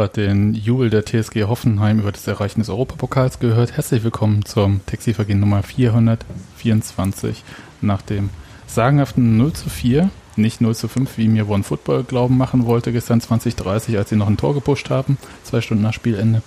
[0.00, 3.72] Gerade den Jubel der TSG Hoffenheim über das Erreichen des Europapokals gehört.
[3.72, 7.44] Herzlich willkommen zum Taxivergehen Nummer 424
[7.82, 8.30] nach dem
[8.66, 12.92] sagenhaften 0 zu 4, nicht 0 zu 5, wie mir One Football glauben machen wollte
[12.92, 16.40] gestern 2030, als sie noch ein Tor gepusht haben, zwei Stunden nach Spielende.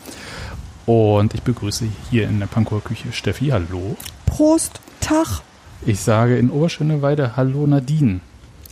[0.87, 3.49] Und ich begrüße hier in der Pankower Küche Steffi.
[3.49, 3.97] Hallo.
[4.25, 5.43] Prost, Tag.
[5.85, 8.19] Ich sage in Oberschöneweide Hallo Nadine.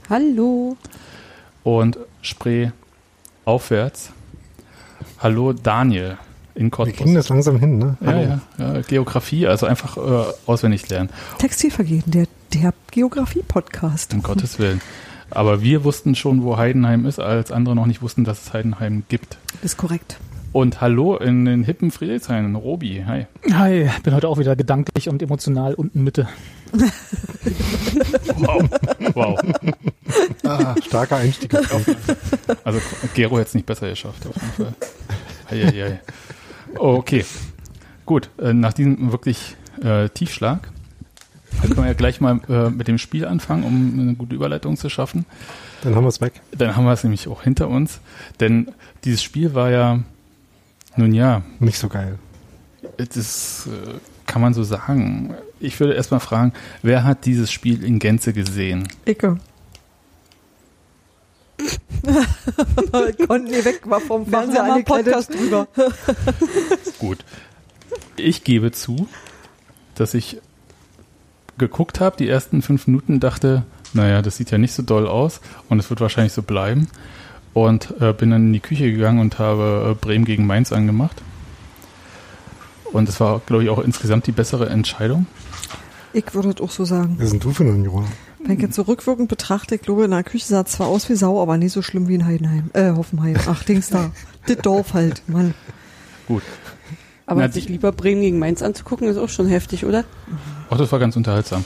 [0.09, 0.75] Hallo.
[1.61, 2.71] Und Spree
[3.45, 4.11] aufwärts.
[5.21, 6.17] Hallo Daniel
[6.55, 6.97] in Cottbus.
[6.97, 7.95] Wir kriegen das langsam hin, ne?
[8.01, 11.11] Ja, ja, ja, Geografie, also einfach äh, auswendig lernen.
[11.37, 14.15] Textilvergehen, der, der Geografie-Podcast.
[14.15, 14.81] Um Gottes Willen.
[15.29, 19.03] Aber wir wussten schon, wo Heidenheim ist, als andere noch nicht wussten, dass es Heidenheim
[19.09, 19.37] gibt.
[19.61, 20.17] Ist korrekt.
[20.53, 23.27] Und hallo in den hippen Friedrichshain, Robi, hi.
[23.53, 26.27] Hi, bin heute auch wieder gedanklich und emotional unten Mitte.
[28.37, 28.69] Wow,
[29.13, 29.39] wow.
[30.43, 31.53] Ah, starker Einstieg.
[32.63, 32.79] Also
[33.13, 34.75] Gero hätte es nicht besser geschafft, auf jeden Fall.
[35.49, 35.99] Eieiei.
[36.75, 37.25] Okay,
[38.05, 38.29] gut.
[38.37, 40.71] Äh, nach diesem wirklich äh, Tiefschlag
[41.61, 44.89] können wir ja gleich mal äh, mit dem Spiel anfangen, um eine gute Überleitung zu
[44.89, 45.25] schaffen.
[45.83, 46.41] Dann haben wir es weg.
[46.51, 47.99] Dann haben wir es nämlich auch hinter uns.
[48.39, 48.71] Denn
[49.03, 49.99] dieses Spiel war ja,
[50.95, 51.43] nun ja.
[51.59, 52.17] Nicht so geil.
[52.97, 53.99] Das äh,
[54.31, 55.35] kann man so sagen.
[55.59, 58.87] Ich würde erstmal fragen, wer hat dieses Spiel in Gänze gesehen?
[59.05, 59.37] Icke.
[63.27, 65.67] Konnten ihr weg, war vom Fernseher alle Podcast drüber.
[66.99, 67.25] Gut.
[68.15, 69.09] Ich gebe zu,
[69.95, 70.39] dass ich
[71.57, 75.41] geguckt habe, die ersten fünf Minuten dachte, naja, das sieht ja nicht so doll aus
[75.67, 76.87] und es wird wahrscheinlich so bleiben.
[77.53, 81.21] Und äh, bin dann in die Küche gegangen und habe äh, Bremen gegen Mainz angemacht.
[82.91, 85.25] Und es war, glaube ich, auch insgesamt die bessere Entscheidung.
[86.13, 87.15] Ich würde das auch so sagen.
[87.17, 88.05] Wer sind du für eine Union?
[88.43, 91.07] Wenn ich jetzt so rückwirkend betrachte, ich glaube, in der Küche sah es zwar aus
[91.09, 92.69] wie Sau, aber nicht so schlimm wie in Heidenheim.
[92.73, 93.35] Äh, Hoffenheim.
[93.47, 94.11] Ach, Dings da.
[94.47, 95.53] das Dorf halt, Mann.
[96.27, 96.43] Gut.
[97.25, 100.03] Aber Na, sich lieber Bremen gegen Mainz anzugucken, ist auch schon heftig, oder?
[100.69, 101.63] Ach, das war ganz unterhaltsam.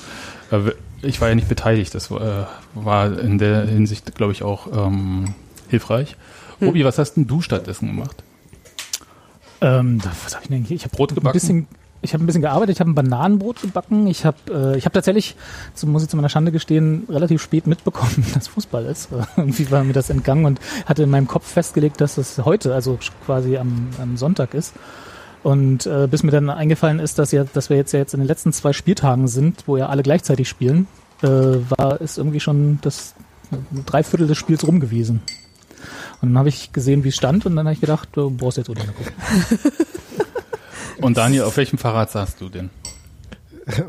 [1.02, 1.96] Ich war ja nicht beteiligt.
[1.96, 5.34] Das war in der Hinsicht, glaube ich, auch ähm,
[5.69, 6.18] hilfreich.
[6.59, 6.68] Hm.
[6.68, 8.24] Obi, was hast denn du stattdessen gemacht?
[9.61, 10.66] Ähm, was habe ich denn?
[10.69, 11.29] Ich habe Brot gebacken.
[11.29, 11.67] Ein bisschen,
[12.01, 14.07] ich habe ein bisschen gearbeitet, ich habe ein Bananenbrot gebacken.
[14.07, 15.35] Ich habe äh, ich habe tatsächlich,
[15.73, 19.09] so muss ich zu meiner Schande gestehen, relativ spät mitbekommen, dass Fußball ist.
[19.38, 22.99] Irgendwie war mir das entgangen und hatte in meinem Kopf festgelegt, dass es heute, also
[23.25, 24.73] quasi am, am Sonntag ist.
[25.43, 28.19] Und äh, bis mir dann eingefallen ist, dass ja, dass wir jetzt ja jetzt in
[28.19, 30.87] den letzten zwei Spieltagen sind, wo ja alle gleichzeitig spielen,
[31.22, 33.13] äh, war ist irgendwie schon das
[33.85, 35.22] drei Viertel des Spiels rum gewesen.
[36.22, 38.58] Und dann habe ich gesehen, wie es stand, und dann habe ich gedacht, du brauchst
[38.58, 39.14] jetzt Udine gucken.
[41.02, 42.70] und Daniel, auf welchem Fahrrad saßt du denn?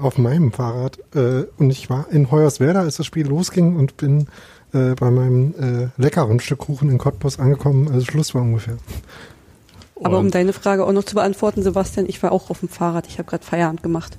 [0.01, 0.99] Auf meinem Fahrrad.
[1.15, 4.27] Äh, und ich war in Hoyerswerda, als das Spiel losging, und bin
[4.73, 8.77] äh, bei meinem äh, leckeren Stück Kuchen in Cottbus angekommen, als Schluss war ungefähr.
[10.03, 13.07] Aber um deine Frage auch noch zu beantworten, Sebastian, ich war auch auf dem Fahrrad.
[13.07, 14.19] Ich habe gerade Feierabend gemacht.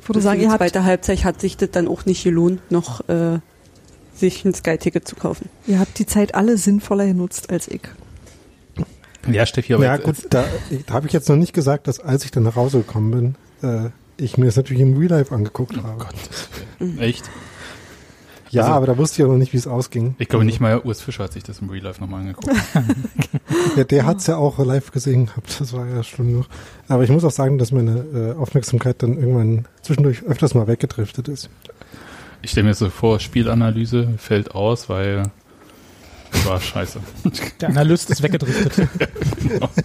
[0.00, 3.38] Ich würde sagen, habt zweite Halbzeit hat sich das dann auch nicht gelohnt, noch äh,
[4.18, 5.48] sich ein Sky-Ticket zu kaufen.
[5.66, 7.82] Ihr habt die Zeit alle sinnvoller genutzt als ich.
[9.30, 10.44] Ja, Steffi, aber Ja, gut, da,
[10.86, 13.68] da habe ich jetzt noch nicht gesagt, dass als ich dann nach Hause gekommen bin,
[13.68, 15.98] äh, ich mir das natürlich im Real Life angeguckt oh habe.
[16.04, 17.28] Gott, echt?
[18.50, 20.14] Ja, Also- aber da wusste ich ja noch nicht, wie es ausging.
[20.18, 22.50] Ich glaube nicht mal Urs Fischer hat sich das im Real Life nochmal angeguckt.
[23.76, 25.60] Ja, der hat's ja auch live gesehen gehabt.
[25.60, 26.46] Das war ja schlimm genug.
[26.88, 31.28] Aber ich muss auch sagen, dass meine äh, Aufmerksamkeit dann irgendwann zwischendurch öfters mal weggedriftet
[31.28, 31.48] ist.
[32.42, 35.24] Ich stelle mir so vor, Spielanalyse fällt aus, weil
[36.44, 37.00] war scheiße.
[37.60, 38.88] Der Analyst ist weggedriftet.
[39.42, 39.68] genau.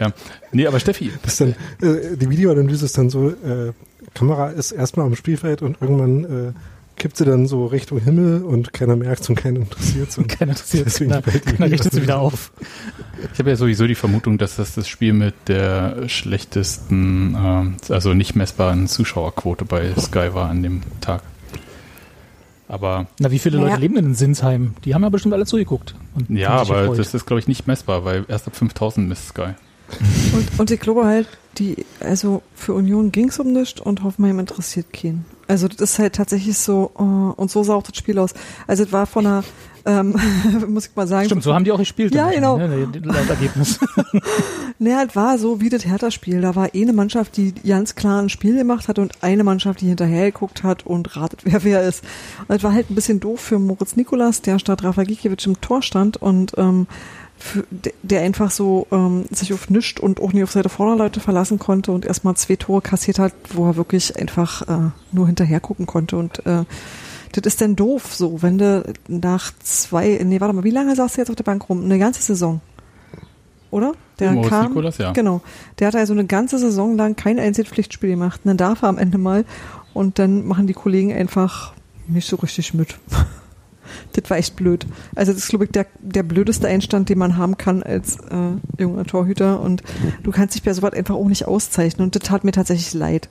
[0.00, 0.12] Ja.
[0.50, 3.72] Nee, aber Steffi, Das dann, äh, die Videoanalyse ist dann so, äh,
[4.14, 6.52] Kamera ist erstmal am Spielfeld und irgendwann äh,
[6.96, 10.92] kippt sie dann so Richtung Himmel und keiner merkt und keiner interessiert Und keiner interessiert
[10.94, 12.52] Keiner, die keiner richtet sie wieder auf.
[13.32, 18.14] ich habe ja sowieso die Vermutung, dass das das Spiel mit der schlechtesten, ähm, also
[18.14, 21.22] nicht messbaren Zuschauerquote bei Sky war an dem Tag.
[22.68, 23.58] Aber Na, wie viele.
[23.58, 24.74] Leute leben denn in Sinsheim?
[24.84, 25.94] Die haben ja bestimmt alle zugeguckt.
[26.14, 26.98] und ja, aber gefreut.
[26.98, 29.50] das ist, glaube ich, nicht messbar, weil erst ab 5000 misst Sky.
[30.32, 31.28] Und, und ich glaube halt,
[31.58, 35.26] die, also für Union ging's um nichts und Hoffenheim interessiert keinen.
[35.52, 38.32] Also das ist halt tatsächlich so, äh, und so sah auch das Spiel aus.
[38.66, 39.44] Also es war von einer,
[39.84, 40.16] ähm,
[40.68, 42.14] muss ich mal sagen, Stimmt, so haben die auch gespielt.
[42.14, 42.56] Ja, im- genau.
[42.56, 43.78] Ne, ne, laut Ergebnis.
[44.78, 46.40] Ne, halt war so wie das Hertha-Spiel.
[46.40, 49.86] Da war eine Mannschaft, die ganz klar ein Spiel gemacht hat und eine Mannschaft, die
[49.86, 52.02] hinterher geguckt hat und ratet, wer wer ist.
[52.40, 55.60] Und das war halt ein bisschen doof für Moritz Nikolas, der statt Rafa Gikiewicz im
[55.60, 56.88] Tor stand und ähm,
[57.42, 57.64] für,
[58.02, 61.92] der, einfach so ähm, sich auf nichts und auch nicht auf seine Vorderleute verlassen konnte
[61.92, 66.16] und erstmal zwei Tore kassiert hat, wo er wirklich einfach äh, nur hinterher gucken konnte
[66.16, 66.64] und äh,
[67.32, 71.14] das ist denn doof so, wenn du nach zwei, nee, warte mal, wie lange saß
[71.14, 71.82] du jetzt auf der Bank rum?
[71.82, 72.60] Eine ganze Saison.
[73.70, 73.94] Oder?
[74.18, 75.12] Der Moritz kam, Nikolas, ja.
[75.12, 75.40] Genau.
[75.78, 78.42] Der hat also eine ganze Saison lang kein einziges Pflichtspiel gemacht.
[78.44, 79.46] Und dann darf er am Ende mal
[79.94, 81.72] und dann machen die Kollegen einfach
[82.06, 82.98] nicht so richtig mit.
[84.12, 84.86] Das war echt blöd.
[85.14, 88.80] Also das ist, glaube ich, der, der blödeste Einstand, den man haben kann als äh,
[88.80, 89.60] junger Torhüter.
[89.60, 89.82] Und
[90.22, 92.06] du kannst dich bei sowas einfach auch nicht auszeichnen.
[92.06, 93.28] Und das tat mir tatsächlich leid.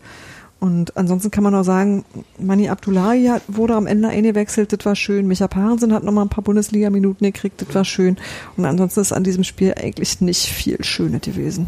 [0.61, 2.05] Und ansonsten kann man auch sagen,
[2.37, 5.25] Mani Abdullahi hat, wurde am Ende eingewechselt, das war schön.
[5.25, 8.17] Micha Parensen hat nochmal ein paar Bundesliga-Minuten gekriegt, das war schön.
[8.57, 11.67] Und ansonsten ist an diesem Spiel eigentlich nicht viel Schönes gewesen.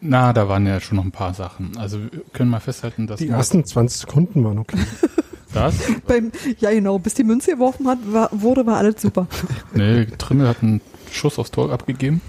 [0.00, 1.76] Na, da waren ja schon noch ein paar Sachen.
[1.76, 4.78] Also wir können mal festhalten, dass Die ersten 20 Sekunden waren okay.
[5.52, 5.74] das.
[6.06, 9.26] Beim, ja genau, bis die Münze geworfen hat, war, wurde, war alles super.
[9.74, 10.80] Nee, Trimmel hat einen
[11.12, 12.20] Schuss aufs Tor abgegeben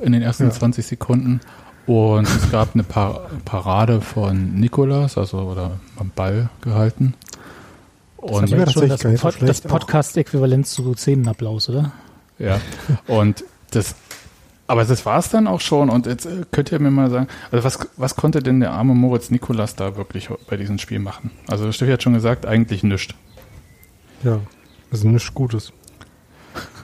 [0.00, 0.50] in den ersten Ja.
[0.50, 1.40] 20 Sekunden.
[1.86, 7.14] Und es gab eine Par Parade von Nikolas, also oder am Ball gehalten.
[8.22, 9.60] Das Und war wäre jetzt schon das, so Pod, das.
[9.60, 11.92] Podcast-Äquivalent zu Szenenapplaus, oder?
[12.38, 12.58] Ja,
[13.06, 13.94] und das,
[14.66, 15.90] aber das war's dann auch schon.
[15.90, 18.94] Und jetzt äh, könnt ihr mir mal sagen, also was, was konnte denn der arme
[18.94, 21.30] Moritz Nikolas da wirklich bei diesem Spiel machen?
[21.48, 23.14] Also Steffi hat schon gesagt, eigentlich nichts.
[24.22, 24.40] Ja,
[24.90, 25.72] also nichts Gutes.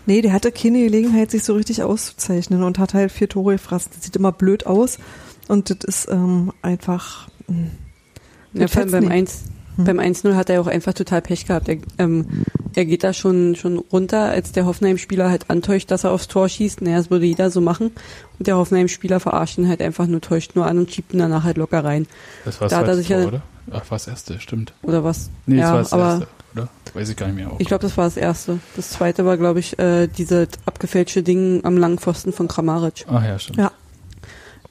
[0.07, 3.93] Nee, der hatte keine Gelegenheit, sich so richtig auszuzeichnen und hat halt vier Tore gefressen.
[3.95, 4.99] Das sieht immer blöd aus
[5.49, 7.29] und das ist ähm, einfach.
[7.49, 7.71] mh,
[8.55, 9.11] Ja, vor allem beim nie.
[9.11, 9.51] 1, Hm.
[9.85, 11.69] Beim 1-0 hat er auch einfach total Pech gehabt.
[11.69, 12.27] Er, ähm,
[12.75, 16.49] er geht da schon, schon runter, als der Hoffenheim-Spieler halt antäuscht, dass er aufs Tor
[16.49, 16.83] schießt.
[16.83, 17.93] Naja, das würde jeder so machen.
[18.39, 21.45] Und der Hoffenheim-Spieler verarscht ihn halt einfach nur, täuscht nur an und schiebt ihn danach
[21.45, 22.07] halt locker rein.
[22.45, 23.43] Das war das Da sich Tor, ja- oder?
[23.73, 24.73] Ach, war das erste, stimmt.
[24.83, 25.31] Oder was?
[25.47, 26.69] Nee, ja, das war das aber erste, oder?
[26.95, 27.51] Weiß ich gar nicht mehr.
[27.59, 28.59] ich glaube, das war das erste.
[28.75, 33.05] Das zweite war, glaube ich, äh, diese abgefälschte Ding am langen Pfosten von Kramaric.
[33.09, 33.59] Ach ja, stimmt.
[33.59, 33.71] Ja.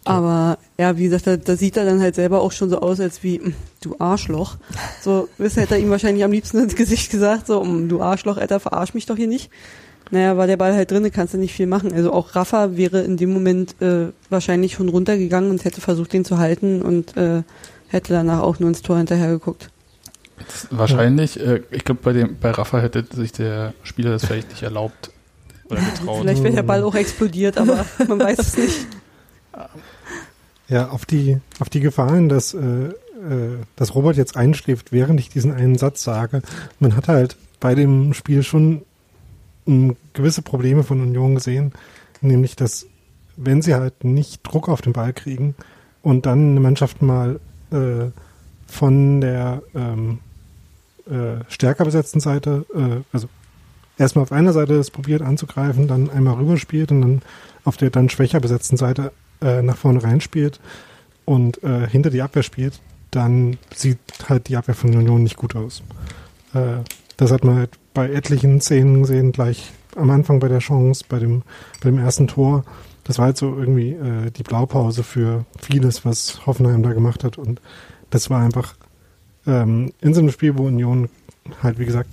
[0.05, 2.99] Aber ja, wie gesagt, da, da sieht er dann halt selber auch schon so aus,
[2.99, 4.57] als wie, "Mm, du Arschloch.
[5.01, 8.37] So, das hätte er ihm wahrscheinlich am liebsten ins Gesicht gesagt, so, "Mm, du Arschloch,
[8.37, 9.51] Alter, verarsch mich doch hier nicht.
[10.11, 11.93] Naja, war der Ball halt drin, kannst du nicht viel machen.
[11.93, 16.25] Also auch Rafa wäre in dem Moment äh, wahrscheinlich schon runtergegangen und hätte versucht, den
[16.25, 17.43] zu halten und äh,
[17.89, 19.69] hätte danach auch nur ins Tor hinterher geguckt.
[20.71, 24.63] Wahrscheinlich, äh, ich glaube, bei dem, bei Rafa hätte sich der Spieler das vielleicht nicht
[24.63, 25.11] erlaubt
[25.69, 26.21] oder getraut.
[26.21, 28.87] Vielleicht wäre der Ball auch explodiert, aber man weiß es nicht.
[30.67, 32.93] Ja, auf die, auf die Gefahren, dass, äh, äh,
[33.75, 36.41] dass Robert jetzt einschläft, während ich diesen einen Satz sage.
[36.79, 38.83] Man hat halt bei dem Spiel schon
[39.65, 41.73] m, gewisse Probleme von Union gesehen,
[42.21, 42.85] nämlich dass,
[43.35, 45.55] wenn sie halt nicht Druck auf den Ball kriegen
[46.03, 47.39] und dann eine Mannschaft mal
[47.71, 48.11] äh,
[48.67, 50.19] von der ähm,
[51.09, 53.27] äh, stärker besetzten Seite, äh, also
[53.97, 57.21] erstmal auf einer Seite es probiert anzugreifen, dann einmal rüberspielt und dann
[57.63, 59.11] auf der dann schwächer besetzten Seite
[59.41, 60.59] äh, nach vorne reinspielt
[61.25, 62.79] und äh, hinter die Abwehr spielt,
[63.11, 65.83] dann sieht halt die Abwehr von Union nicht gut aus.
[66.53, 66.83] Äh,
[67.17, 71.19] das hat man halt bei etlichen Szenen gesehen, gleich am Anfang bei der Chance, bei
[71.19, 71.43] dem,
[71.81, 72.63] bei dem ersten Tor.
[73.03, 77.37] Das war halt so irgendwie äh, die Blaupause für vieles, was Hoffenheim da gemacht hat.
[77.37, 77.61] Und
[78.09, 78.75] das war einfach
[79.47, 81.09] ähm, in so einem Spiel, wo Union
[81.63, 82.09] halt, wie gesagt,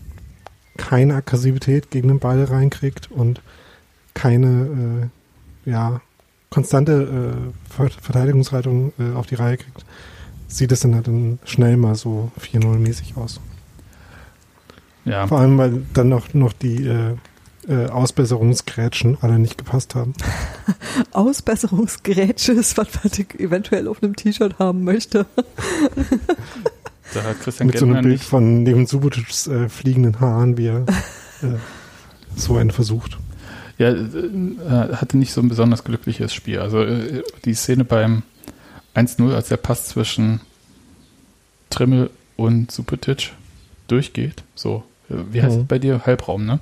[0.76, 3.40] keine Aggressivität gegen den Ball reinkriegt und
[4.14, 4.49] keine
[5.04, 5.09] äh,
[5.66, 6.00] ja,
[6.49, 9.85] konstante äh, Ver Verteidigungshaltung äh, auf die Reihe kriegt,
[10.49, 13.40] sieht es dann halt dann schnell mal so 4-0-mäßig aus.
[15.04, 17.16] Ja, Vor allem, weil dann noch, noch die äh,
[17.68, 20.14] äh, Ausbesserungsgrätschen alle nicht gepasst haben.
[21.12, 25.26] Ausbesserungsgerätsche ist was, ich eventuell auf einem T-Shirt haben möchte.
[27.14, 30.56] da hat Christian Mit so einem Gentner Bild nicht, von neben Subotits äh, fliegenden Haaren,
[30.56, 30.80] wie er
[31.42, 31.56] äh,
[32.37, 33.18] so einen versucht.
[33.78, 36.59] Ja, äh, hatte nicht so ein besonders glückliches Spiel.
[36.61, 38.23] Also äh, die Szene beim
[38.95, 40.40] 1-0, als der Pass zwischen
[41.71, 43.33] Trimmel und Supetic
[43.88, 45.62] durchgeht, so, äh, wie heißt Mhm.
[45.62, 46.02] es bei dir?
[46.06, 46.59] Halbraum, ne?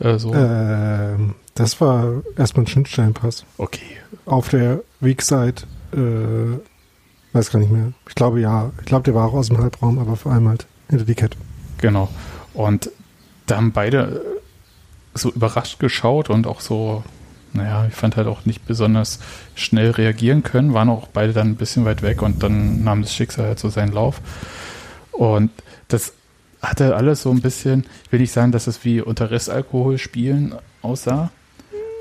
[0.00, 3.44] Äh, so, Ähm, das war erstmal ein Schnittstellenpass.
[3.58, 3.80] okay.
[4.26, 5.62] Auf der Weakside,
[5.92, 6.58] äh,
[7.32, 7.92] weiß gar nicht mehr.
[8.08, 8.70] Ich glaube ja.
[8.80, 11.36] Ich glaube, der war auch aus dem Halbraum, aber vor allem halt hinter die Kette.
[11.78, 12.08] Genau.
[12.54, 12.90] Und
[13.46, 14.39] da haben beide äh,
[15.14, 17.02] so überrascht geschaut und auch so,
[17.52, 19.18] naja, ich fand halt auch nicht besonders
[19.54, 23.14] schnell reagieren können, waren auch beide dann ein bisschen weit weg und dann nahm das
[23.14, 24.20] Schicksal halt so seinen Lauf.
[25.12, 25.50] Und
[25.88, 26.12] das
[26.62, 30.54] hatte alles so ein bisschen, ich will nicht sagen, dass es wie unter Restalkohol spielen
[30.82, 31.30] aussah,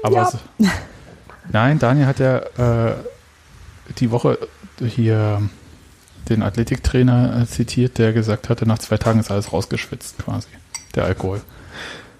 [0.03, 0.31] aber Ja.
[0.31, 0.37] so,
[1.51, 2.95] nein, Daniel hat ja äh,
[3.97, 4.37] die Woche
[4.85, 5.41] hier
[6.29, 10.47] den Athletiktrainer zitiert, der gesagt hatte, nach zwei Tagen ist alles rausgeschwitzt quasi,
[10.93, 11.41] der Alkohol.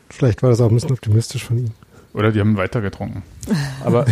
[0.10, 1.72] Vielleicht war das auch ein bisschen optimistisch von ihm.
[2.14, 3.22] Oder die haben weiter getrunken.
[3.84, 4.06] Aber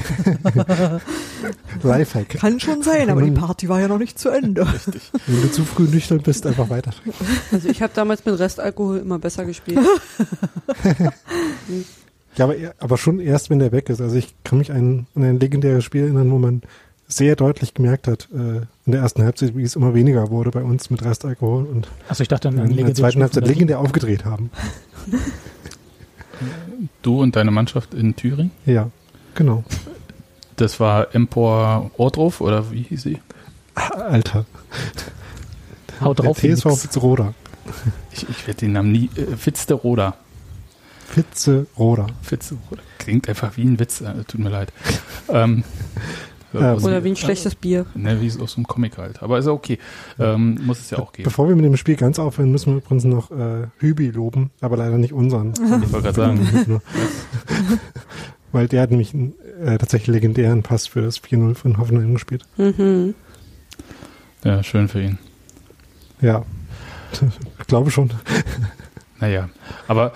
[1.83, 2.29] Lifehack.
[2.29, 4.71] Kann schon sein, aber die Party war ja noch nicht zu Ende.
[4.71, 5.11] richtig.
[5.25, 6.91] Wenn du zu früh nüchtern bist, einfach weiter.
[7.51, 9.79] Also ich habe damals mit Restalkohol immer besser gespielt.
[12.35, 13.99] Ja, aber, er- aber schon erst, wenn der weg ist.
[13.99, 16.61] Also ich kann mich an, an ein legendäres Spiel erinnern, wo man
[17.07, 20.61] sehr deutlich gemerkt hat, äh, in der ersten Halbzeit, wie es immer weniger wurde bei
[20.61, 24.51] uns mit Restalkohol und Also ich dachte, in ein der zweiten Halbzeit legendär aufgedreht haben.
[27.01, 28.51] Du und deine Mannschaft in Thüringen?
[28.65, 28.89] Ja,
[29.35, 29.63] genau.
[30.55, 33.19] Das war Empor Ordruf oder wie hieß sie?
[33.75, 34.45] Alter.
[36.01, 36.39] Haut drauf.
[36.39, 36.79] der TSV.
[36.79, 37.33] Fitzroda.
[38.11, 39.09] Ich, ich werde den Namen nie.
[39.15, 40.15] Äh, Fitzderoda.
[41.07, 42.07] Fitzroda.
[42.21, 42.81] Fitzderoda.
[42.97, 44.01] Klingt einfach wie ein Witz.
[44.01, 44.71] Äh, tut mir leid.
[45.29, 45.63] ähm,
[46.59, 47.85] so Ähm, aus- Oder wie ein schlechtes Bier.
[47.95, 49.21] Ne, wie es aus dem Comic halt.
[49.23, 49.77] Aber ist ja okay.
[50.19, 51.23] Ähm, muss es ja auch geben.
[51.25, 54.77] Bevor wir mit dem Spiel ganz aufhören, müssen wir übrigens noch äh, Hübi loben, aber
[54.77, 55.53] leider nicht unseren.
[55.83, 56.81] Ich wollte gerade sagen.
[58.51, 59.33] Weil der hat nämlich einen
[59.63, 62.43] äh, tatsächlich legendären Pass für das 4-0 von Hoffenheim gespielt.
[62.57, 63.13] Mhm.
[64.43, 65.17] Ja, schön für ihn.
[66.21, 66.43] Ja.
[67.59, 68.11] Ich glaube schon.
[69.19, 69.49] Naja,
[69.87, 70.13] aber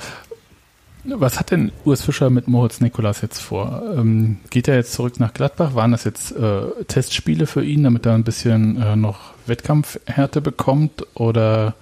[1.03, 3.83] was hat denn Urs Fischer mit Moritz Nikolas jetzt vor?
[3.95, 5.73] Ähm, geht er jetzt zurück nach Gladbach?
[5.73, 11.05] Waren das jetzt äh, Testspiele für ihn, damit er ein bisschen äh, noch Wettkampfhärte bekommt?
[11.15, 11.73] Oder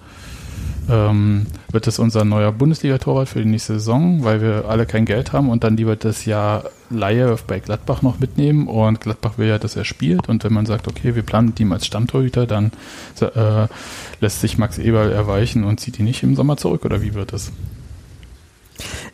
[0.88, 5.32] ähm, wird das unser neuer Bundesliga-Torwart für die nächste Saison, weil wir alle kein Geld
[5.32, 9.58] haben und dann lieber das Jahr Laie bei Gladbach noch mitnehmen und Gladbach will ja,
[9.58, 12.72] dass er spielt und wenn man sagt, okay, wir planen ihn als Stammtorhüter, dann
[13.20, 13.68] äh,
[14.20, 17.32] lässt sich Max Eberl erweichen und zieht ihn nicht im Sommer zurück oder wie wird
[17.32, 17.52] es?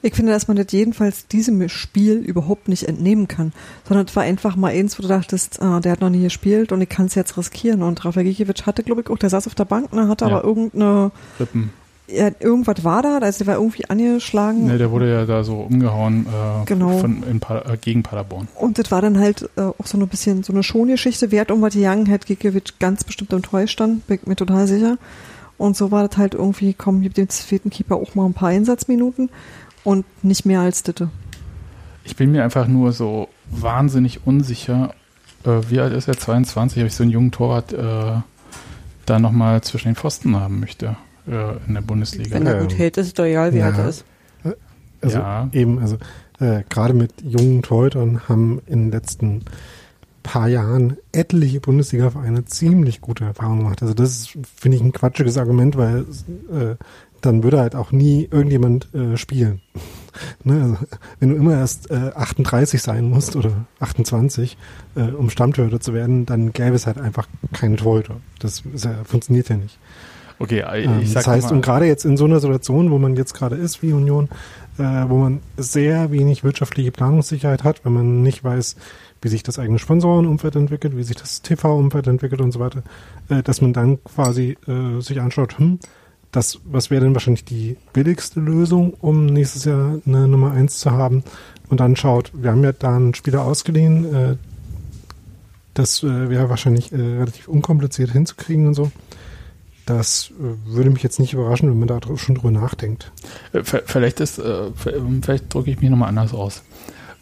[0.02, 3.52] Ich finde, dass man das jedenfalls diesem Spiel überhaupt nicht entnehmen kann,
[3.88, 6.72] sondern es war einfach mal eins, wo du dachtest, ah, der hat noch nie gespielt
[6.72, 7.82] und ich kann es jetzt riskieren.
[7.82, 10.30] Und Rafa Gikiewicz hatte, glaube ich, auch, der saß auf der Bank, ne, hatte Ja.
[10.32, 11.70] aber irgendeine, Rippen.
[12.08, 14.66] ja, irgendwas war da, also der war irgendwie angeschlagen.
[14.66, 16.98] Ne, der wurde ja da so umgehauen äh, Genau.
[16.98, 18.48] von, in pa äh, gegen Paderborn.
[18.54, 21.30] Und das war dann halt äh, auch so ein bisschen so eine Schongeschichte.
[21.32, 24.98] Wer hat irgendwas gegangen, hat Gikiewicz ganz bestimmt im Treustand, bin ich mir total sicher.
[25.58, 28.50] Und so war das halt irgendwie, komm, gib dem zweiten Keeper auch mal ein paar
[28.50, 29.30] Einsatzminuten
[29.84, 31.10] und nicht mehr als Ditte.
[32.04, 34.94] Ich bin mir einfach nur so wahnsinnig unsicher.
[35.44, 36.16] Äh, wie alt ist er?
[36.18, 36.82] 22?
[36.82, 38.20] Ob ich so einen jungen Torwart äh,
[39.06, 40.96] da nochmal zwischen den Pfosten haben möchte
[41.26, 42.34] äh, in der Bundesliga.
[42.34, 43.66] Wenn er Ähm, gut hält, ist es doch egal, wie ja.
[43.66, 44.04] alt er ist.
[45.00, 45.48] Also Ja.
[45.52, 45.96] eben, also
[46.40, 49.42] äh, gerade mit jungen Torhütern haben in den letzten
[50.26, 53.80] paar Jahren etliche Bundesliga-Vereine ziemlich gute Erfahrungen gemacht.
[53.82, 56.00] Also das finde ich, ein quatschiges Argument, weil
[56.52, 56.74] äh,
[57.20, 59.60] dann würde halt auch nie irgendjemand äh, spielen.
[60.44, 60.62] ne?
[60.62, 60.76] also,
[61.20, 64.58] wenn du immer erst äh, 38 sein musst oder 28,
[64.96, 68.16] äh, um Stammtorhüter zu werden, dann gäbe es halt einfach keine Torhüter.
[68.40, 69.78] Das ja, funktioniert ja nicht.
[70.38, 72.98] Okay, äh, Ähm, ich sag das heißt, und gerade jetzt in so einer Situation, wo
[72.98, 74.28] man jetzt gerade ist wie Union,
[74.78, 78.76] äh, wo man sehr wenig wirtschaftliche Planungssicherheit hat, wenn man nicht weiß,
[79.22, 82.82] wie sich das eigene Sponsorenumfeld entwickelt, wie sich das TV-Umfeld entwickelt und so weiter,
[83.28, 85.78] äh, dass man dann quasi äh, sich anschaut, hm,
[86.32, 90.90] das, was wäre denn wahrscheinlich die billigste Lösung, um nächstes Jahr eine Nummer eins zu
[90.90, 91.24] haben
[91.68, 94.36] und dann schaut, wir haben ja da einen Spieler ausgeliehen, äh,
[95.76, 98.90] das äh, wäre wahrscheinlich äh, relativ unkompliziert hinzukriegen und so.
[99.84, 103.12] Das äh, würde mich jetzt nicht überraschen, wenn man da schon drüber nachdenkt.
[103.62, 104.40] vielleicht ist,
[105.22, 106.62] vielleicht drücke ich mich nochmal anders aus.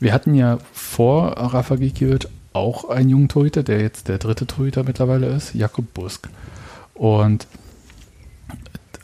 [0.00, 4.84] Wir hatten ja vor Rafa Gikiewicz auch einen jungen Torhüter, der jetzt der dritte Torhüter
[4.84, 6.28] mittlerweile ist, Jakob Busk.
[6.94, 7.46] Und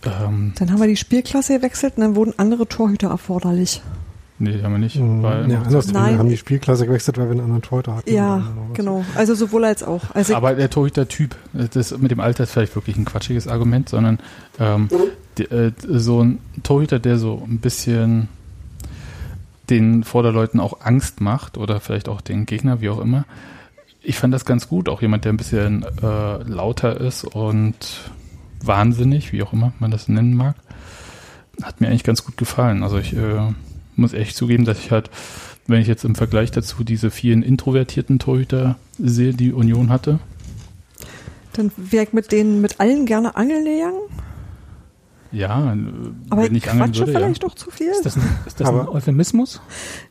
[0.04, 3.82] ähm, Dann haben wir die Spielklasse gewechselt und dann wurden andere Torhüter erforderlich.
[4.38, 4.97] nee, die haben wir nicht.
[4.97, 5.23] Mhm.
[5.23, 5.92] weil- ja, andersrum.
[5.92, 6.12] Nein.
[6.14, 8.12] Wir haben die Spielklasse gewechselt, weil wir einen anderen Torhüter hatten.
[8.12, 8.42] Ja,
[8.73, 9.04] genau.
[9.14, 10.02] Also sowohl als auch.
[10.14, 14.18] Also Aber der Torhüter-Typ, das mit dem Alter ist vielleicht wirklich ein quatschiges Argument, sondern
[14.59, 14.88] ähm,
[15.38, 18.28] die, äh, so ein Torhüter, der so ein bisschen
[19.70, 23.24] den Vorderleuten auch Angst macht oder vielleicht auch den Gegner, wie auch immer.
[24.02, 28.10] Ich fand das ganz gut, auch jemand, der ein bisschen äh, lauter ist und
[28.62, 30.56] wahnsinnig, wie auch immer man das nennen mag.
[31.62, 32.82] Hat mir eigentlich ganz gut gefallen.
[32.82, 33.52] Also ich äh,
[33.96, 35.10] muss echt zugeben, dass ich halt,
[35.66, 40.18] wenn ich jetzt im Vergleich dazu diese vielen introvertierten Torhüter sehe, die Union hatte,
[41.52, 44.00] dann wäre ich mit denen mit allen gerne angeln gegangen.
[45.32, 45.76] Ja, äh,
[46.30, 47.18] Aber wenn ich quatsche würde, ja.
[47.18, 47.88] vielleicht doch zu viel.
[47.88, 49.60] Ist das ein, ist das ein Aber- Euphemismus?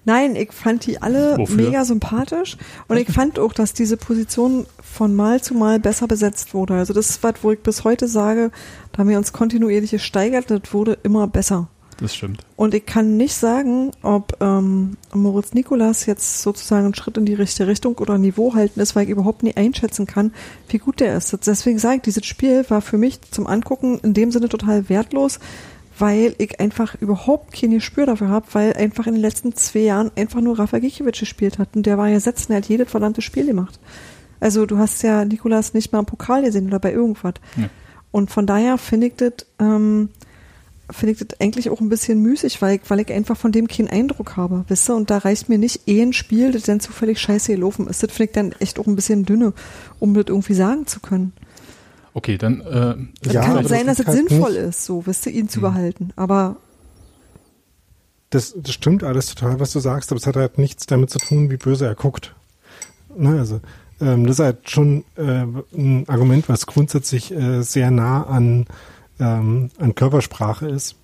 [0.06, 1.56] Nein, ich fand die alle Wofür?
[1.56, 2.58] mega sympathisch
[2.88, 6.76] und ich fand auch, dass diese Position von Mal zu Mal besser besetzt wurde.
[6.76, 8.52] Also das ist was, wo ich bis heute sage,
[8.92, 11.68] da haben wir uns kontinuierlich gesteigert, das wurde immer besser.
[12.02, 12.46] Das stimmt.
[12.56, 17.34] Und ich kann nicht sagen, ob ähm, Moritz Nikolas jetzt sozusagen einen Schritt in die
[17.34, 20.32] richtige Richtung oder Niveau halten ist, weil ich überhaupt nie einschätzen kann,
[20.70, 21.38] wie gut der ist.
[21.46, 25.40] Deswegen sage ich, dieses Spiel war für mich zum Angucken in dem Sinne total wertlos,
[25.98, 30.12] weil ich einfach überhaupt kein Gespür dafür habe, weil einfach in den letzten zwei Jahren
[30.16, 33.22] einfach nur Rafa Gikiewicz gespielt hat und der war ja setzen, er hat jedes verdammte
[33.22, 33.78] Spiel gemacht.
[34.40, 37.34] Also du hast ja Nikolas nicht mal im Pokal gesehen oder bei irgendwas.
[37.58, 37.70] Ja.
[38.12, 40.10] Und von daher finde ich das, ähm,
[40.92, 43.68] finde ich das eigentlich auch ein bisschen müßig, weil ich, weil ich einfach von dem
[43.68, 44.96] keinen Eindruck habe, wisst ihr?
[44.96, 48.02] Und da reicht mir nicht eh ein Spiel, das dann zufällig scheiße gelaufen ist.
[48.04, 49.54] Das finde ich dann echt auch ein bisschen dünne,
[50.00, 51.34] um das irgendwie sagen zu können.
[52.14, 52.96] Okay, dann äh,
[53.28, 55.48] Es Ja, kann sein, das dass es halt sinnvoll nicht- ist, so, wisst ihr, ihn
[55.48, 56.12] zu behalten.
[56.16, 56.58] Aber
[58.32, 61.20] Das, das stimmt alles total, was du sagst, aber es hat halt nichts damit zu
[61.20, 62.36] tun, wie böse er guckt.
[63.18, 63.60] Ne, also,
[64.02, 68.66] ähm, das ist halt schon äh, ein Argument, was grundsätzlich äh, sehr nah an,
[69.20, 70.96] ähm, an Körpersprache ist.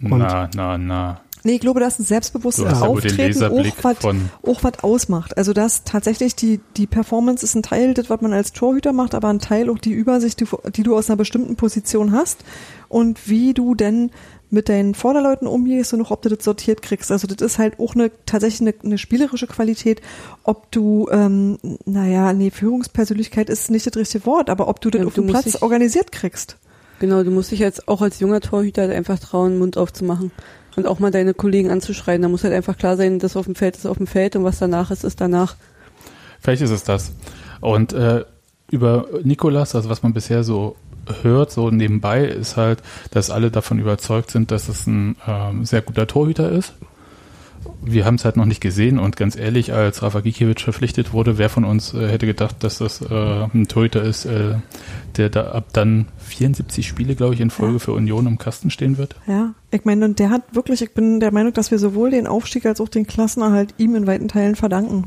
[0.00, 1.20] na, na, na.
[1.44, 4.78] Nee, ich glaube, dass ein selbstbewusstes Du hast ja Auftreten auch was, von- auch was
[4.84, 5.36] ausmacht.
[5.36, 9.12] Also das tatsächlich die, die Performance ist ein Teil, das, was man als Torhüter macht,
[9.14, 12.44] aber ein Teil auch die Übersicht, die, die du aus einer bestimmten Position hast
[12.88, 14.12] und wie du denn
[14.52, 17.10] mit deinen Vorderleuten umgehst und auch ob du das sortiert kriegst.
[17.10, 20.02] Also das ist halt auch eine tatsächlich eine, eine spielerische Qualität,
[20.44, 25.00] ob du, ähm, naja, nee, Führungspersönlichkeit ist nicht das richtige Wort, aber ob du das
[25.00, 26.58] Ja, auf dem Platz dich- organisiert kriegst.
[27.00, 30.30] Genau, du musst dich jetzt auch als junger Torhüter halt einfach trauen, Mund aufzumachen.
[30.76, 32.22] Und auch mal deine Kollegen anzuschreien.
[32.22, 34.44] Da muss halt einfach klar sein, das auf dem Feld ist auf dem Feld und
[34.44, 35.56] was danach ist, ist danach.
[36.40, 37.12] Vielleicht ist es das.
[37.60, 38.24] Und äh,
[38.70, 40.76] über Nikolas, also was man bisher so
[41.22, 45.82] hört, so nebenbei, ist halt, dass alle davon überzeugt sind, dass es ein ähm, sehr
[45.82, 46.74] guter Torhüter ist.
[47.84, 51.38] Wir haben es halt noch nicht gesehen und ganz ehrlich, als Rafa Gikiewicz verpflichtet wurde,
[51.38, 53.14] wer von uns äh, hätte gedacht, dass das äh,
[53.54, 54.54] ein Torhüter ist, äh,
[55.16, 57.78] der da ab dann 74 Spiele, glaube ich, in Folge Ja.
[57.78, 59.14] für Union im Kasten stehen wird?
[59.28, 62.26] Ja, ich meine, und der hat wirklich, ich bin der Meinung, dass wir sowohl den
[62.26, 65.04] Aufstieg als auch den Klassenerhalt ihm in weiten Teilen verdanken.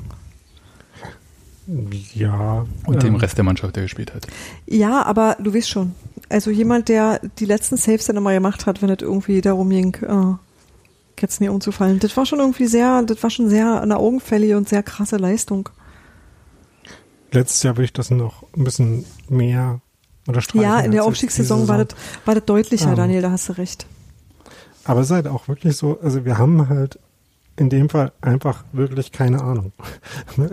[2.14, 2.66] Ja.
[2.86, 4.28] Und dem ähm, Rest der Mannschaft, der gespielt hat.
[4.68, 5.96] Ja, aber du weißt schon.
[6.30, 9.96] Also jemand, der die letzten Saves dann immer gemacht hat, wenn es irgendwie darum ging,
[9.96, 12.00] äh, jetzt nie umzufallen.
[12.00, 15.70] Das war schon irgendwie sehr, das war schon sehr eine augenfällige und sehr krasse Leistung.
[17.32, 19.82] Letztes Jahr würde ich das noch ein bisschen mehr
[20.28, 20.64] unterstreichen.
[20.64, 22.96] ja, in der Aufstiegssaison war das, war das deutlicher, Ähm.
[22.96, 23.86] Daniel, da hast du recht.
[24.84, 27.00] Aber es ist halt auch wirklich so, also wir haben halt
[27.58, 29.72] in dem Fall einfach wirklich keine Ahnung.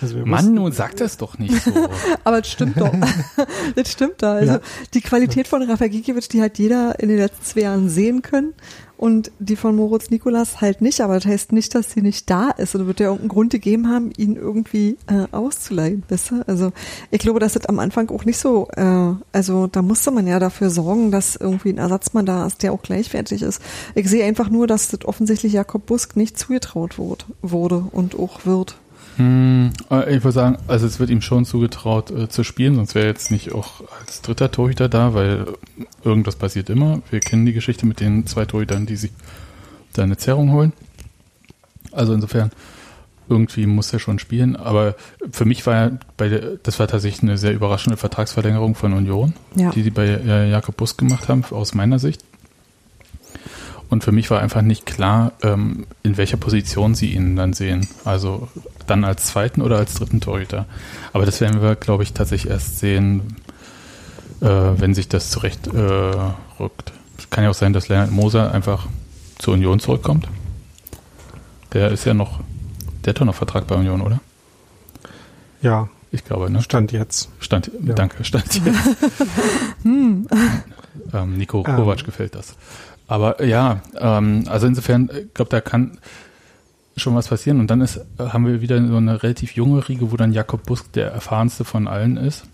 [0.00, 1.70] also wir Mann, nun sag das doch nicht so.
[2.24, 2.92] Aber das stimmt doch.
[3.74, 4.34] das stimmt da.
[4.34, 4.60] Also Ja.
[4.94, 8.54] die Qualität von Rafa Gikiewicz, die hat jeder in den letzten zwei Jahren sehen können.
[9.00, 12.50] Und die von Moritz Nikolas halt nicht, aber das heißt nicht, dass sie nicht da
[12.50, 12.74] ist.
[12.74, 16.42] Und wird ja irgendeinen Grund gegeben haben, ihn irgendwie äh, auszuleihen, weißt du?
[16.46, 16.72] Also
[17.10, 20.38] ich glaube, dass das am Anfang auch nicht so, äh, also da musste man ja
[20.38, 23.62] dafür sorgen, dass irgendwie ein Ersatzmann da ist, der auch gleichwertig ist.
[23.94, 28.44] Ich sehe einfach nur, dass das offensichtlich Jakob Busk nicht zugetraut wurde, wurde und auch
[28.44, 28.76] wird.
[29.20, 32.94] Hm, äh, ich würde sagen, also es wird ihm schon zugetraut äh, zu spielen, sonst
[32.94, 35.44] wäre er jetzt nicht auch als dritter Torhüter da, weil
[36.02, 37.02] irgendwas passiert immer.
[37.10, 39.10] Wir kennen die Geschichte mit den zwei Torhütern, die sich
[39.92, 40.72] da eine Zerrung holen.
[41.92, 42.50] Also insofern,
[43.28, 44.94] irgendwie muss er schon spielen, aber
[45.30, 49.34] für mich war er bei der, das war tatsächlich eine sehr überraschende Vertragsverlängerung von Union,
[49.54, 49.70] Ja.
[49.70, 52.24] die sie bei äh, Jakob Busk gemacht haben, aus meiner Sicht.
[53.90, 57.86] Und für mich war einfach nicht klar, ähm, in welcher Position sie ihn dann sehen.
[58.04, 58.48] Also
[58.90, 60.66] dann als zweiten oder als dritten Torhüter.
[61.12, 63.36] Aber das werden wir, glaube ich, tatsächlich erst sehen,
[64.40, 66.12] äh, wenn sich das zurecht äh,
[66.58, 66.92] rückt.
[67.18, 68.86] Es kann ja auch sein, dass Leonard Moser einfach
[69.38, 70.28] zur Union zurückkommt.
[71.72, 72.40] Der ist ja noch,
[73.04, 74.20] der hat doch noch Vertrag bei Union, oder?
[75.62, 76.60] Ja, Ich glaube, ne?
[76.62, 77.28] Stand jetzt.
[77.38, 77.94] Stand, Ja.
[77.94, 78.74] danke, stand hier.
[79.84, 80.26] ähm,
[81.36, 81.76] Nico Ähm.
[81.76, 82.56] Kovac gefällt das.
[83.06, 85.98] Aber ja, ähm, also insofern, ich glaube, da kann
[86.96, 87.60] schon was passieren.
[87.60, 90.92] Und dann ist, haben wir wieder so eine relativ junge Riege, wo dann Jakob Busk
[90.92, 92.44] der erfahrenste von allen ist.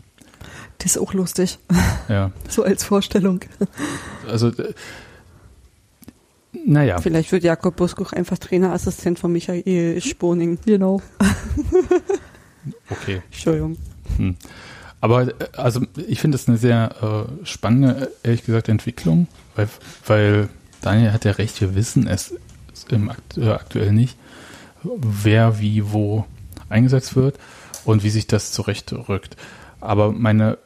[0.78, 1.58] Das ist auch lustig,
[2.08, 3.40] Ja, so als Vorstellung.
[4.28, 4.74] also äh,
[6.64, 10.58] naja, Vielleicht wird Jakob Busk auch einfach Trainerassistent von Michael Sponing.
[10.64, 11.00] Genau.
[12.90, 13.22] okay.
[13.30, 13.76] Entschuldigung.
[14.16, 14.36] Hm.
[15.00, 19.68] Aber äh, also ich finde es eine sehr äh, spannende, ehrlich gesagt, Entwicklung, weil,
[20.06, 20.48] weil
[20.80, 22.34] Daniel hat ja recht, wir wissen es
[22.88, 24.16] im Akt, äh, aktuell nicht,
[24.98, 26.24] wer wie wo
[26.68, 27.38] eingesetzt wird
[27.84, 29.36] und wie sich das zurechtrückt.
[29.80, 30.58] Aber meine,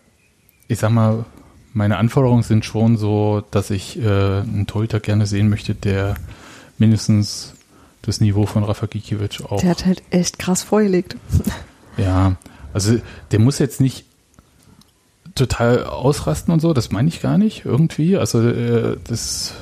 [0.68, 1.24] ich sag mal,
[1.72, 6.14] meine Anforderungen sind schon so, dass ich äh, einen Torhüter gerne sehen möchte, der
[6.78, 7.54] mindestens
[8.02, 11.16] das Niveau von Rafa Gikiewicz auch Der hat halt echt krass vorgelegt.
[11.96, 12.36] ja,
[12.72, 12.98] also
[13.30, 14.06] der muss jetzt nicht
[15.40, 18.16] total ausrasten und so, das meine ich gar nicht irgendwie.
[18.16, 19.54] Also äh, das,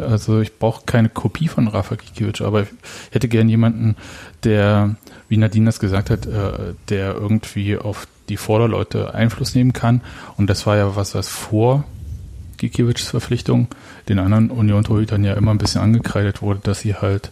[0.00, 2.68] also ich brauche keine Kopie von Rafa Gikiewicz, aber ich
[3.10, 3.96] hätte gern jemanden,
[4.44, 4.96] der,
[5.28, 10.00] wie Nadine das gesagt hat, äh, der irgendwie auf die Vorderleute Einfluss nehmen kann.
[10.36, 11.84] Und das war ja was, was vor
[12.56, 13.68] Gikiewicz Verpflichtung,
[14.08, 17.30] den anderen Union-Torhütern ja immer ein bisschen angekreidet wurde, dass sie halt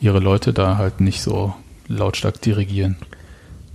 [0.00, 1.54] ihre Leute da halt nicht so
[1.86, 2.96] lautstark dirigieren.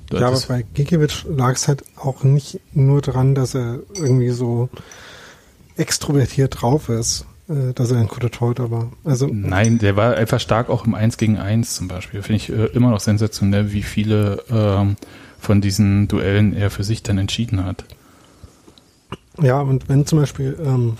[0.10, 4.30] Du ja, aber bei Gikiewicz lag es halt auch nicht nur daran, dass er irgendwie
[4.30, 4.70] so
[5.78, 8.92] extrovertiert drauf ist, äh, dass er ein guter Torhüter war.
[9.04, 12.22] Also Nein, der war einfach stark auch im 1 gegen 1 zum Beispiel.
[12.22, 14.96] Finde ich äh, immer noch sensationell, wie viele ähm,
[15.40, 17.86] von diesen Duellen er für sich dann entschieden hat.
[19.42, 20.98] Ja, und wenn zum Beispiel ähm,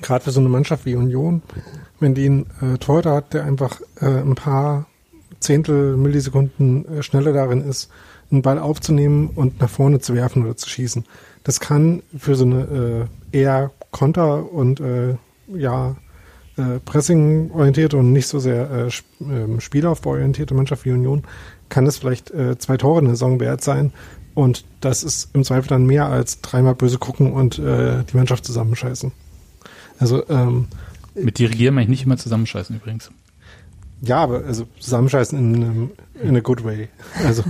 [0.00, 1.42] gerade für so eine Mannschaft wie Union,
[1.98, 4.86] wenn die einen äh, Torhüter hat, der einfach äh, ein paar
[5.42, 7.90] Zehntel Millisekunden äh, schneller darin ist,
[8.30, 11.04] einen Ball aufzunehmen und nach vorne zu werfen oder zu schießen.
[11.44, 15.16] Das kann für so eine äh, eher Konter- und äh,
[15.54, 15.96] ja
[16.56, 21.24] äh, Pressing-orientierte und nicht so sehr äh, sp äh, Spielaufbau-orientierte Mannschaft wie Union,
[21.68, 23.92] kann das vielleicht äh, zwei Tore in der Saison wert sein.
[24.34, 28.46] Und das ist im Zweifel dann mehr als dreimal böse gucken und äh, die Mannschaft
[28.46, 29.12] zusammenscheißen.
[29.98, 30.68] Also ähm,
[31.14, 33.10] mit dirigieren meine ich nicht immer zusammenscheißen übrigens.
[34.04, 36.88] Ja, aber also zusammenscheißen in, in a good way.
[37.24, 37.44] Also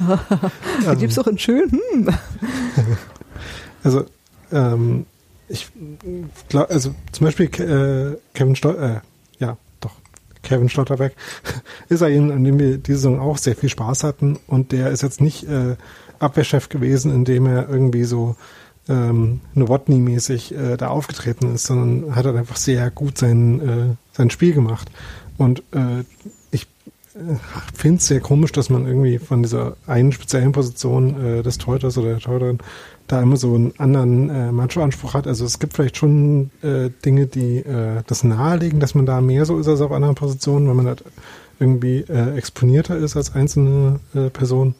[0.84, 1.80] da gibt's doch einen schönen.
[1.92, 2.08] Hm.
[3.82, 4.04] also
[4.52, 5.06] ähm,
[5.48, 5.68] ich
[6.48, 9.96] glaube, also zum Beispiel äh, Kevin Stol äh, ja, doch,
[10.44, 11.14] Kevin Stotterbeck
[11.88, 15.02] ist ein, an dem wir diese Saison auch sehr viel Spaß hatten und der ist
[15.02, 15.76] jetzt nicht äh,
[16.20, 18.36] Abwehrchef gewesen, indem er irgendwie so
[18.88, 24.30] ähm, Nowotny-mäßig äh, da aufgetreten ist, sondern hat halt einfach sehr gut sein, äh, sein
[24.30, 24.90] Spiel gemacht.
[25.38, 26.04] Und äh,
[26.50, 26.66] ich
[27.14, 27.36] äh,
[27.74, 31.98] finde es sehr komisch, dass man irgendwie von dieser einen speziellen Position äh, des Teuters
[31.98, 32.58] oder der Teuterin
[33.08, 35.26] da immer so einen anderen äh, Macho-Anspruch hat.
[35.26, 39.44] Also es gibt vielleicht schon äh, Dinge, die äh, das nahelegen, dass man da mehr
[39.44, 41.04] so ist als auf anderen Positionen, wenn man halt
[41.58, 44.74] irgendwie äh, exponierter ist als einzelne äh, Person.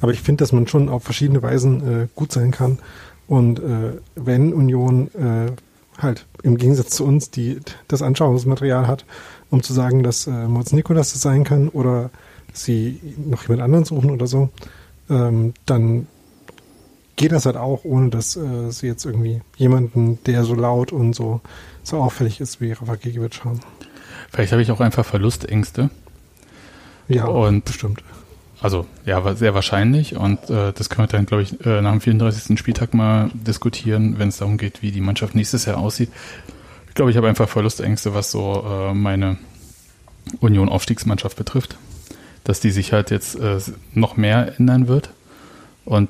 [0.00, 2.78] Aber ich finde, dass man schon auf verschiedene Weisen äh, gut sein kann.
[3.26, 5.52] Und äh, wenn Union äh,
[5.98, 9.04] halt im Gegensatz zu uns die das Anschauungsmaterial hat,
[9.50, 12.10] um zu sagen, dass äh, Moritz Nikolas das sein kann oder
[12.52, 14.50] sie noch jemand anderen suchen oder so,
[15.10, 16.06] ähm, dann
[17.16, 21.14] geht das halt auch, ohne dass äh, sie jetzt irgendwie jemanden, der so laut und
[21.14, 21.40] so,
[21.82, 23.60] so auffällig ist wie Rafa Gigiewicz haben.
[24.30, 25.90] Vielleicht habe ich auch einfach Verlustängste.
[27.08, 28.02] Ja, und bestimmt.
[28.60, 32.00] Also ja, sehr wahrscheinlich und äh, das können wir dann, glaube ich, äh, nach dem
[32.00, 32.58] 34.
[32.58, 36.10] Spieltag mal diskutieren, wenn es darum geht, wie die Mannschaft nächstes Jahr aussieht.
[36.88, 39.36] Ich glaube, ich habe einfach Verlustängste, was so äh, meine
[40.40, 41.76] Union-Aufstiegsmannschaft betrifft,
[42.44, 43.58] dass die sich halt jetzt äh,
[43.92, 45.10] noch mehr ändern wird
[45.84, 46.08] und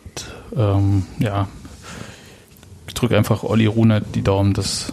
[0.57, 1.49] ähm, ja,
[2.87, 4.93] ich drücke einfach Olli Rune die Daumen, dass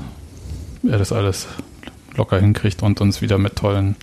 [0.83, 1.47] er das alles
[2.15, 3.95] locker hinkriegt und uns wieder mit tollen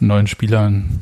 [0.00, 0.98] neuen Spielern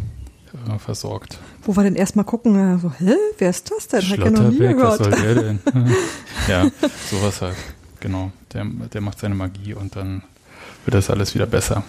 [0.68, 1.38] äh, versorgt.
[1.68, 4.00] Wo wir denn erstmal gucken, so, hä, wer ist das denn?
[4.08, 5.00] Hat ja noch nie gehört.
[5.00, 5.58] Was soll der denn?
[6.48, 6.66] ja,
[7.10, 7.56] sowas halt.
[8.00, 8.32] Genau.
[8.54, 10.22] Der, der macht seine Magie und dann
[10.86, 11.84] wird das alles wieder besser.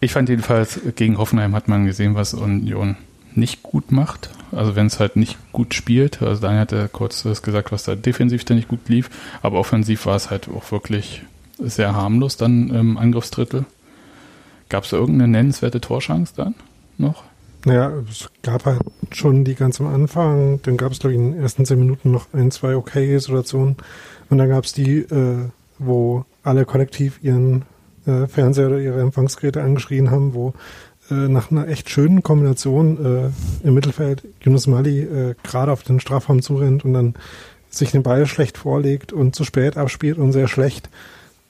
[0.00, 2.96] Ich fand jedenfalls, gegen Hoffenheim hat man gesehen, was Union
[3.36, 4.30] nicht gut macht.
[4.50, 6.20] Also wenn es halt nicht gut spielt.
[6.20, 9.10] Also Daniel hat ja kurz das gesagt, was da defensiv dann nicht gut lief.
[9.42, 11.22] Aber offensiv war es halt auch wirklich
[11.60, 13.64] sehr harmlos dann im Angriffsdrittel.
[14.68, 16.56] Gab es da irgendeine nennenswerte Torschance dann
[16.98, 17.29] noch?
[17.64, 21.32] Naja, es gab halt schon die ganz am Anfang, dann gab es, glaube ich, in
[21.32, 23.76] den ersten zehn Minuten noch ein, zwei okay Situationen.
[24.30, 27.64] Und dann gab es die, äh, wo alle kollektiv ihren
[28.06, 30.54] äh, Fernseher oder ihre Empfangsgeräte angeschrien haben, wo
[31.10, 36.00] äh, nach einer echt schönen Kombination äh, im Mittelfeld Yunus Mali äh, gerade auf den
[36.00, 37.14] Strafraum zurennt und dann
[37.68, 40.88] sich den Ball schlecht vorlegt und zu spät abspielt und sehr schlecht.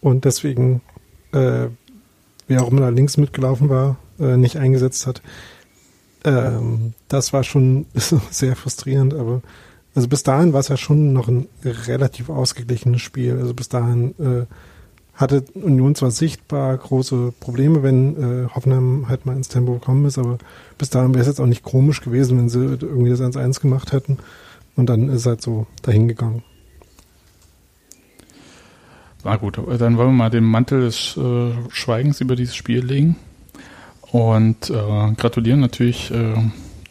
[0.00, 0.80] Und deswegen,
[1.32, 1.66] äh,
[2.48, 5.22] wer auch immer da links mitgelaufen war, äh, nicht eingesetzt hat.
[6.24, 9.42] Ähm, das war schon sehr frustrierend, aber
[9.94, 13.38] also bis dahin war es ja schon noch ein relativ ausgeglichenes Spiel.
[13.38, 14.46] Also bis dahin äh,
[15.14, 20.18] hatte Union zwar sichtbar große Probleme, wenn äh, Hoffenheim halt mal ins Tempo gekommen ist,
[20.18, 20.38] aber
[20.78, 23.92] bis dahin wäre es jetzt auch nicht komisch gewesen, wenn sie irgendwie das 1-1 gemacht
[23.92, 24.18] hätten.
[24.76, 26.42] Und dann ist es halt so dahin gegangen.
[29.24, 33.16] Na gut, dann wollen wir mal den Mantel des äh, Schweigens über dieses Spiel legen.
[34.12, 36.34] Und äh, gratulieren natürlich äh,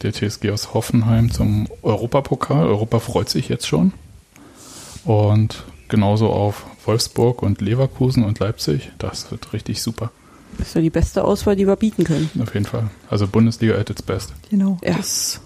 [0.02, 2.66] der TSG aus Hoffenheim zum Europapokal.
[2.66, 3.92] Europa freut sich jetzt schon.
[5.04, 8.90] Und genauso auf Wolfsburg und Leverkusen und Leipzig.
[8.98, 10.10] Das wird richtig super.
[10.58, 12.30] Das ist ja die beste Auswahl, die wir bieten können.
[12.40, 12.90] Auf jeden Fall.
[13.08, 14.32] Also Bundesliga at its best.
[14.50, 14.78] Genau.
[14.82, 14.96] Ja.
[14.96, 15.40] Das.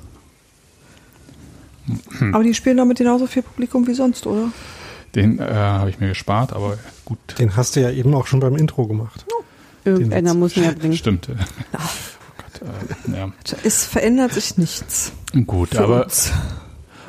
[2.32, 4.50] Aber die spielen damit genauso viel Publikum wie sonst, oder?
[5.14, 7.18] Den äh, habe ich mir gespart, aber gut.
[7.38, 9.26] Den hast du ja eben auch schon beim Intro gemacht.
[9.84, 10.96] Irgendeiner muss ihn ja bringen.
[10.96, 11.28] Stimmt.
[11.30, 11.36] Oh
[12.36, 12.68] Gott,
[13.08, 13.32] äh, ja.
[13.62, 15.12] Es verändert sich nichts.
[15.46, 16.32] Gut, aber uns.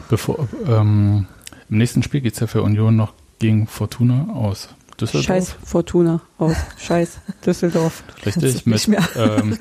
[0.10, 1.28] bevor ähm,
[1.70, 5.26] Im nächsten Spiel geht es ja für Union noch gegen Fortuna aus Düsseldorf.
[5.26, 6.56] Scheiß Fortuna aus.
[6.78, 8.04] Scheiß Düsseldorf.
[8.26, 9.58] Richtig, mit ähm,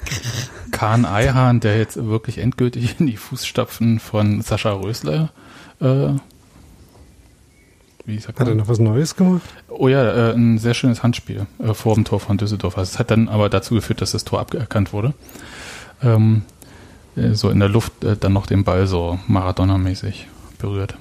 [0.70, 5.32] Kahn Eihahn, der jetzt wirklich endgültig in die Fußstapfen von Sascha Rösler
[5.80, 6.12] äh,
[8.04, 9.42] wie sagt Hat er noch was Neues gemacht?
[9.68, 12.76] Oh ja, äh, ein sehr schönes Handspiel äh, vor dem Tor von Düsseldorf.
[12.76, 15.14] Also es hat dann aber dazu geführt, dass das Tor aberkannt wurde.
[16.02, 16.42] Ähm,
[17.16, 20.26] äh, so in der Luft äh, dann noch den Ball so Maradona-mäßig
[20.58, 20.96] berührt.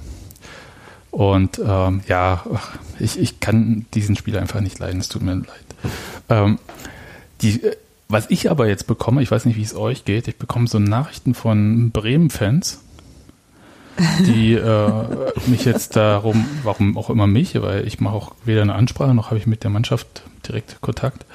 [1.11, 2.43] Und ähm, ja,
[2.99, 5.47] ich, ich kann diesen Spieler einfach nicht leiden, es tut mir leid.
[6.29, 6.57] Ähm,
[7.41, 7.75] die, äh,
[8.09, 10.79] was ich aber jetzt bekomme, ich weiß nicht, wie es euch geht, ich bekomme so
[10.79, 12.79] Nachrichten von Bremen-Fans,
[14.25, 15.05] die äh,
[15.47, 19.27] mich jetzt darum, warum auch immer mich, weil ich mache auch weder eine Ansprache noch
[19.27, 21.25] habe ich mit der Mannschaft direkt Kontakt.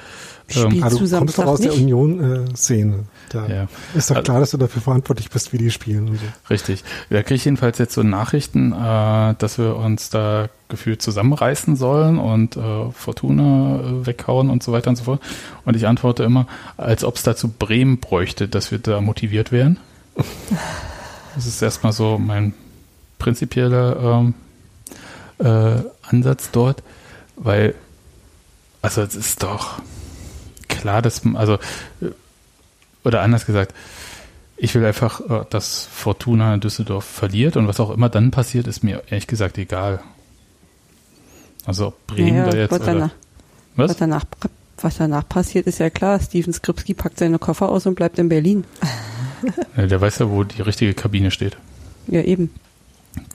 [0.55, 1.71] Ähm, ah, du kommst doch aus nicht?
[1.71, 3.05] der Union-Szene.
[3.29, 3.67] Da ja.
[3.93, 6.25] ist doch also klar, dass du dafür verantwortlich bist, wie die spielen und so.
[6.49, 6.83] Richtig.
[7.09, 12.17] Da kriege ich jedenfalls jetzt so Nachrichten, äh, dass wir uns da gefühlt zusammenreißen sollen
[12.17, 15.21] und äh, Fortuna äh, weghauen und so weiter und so fort.
[15.65, 19.77] Und ich antworte immer, als ob es dazu Bremen bräuchte, dass wir da motiviert wären.
[21.39, 22.53] Das ist erstmal so mein
[23.17, 24.33] prinzipieller ähm,
[25.37, 26.83] äh, Ansatz dort,
[27.37, 27.75] weil,
[28.81, 29.81] also es ist doch
[30.67, 31.57] klar, dass, also,
[33.05, 33.73] oder anders gesagt,
[34.57, 38.83] ich will einfach, äh, dass Fortuna Düsseldorf verliert und was auch immer dann passiert, ist
[38.83, 40.01] mir ehrlich gesagt egal.
[41.65, 42.71] Also ob Bremen naja, da jetzt.
[42.71, 43.11] Was, danach,
[43.77, 43.91] was?
[43.91, 44.25] was danach
[44.81, 46.19] was danach passiert, ist ja klar.
[46.19, 48.65] Steven Skripski packt seine Koffer aus und bleibt in Berlin.
[49.77, 51.57] Ja, der weiß ja, wo die richtige Kabine steht.
[52.07, 52.51] Ja, eben.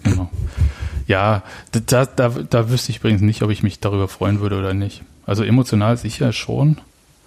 [0.03, 0.31] Genau.
[1.07, 4.75] Ja, da, da, da wüsste ich übrigens nicht, ob ich mich darüber freuen würde oder
[4.75, 5.03] nicht.
[5.27, 6.79] Also emotional sicher schon,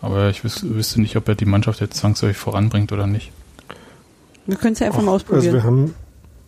[0.01, 3.31] aber ich wüs wüsste nicht, ob er die Mannschaft jetzt zwangsläufig voranbringt oder nicht.
[4.45, 5.45] Wir können es ja einfach Ach, mal ausprobieren.
[5.45, 5.93] Also wir haben,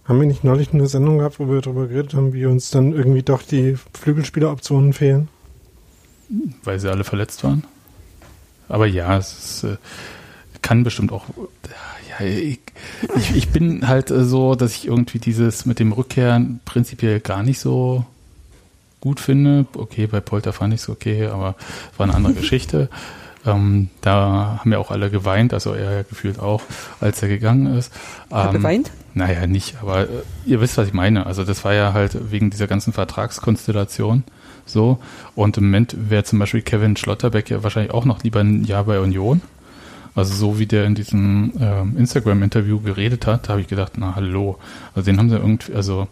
[0.06, 2.94] haben wir nicht neulich eine Sendung gehabt, wo wir darüber geredet haben, wie uns dann
[2.94, 5.28] irgendwie doch die Flügelspieleroptionen fehlen?
[6.64, 7.64] Weil sie alle verletzt waren.
[8.68, 9.78] Aber ja, es ist, äh,
[10.62, 11.26] kann bestimmt auch.
[12.20, 12.60] Ich,
[13.16, 17.44] ich, ich bin halt äh, so, dass ich irgendwie dieses mit dem Rückkehren prinzipiell gar
[17.44, 18.06] nicht so
[19.02, 19.66] gut finde.
[19.74, 21.56] Okay, bei Polter fand ich es okay, aber
[21.98, 22.90] war eine andere Geschichte.
[23.46, 26.62] Ähm, da haben ja auch alle geweint, also er ja gefühlt auch,
[27.00, 27.94] als er gegangen ist.
[28.32, 28.92] Ähm, Hat geweint?
[29.14, 30.08] Naja, nicht, aber äh,
[30.46, 31.26] ihr wisst, was ich meine.
[31.26, 34.24] Also das war ja halt wegen dieser ganzen Vertragskonstellation
[34.66, 35.00] so.
[35.36, 38.84] Und im Moment wäre zum Beispiel Kevin Schlotterbeck ja wahrscheinlich auch noch lieber ein Jahr
[38.84, 39.42] bei Union.
[40.16, 44.58] Also so wie der in diesem ähm, Instagram-Interview geredet hat, habe ich gedacht, na hallo.
[44.96, 46.08] Also den haben sie irgendwie, also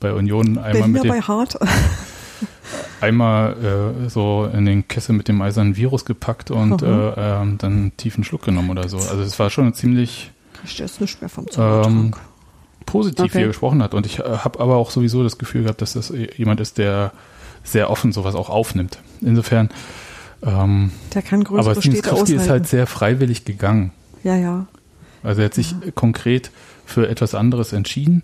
[0.00, 1.58] bei Union einmal Berliner mit dem, bei Hart.
[3.00, 3.56] einmal
[4.04, 7.96] äh, so in den Kessel mit dem eisernen Virus gepackt und äh, äh, dann einen
[7.96, 8.98] tiefen Schluck genommen oder so.
[8.98, 10.32] Also es war schon ziemlich
[10.64, 12.14] ich jetzt nicht mehr vom ähm,
[12.84, 13.38] positiv, okay.
[13.38, 13.94] wie er gesprochen hat.
[13.94, 17.12] Und ich äh, habe aber auch sowieso das Gefühl gehabt, dass das jemand ist, der
[17.62, 18.98] sehr offen sowas auch aufnimmt.
[19.20, 19.70] Insofern
[20.42, 23.92] ähm, der kann größere Aber Städte Skripski ist halt sehr freiwillig gegangen.
[24.22, 24.66] Ja, ja.
[25.22, 25.90] Also er hat sich ja.
[25.94, 26.50] konkret
[26.84, 28.22] für etwas anderes entschieden.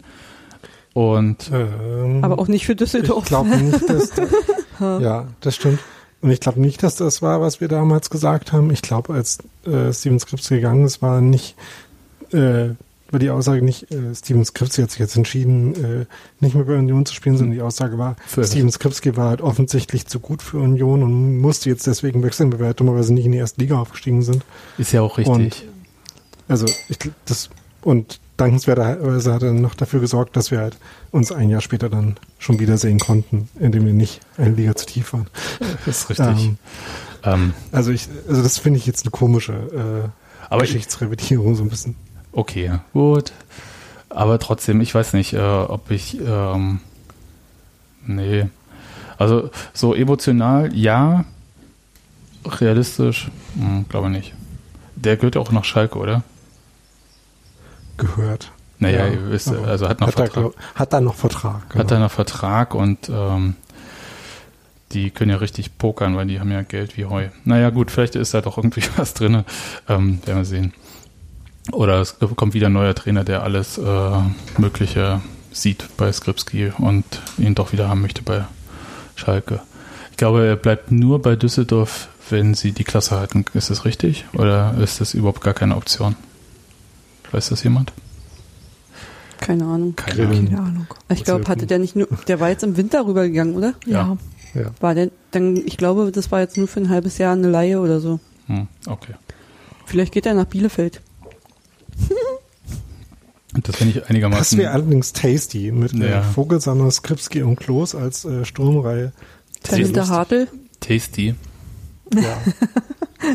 [0.93, 3.25] Und ähm, aber auch nicht für Düsseldorf.
[3.25, 4.13] Ich glaube nicht, dass
[4.81, 5.81] ja, das stimmt.
[6.21, 8.71] Und ich glaube nicht, dass das war, was wir damals gesagt haben.
[8.71, 11.57] Ich glaube, als äh, Steven Skripski gegangen ist, war nicht
[12.33, 12.71] äh,
[13.11, 16.07] war die Aussage nicht, äh, Steven Skripski hat sich jetzt entschieden, äh,
[16.41, 19.41] nicht mehr bei Union zu spielen, sondern die Aussage war, für Steven Skripski war halt
[19.41, 23.33] offensichtlich zu gut für Union und musste jetzt deswegen wechseln, weil wir dummerweise nicht in
[23.33, 24.45] die erste Liga aufgestiegen sind.
[24.79, 25.35] Ist ja auch richtig.
[25.35, 25.65] Und,
[26.49, 27.51] also ich, das
[27.83, 30.77] und dankenswerterweise hat er noch dafür gesorgt, dass wir halt
[31.11, 35.13] uns ein Jahr später dann schon wiedersehen konnten, indem wir nicht eine Liga zu tief
[35.13, 35.27] waren.
[35.87, 36.27] Das ist richtig.
[36.27, 36.59] Ähm,
[37.23, 41.69] ähm, also ich, also das finde ich jetzt eine komische äh, aber Geschichtsrevidierung so ein
[41.69, 41.97] bisschen.
[42.35, 43.33] Okay, gut.
[44.11, 46.21] Aber trotzdem, ich weiß nicht, äh, ob ich.
[46.21, 46.81] Ähm,
[48.07, 48.49] nee.
[49.17, 51.25] Also so emotional, ja.
[52.45, 54.35] Realistisch, hm, glaube nicht.
[54.97, 56.23] Der gehört auch nach Schalke, oder?
[57.97, 58.51] Gehört.
[58.79, 60.45] Naja, ja, ihr wisst, also hat noch hat Vertrag.
[60.45, 61.71] Er, hat er noch Vertrag.
[61.71, 61.85] Genau.
[61.85, 63.55] Hat er noch Vertrag und ähm,
[64.93, 67.29] die können ja richtig pokern, weil die haben ja Geld wie Heu.
[67.45, 69.45] Naja, gut, vielleicht ist da doch irgendwie was drin.
[69.89, 70.75] Ähm, werden wir sehen.
[71.73, 74.11] Oder es kommt wieder ein neuer Trainer, der alles äh,
[74.59, 77.05] Mögliche sieht bei Skripski und
[77.39, 78.45] ihn doch wieder haben möchte bei
[79.17, 79.61] Schalke.
[80.11, 83.45] Ich glaube, er bleibt nur bei Düsseldorf, wenn sie die Klasse halten.
[83.55, 84.25] Ist das richtig?
[84.35, 86.17] Oder ist das überhaupt gar keine Option?
[87.33, 87.93] Weiß das jemand?
[89.41, 89.95] Keine Ahnung.
[89.97, 90.87] Keine, Keine Ahnung.
[91.09, 93.75] Ich glaube, hatte der nicht nur, der war jetzt im Winter rübergegangen, oder?
[93.87, 94.17] Ja.
[94.55, 94.71] ja.
[94.81, 97.81] War der, dann, ich glaube, das war jetzt nur für ein halbes Jahr eine Laie
[97.81, 98.21] oder so.
[98.47, 99.15] Hm, okay.
[99.85, 101.01] Vielleicht geht er nach Bielefeld.
[103.63, 104.59] Das finde ich einigermaßen.
[104.59, 106.23] Das wäre allerdings tasty mit äh, Ja.
[106.23, 109.13] Vogelsammer, Skripski und Klos als äh, Sturmreihe.
[109.63, 110.49] Dahinter Hartl.
[110.81, 111.35] tasty.
[112.15, 112.39] Ja.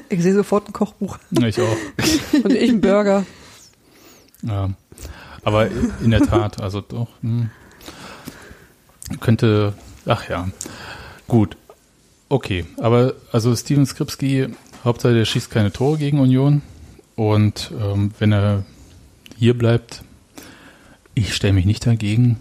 [0.09, 1.17] Ich sehe sofort ein Kochbuch.
[1.31, 1.75] Ich auch.
[2.43, 3.25] Und ich ein Burger.
[4.43, 4.69] Ja.
[5.43, 5.67] Aber
[6.03, 7.07] in der Tat, also doch.
[7.21, 7.49] Hm.
[9.19, 9.73] Könnte,
[10.05, 10.47] ach ja,
[11.27, 11.57] gut.
[12.29, 14.49] Okay, aber also Steven Skripski,
[14.83, 16.61] Hauptsache der schießt keine Tore gegen Union
[17.19, 18.63] und ähm, wenn er
[19.37, 20.03] hier bleibt,
[21.15, 22.37] ich stelle mich nicht dagegen,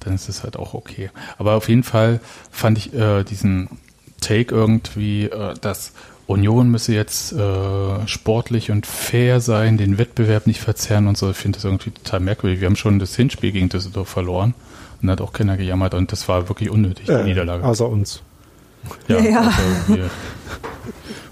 [0.00, 1.10] dann ist es halt auch okay.
[1.36, 2.20] Aber auf jeden Fall
[2.50, 3.68] fand ich äh, diesen
[4.22, 5.92] Take irgendwie, äh, dass
[6.26, 11.30] Union müsse jetzt äh, sportlich und fair sein, den Wettbewerb nicht verzerren und so.
[11.30, 12.60] Ich finde das irgendwie total merkwürdig.
[12.60, 14.54] Wir haben schon das Hinspiel gegen Düsseldorf verloren
[15.02, 17.62] und hat auch keiner gejammert und das war wirklich unnötig, die Äh, Niederlage.
[17.64, 18.22] außer uns.
[19.08, 19.18] Ja.
[19.18, 20.10] also wir-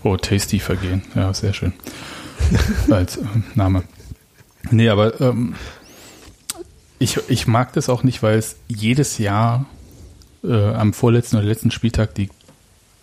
[0.02, 1.02] oh, Tasty Vergehen.
[1.14, 1.72] Ja, sehr schön.
[2.90, 3.82] Als ähm, Name.
[4.70, 5.54] Nee, aber ähm,
[6.98, 9.66] ich, ich mag das auch nicht, weil es jedes Jahr
[10.44, 12.30] äh, am vorletzten oder letzten Spieltag die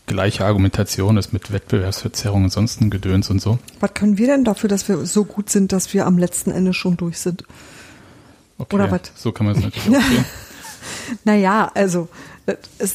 [0.08, 3.60] gleiche Argumentation ist mit Wettbewerbsverzerrung und sonst ein Gedöns und so.
[3.80, 6.74] Was können wir denn dafür, dass wir so gut sind, dass wir am letzten Ende
[6.74, 7.44] schon durch sind?
[8.58, 9.02] Okay, Oder was?
[9.16, 10.26] So kann man es natürlich auch sehen.
[11.24, 12.10] Naja, also
[12.80, 12.92] ich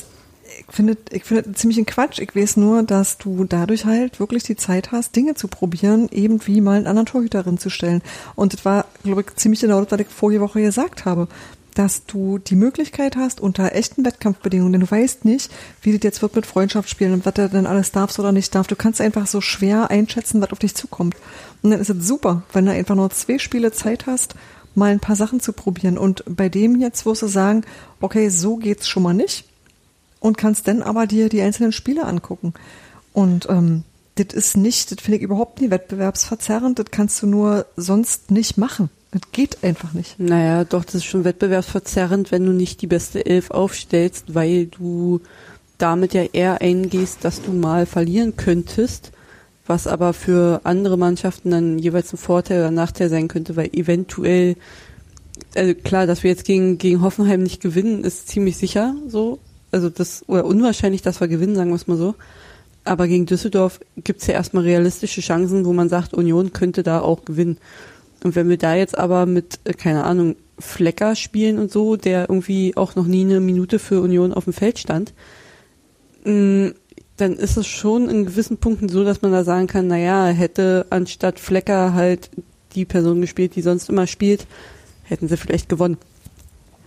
[0.74, 2.18] finde ich finde ziemlich ein Quatsch.
[2.18, 6.44] Ich weiß nur, dass du dadurch halt wirklich die Zeit hast, Dinge zu probieren, eben
[6.46, 8.02] wie mal einen anderen Torhüterin zu stellen.
[8.34, 11.28] Und das war, glaube ich, ziemlich genau das, was ich vorige Woche gesagt habe.
[11.74, 15.50] Dass du die Möglichkeit hast, unter echten Wettkampfbedingungen, denn du weißt nicht,
[15.82, 18.68] wie das jetzt wird mit Freundschaftsspielen und was du denn alles darfst oder nicht darf.
[18.68, 21.16] Du kannst einfach so schwer einschätzen, was auf dich zukommt.
[21.62, 24.36] Und dann ist es super, wenn du einfach nur zwei Spiele Zeit hast,
[24.76, 25.98] mal ein paar Sachen zu probieren.
[25.98, 27.64] Und bei dem jetzt wirst du sagen,
[28.00, 29.44] okay, so geht's schon mal nicht.
[30.24, 32.54] Und kannst dann aber dir die einzelnen Spiele angucken.
[33.12, 33.82] Und ähm,
[34.14, 36.78] das ist nicht, das finde ich überhaupt nie wettbewerbsverzerrend.
[36.78, 38.88] Das kannst du nur sonst nicht machen.
[39.10, 40.18] Das geht einfach nicht.
[40.18, 45.20] Naja, doch, das ist schon wettbewerbsverzerrend, wenn du nicht die beste Elf aufstellst, weil du
[45.76, 49.12] damit ja eher eingehst, dass du mal verlieren könntest,
[49.66, 54.56] was aber für andere Mannschaften dann jeweils ein Vorteil oder Nachteil sein könnte, weil eventuell,
[55.54, 59.38] also klar, dass wir jetzt gegen, gegen Hoffenheim nicht gewinnen, ist ziemlich sicher so.
[59.74, 62.14] Also das, oder unwahrscheinlich, dass wir gewinnen, sagen wir es mal so.
[62.84, 67.24] Aber gegen Düsseldorf gibt's ja erstmal realistische Chancen, wo man sagt, Union könnte da auch
[67.24, 67.58] gewinnen.
[68.22, 72.28] Und wenn wir da jetzt aber mit, äh, keine Ahnung, Flecker spielen und so, der
[72.28, 75.12] irgendwie auch noch nie eine Minute für Union auf dem Feld stand,
[76.22, 76.70] mh,
[77.16, 80.86] dann ist es schon in gewissen Punkten so, dass man da sagen kann, naja, hätte
[80.90, 82.30] anstatt Flecker halt
[82.76, 84.46] die Person gespielt, die sonst immer spielt,
[85.02, 85.98] hätten sie vielleicht gewonnen.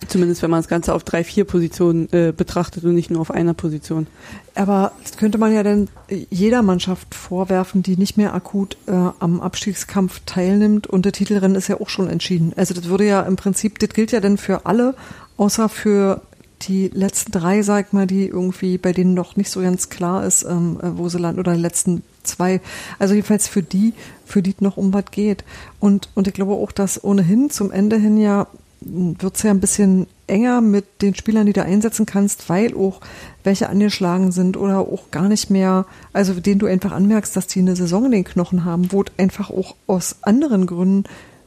[0.06, 3.32] Zumindest wenn man das Ganze auf drei, vier Positionen äh, betrachtet und nicht nur auf
[3.32, 4.06] einer Position.
[4.54, 5.88] Aber das könnte man ja dann
[6.30, 11.68] jeder Mannschaft vorwerfen, die nicht mehr akut äh, am Abstiegskampf teilnimmt und der Titelrennen ist
[11.68, 12.52] ja auch schon entschieden.
[12.56, 14.94] Also das würde ja im Prinzip, das gilt ja dann für alle,
[15.36, 16.22] außer für
[16.62, 20.24] die letzten drei, sag ich mal, die irgendwie, bei denen noch nicht so ganz klar
[20.24, 22.60] ist, ähm, äh, wo sie landen, oder die letzten zwei.
[22.98, 25.44] Also jedenfalls für die, für die es noch um was geht.
[25.80, 28.46] Und, und ich glaube auch, dass ohnehin zum Ende hin ja
[28.80, 33.00] wird's ja ein bisschen enger mit den Spielern, die du einsetzen kannst, weil auch
[33.44, 37.60] welche angeschlagen sind oder auch gar nicht mehr, also denen du einfach anmerkst, dass die
[37.60, 41.04] eine Saison in den Knochen haben, wo es einfach auch aus anderen Gründen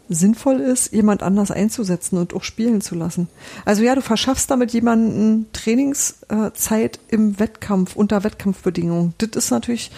[0.10, 3.30] sinnvoll ist, jemand anders einzusetzen und auch spielen zu lassen.
[3.63, 9.13] Also ja, du verschaffst damit jemanden Trainingszeit im Wettkampf, unter Wettkampfbedingungen.
[9.20, 9.91] Das ist natürlich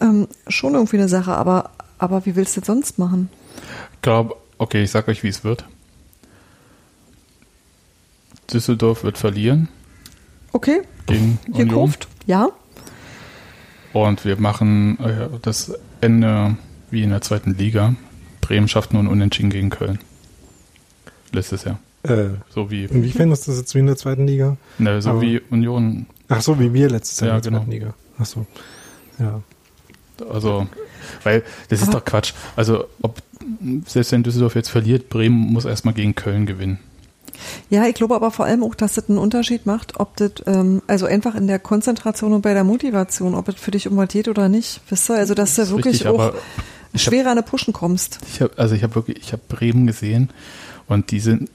[0.00, 3.28] ähm, schon irgendwie eine Sache, aber, aber wie willst du das sonst machen?
[3.94, 5.64] Ich glaube, okay, ich sag euch, wie es wird.
[8.52, 9.68] Düsseldorf wird verlieren
[10.52, 11.68] Okay, gegen hier Union.
[11.68, 12.48] Gruft, ja.
[13.92, 16.56] Und wir machen äh, das Ende
[16.90, 17.94] wie in der zweiten Liga.
[18.40, 19.98] Bremen schafft nur ein Unentschieden gegen Köln.
[21.32, 21.78] Letztes Jahr.
[22.02, 24.56] Äh, So wie, inwiefern ist das jetzt wie in der zweiten Liga?
[24.78, 26.06] ne, so Aber- wie Union.
[26.28, 27.72] Ach so, wie wir letztes Jahr Ja, in der zweiten genau.
[27.84, 27.94] Liga.
[28.18, 28.46] Ach so.
[29.18, 29.42] Ja.
[30.28, 30.66] Also,
[31.24, 32.32] weil das ist doch Quatsch.
[32.56, 33.22] Also, ob
[33.86, 36.78] selbst wenn Düsseldorf jetzt verliert, Bremen muss erstmal gegen Köln gewinnen.
[37.70, 40.82] Ja, ich glaube aber vor allem auch, dass das einen Unterschied macht, ob das, ähm,
[40.86, 44.08] also einfach in der Konzentration und bei der Motivation, ob es für dich um was
[44.08, 44.80] geht oder nicht.
[44.88, 46.34] Wisst ihr, also dass du ist wirklich richtig, auch hab-
[46.94, 48.18] schwerer an eine Pushen kommst.
[48.32, 50.30] Ich habe also ich habe wirklich ich habe Bremen gesehen
[50.88, 51.50] und die sind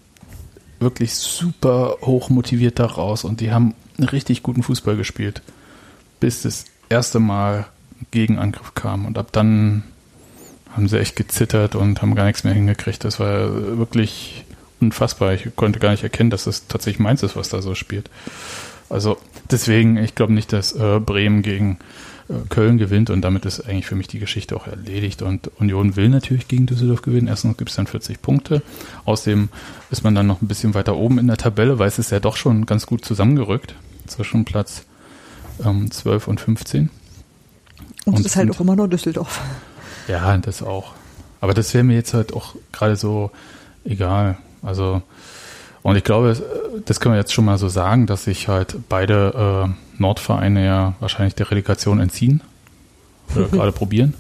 [0.80, 5.42] wirklich super hoch motiviert da raus und die haben einen richtig guten Fußball gespielt,
[6.20, 7.66] bis das erste Mal
[8.12, 9.84] Gegenangriff kam und ab dann
[10.76, 13.04] haben sie echt gezittert und haben gar nichts mehr hingekriegt.
[13.06, 14.44] Das war wirklich
[14.80, 15.34] unfassbar.
[15.34, 18.10] Ich konnte gar nicht erkennen, dass das tatsächlich meins ist, was da so spielt.
[18.90, 19.18] Also
[19.50, 21.80] deswegen, ich glaube nicht, dass äh, Bremen gegen
[22.30, 25.22] äh, Köln gewinnt und damit ist eigentlich für mich die Geschichte auch erledigt.
[25.22, 27.28] Und Union will natürlich gegen Düsseldorf gewinnen.
[27.28, 28.62] Erstens gibt es dann 40 Punkte.
[29.06, 29.50] Außerdem
[29.92, 32.20] ist man dann noch ein bisschen weiter oben in der Tabelle, weil es ist ja
[32.20, 33.76] doch schon ganz gut zusammengerückt
[34.08, 34.86] zwischen Platz
[35.64, 36.90] ähm, 12 und 15.
[38.06, 39.42] Und es Und ist halt auch immer nur Düsseldorf.
[40.08, 40.94] Ja, das auch.
[41.42, 43.32] Aber das wäre mir jetzt halt auch gerade so
[43.84, 44.38] egal.
[44.66, 45.02] Also,
[45.84, 46.36] und ich glaube,
[46.86, 50.94] das können wir jetzt schon mal so sagen, dass sich halt beide äh, Nordvereine ja
[51.00, 52.42] wahrscheinlich der Relegation entziehen.
[53.36, 54.14] Oder gerade probieren.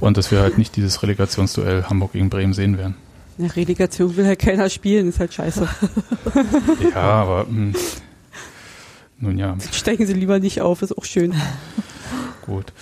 [0.00, 2.94] Und dass wir halt nicht dieses Relegationsduell Hamburg gegen Bremen sehen werden.
[3.38, 5.68] Eine Relegation will halt keiner spielen, ist halt scheiße.
[6.94, 7.74] Ja, aber mh,
[9.20, 11.34] nun ja, Steigen sie lieber nicht auf, ist auch schön.
[12.42, 12.72] Gut.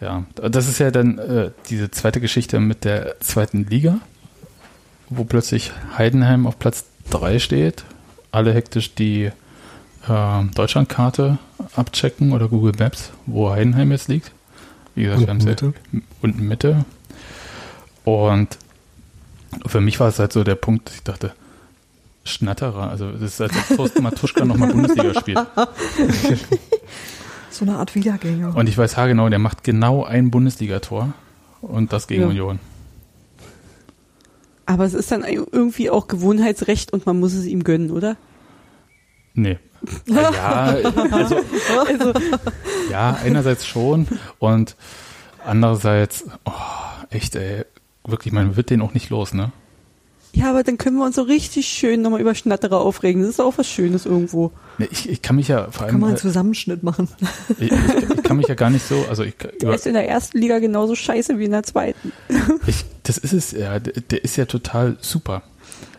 [0.00, 4.00] Ja, das ist ja dann äh, diese zweite Geschichte mit der zweiten Liga,
[5.10, 7.84] wo plötzlich Heidenheim auf Platz 3 steht,
[8.32, 9.30] alle hektisch die
[10.08, 11.38] äh, Deutschlandkarte
[11.74, 14.32] abchecken oder Google Maps, wo Heidenheim jetzt liegt.
[14.94, 15.74] Wie gesagt, wir haben Unten es ja Mitte.
[16.22, 16.84] unten Mitte.
[18.04, 18.58] Und
[19.66, 21.32] für mich war es halt so der Punkt, dass ich dachte,
[22.24, 25.38] Schnatterer, also das ist, als ob Thorsten Matuschka nochmal Bundesliga spielt.
[27.50, 28.54] So eine Art Wiedergänger.
[28.54, 31.14] Und ich weiß haargenau, der macht genau ein Bundesligator
[31.62, 32.28] und das gegen Ja.
[32.28, 32.58] Union.
[34.66, 38.16] Aber es ist dann irgendwie auch Gewohnheitsrecht und man muss es ihm gönnen, oder?
[39.34, 39.58] Nee.
[40.06, 40.76] Ja,
[41.12, 41.36] also,
[41.86, 42.12] Also,
[42.90, 44.08] ja, einerseits schon
[44.38, 44.74] und
[45.44, 46.50] andererseits, oh,
[47.10, 47.64] echt, ey,
[48.04, 49.52] wirklich, man wird den auch nicht los, ne?
[50.36, 53.22] ja, aber dann können wir uns so richtig schön nochmal über Schnatterer aufregen.
[53.22, 54.52] Das ist auch was Schönes irgendwo.
[54.76, 57.08] Nee, Ich, ich kann mich ja vor Kann allem, man einen äh, Zusammenschnitt machen.
[57.58, 59.94] ich, ich, ich kann mich ja gar nicht so, also ich, Der über, ist in
[59.94, 62.12] der ersten Liga genauso scheiße wie in der zweiten.
[62.66, 65.42] ich das ist es, ja, der, ist ja total super.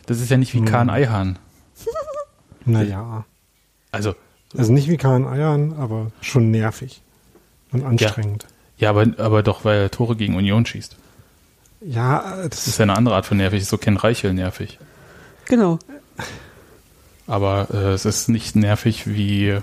[0.05, 1.39] Das ist ja nicht wie Kahn Eihahn.
[2.69, 3.23] Naja.
[3.93, 4.13] Also,
[4.57, 7.01] Also nicht wie Kahn Eiern, aber schon nervig
[7.71, 8.45] und anstrengend.
[8.77, 10.97] ja, aber, aber doch, weil er Tore gegen Union schießt.
[11.79, 14.79] Ja, das Das ist ja eine andere Art von nervig, ist so Ken Reichel nervig.
[15.45, 15.79] Genau.
[17.25, 19.59] Aber äh, es ist nicht nervig wie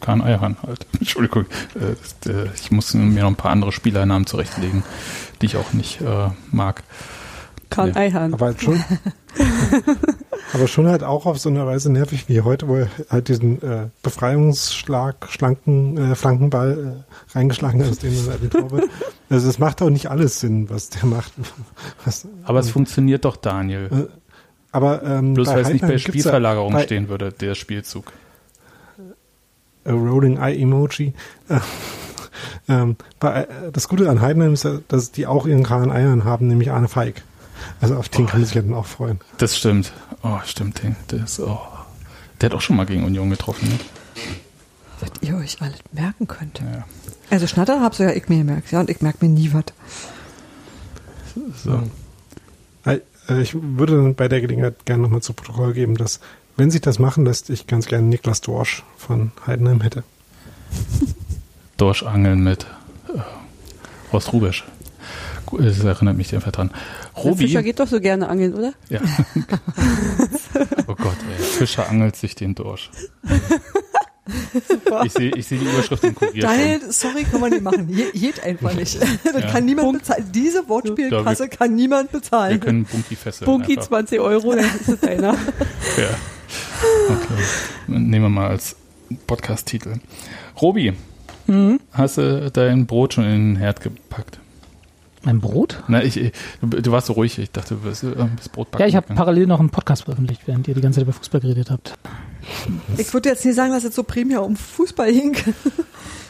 [0.00, 0.86] Kahn Eihahn halt.
[0.98, 4.82] Entschuldigung, äh, äh, ich muss mir noch ein paar andere Spielernamen zurechtlegen,
[5.40, 6.82] die ich auch nicht äh, mag.
[7.70, 7.96] Karl Ja.
[7.96, 8.32] Eihahn.
[8.34, 8.82] aber halt schon.
[10.52, 13.60] aber schon halt auch auf so eine Weise nervig wie heute, wo er halt diesen
[13.62, 18.84] äh, Befreiungsschlag, schlanken äh, Flankenball äh, reingeschlagen hat, aus dem er den Tor wird.
[19.28, 21.32] Also es macht auch nicht alles Sinn, was der macht.
[22.04, 23.88] Was, Aber es funktioniert doch, Daniel.
[23.90, 24.12] Äh,
[24.72, 28.12] aber ähm, Bloß weil es nicht bei Spielverlagerung bei- stehen würde, der Spielzug.
[29.86, 31.14] A Rolling Eye Emoji.
[31.48, 31.60] Äh,
[32.68, 36.24] ähm, bei, äh, das Gute an Heidenheim ist ja, dass die auch ihren Kahn Eiern
[36.24, 37.22] haben, nämlich Arne Feig.
[37.80, 39.20] Also auf den kann man sich ja dann auch freuen.
[39.38, 39.92] Das stimmt.
[40.22, 40.82] Oh, stimmt.
[40.82, 41.58] Den, der, ist, oh.
[42.40, 43.68] der hat auch schon mal gegen Union getroffen.
[43.68, 43.78] Ne?
[45.00, 46.60] Was ihr euch alle merken könnt.
[46.60, 46.84] Ja.
[47.30, 49.64] Also Schnatter hab's ja ich mir gemerkt, ja, und ich merke mir nie was.
[51.62, 51.82] So.
[52.84, 56.20] Äh, äh, Ich würde dann bei der Gelegenheit gerne nochmal zu Protokoll geben, dass,
[56.56, 60.02] wenn sich das machen lässt, ich ganz gerne Niklas Dorsch von Heidenheim hätte.
[61.76, 62.66] Dorschangeln mit
[63.14, 63.18] äh,
[64.12, 64.64] Horst Rubisch.
[65.58, 66.72] Das erinnert mich einfach dran.
[67.14, 67.44] Der Robi.
[67.46, 68.72] Fischer geht doch so gerne angeln, oder?
[68.88, 69.00] Ja.
[70.88, 71.42] oh Gott, ey.
[71.44, 72.90] Fischer angelt sich den Dorsch.
[75.04, 76.50] Ich sehe ich seh die Überschrift im Kurier schon.
[76.50, 77.88] Daniel, sorry, kann man nicht machen.
[77.88, 78.98] Je, geht einfach nicht.
[79.00, 79.52] Das Ja.
[79.52, 80.24] kann niemand bezahlen.
[80.34, 82.58] Diese Wortspielkasse kann niemand Wir bezahlen.
[82.58, 83.46] können Bunky fesseln.
[83.46, 83.86] Bunky einfach.
[83.86, 85.34] 20 Euro, dann ist es deiner.
[85.34, 86.08] Ja.
[87.08, 87.42] Okay.
[87.86, 88.76] Nehmen wir mal als
[89.26, 89.94] Podcast-Titel.
[90.60, 90.92] Robi,
[91.46, 91.78] Mhm.
[91.92, 94.40] hast du dein Brot schon in den Herd gepackt?
[95.22, 95.82] Mein Brot?
[95.88, 97.38] Na, ich, ich, du, warst so ruhig.
[97.38, 98.82] Ich dachte, du wirst äh, das Brot backen.
[98.82, 101.40] Ja, ich habe parallel noch einen Podcast veröffentlicht, während ihr die ganze Zeit über Fußball
[101.40, 101.94] geredet habt.
[102.96, 105.36] Ich würde jetzt nicht sagen, dass es so primär um Fußball hing.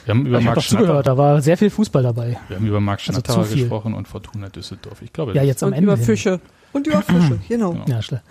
[0.05, 2.39] Wir haben über ich habe Marc zugehört, Schnatter, da war sehr viel Fußball dabei.
[2.49, 3.63] wir haben über Marc Also Schnatterer zu viel.
[3.63, 5.03] gesprochen und Fortuna Düsseldorf.
[5.03, 5.85] Ich glaube, Ja, jetzt am Und Ende.
[5.93, 6.05] über hin.
[6.07, 6.41] Fische.
[6.73, 7.73] Und über Fische, genau.
[7.73, 7.85] Genau.
[7.89, 8.23] Ja, schlecht.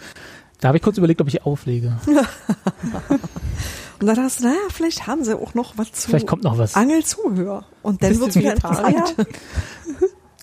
[0.62, 1.97] Da habe ich kurz überlegt, ob ich auflege.
[3.99, 6.58] Und dann hast du, naja, vielleicht haben sie auch noch was zu Vielleicht kommt noch
[6.58, 6.76] was.
[6.76, 7.66] Angelzuhörer.
[7.82, 9.16] Und dann wird's du wieder interessant.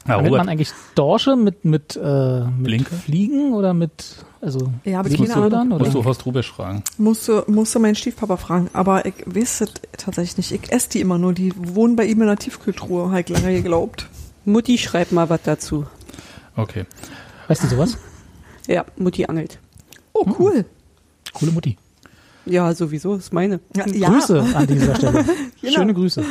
[0.08, 2.96] Ja, Nennt man eigentlich Dorsche mit, mit, äh, mit Blinker?
[2.96, 5.50] Fliegen oder mit, also Ja, aber keine Ahnung.
[5.50, 5.84] dann, oder?
[5.84, 6.82] musst du Horst Rubisch fragen.
[6.98, 8.68] Musst du, musst du meinen Stiefpapa fragen.
[8.72, 10.50] Aber ich weiß es tatsächlich nicht.
[10.64, 11.32] Ich esse die immer nur.
[11.34, 14.08] Die wohnen bei ihm in der Tiefkühltruhe, halt lange geglaubt.
[14.44, 15.86] Mutti schreibt mal was dazu.
[16.56, 16.84] Okay.
[17.46, 17.96] Weißt du sowas?
[18.66, 19.60] Ja, Mutti angelt.
[20.26, 20.64] Oh, cool.
[21.32, 21.76] Coole Mutti.
[22.44, 23.60] Ja, sowieso, ist meine.
[23.76, 24.08] Ja, ja.
[24.08, 25.24] Grüße an dieser Stelle.
[25.60, 25.74] Genau.
[25.74, 26.24] Schöne Grüße.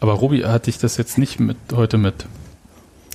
[0.00, 2.26] Aber Robi, hat dich das jetzt nicht mit heute mit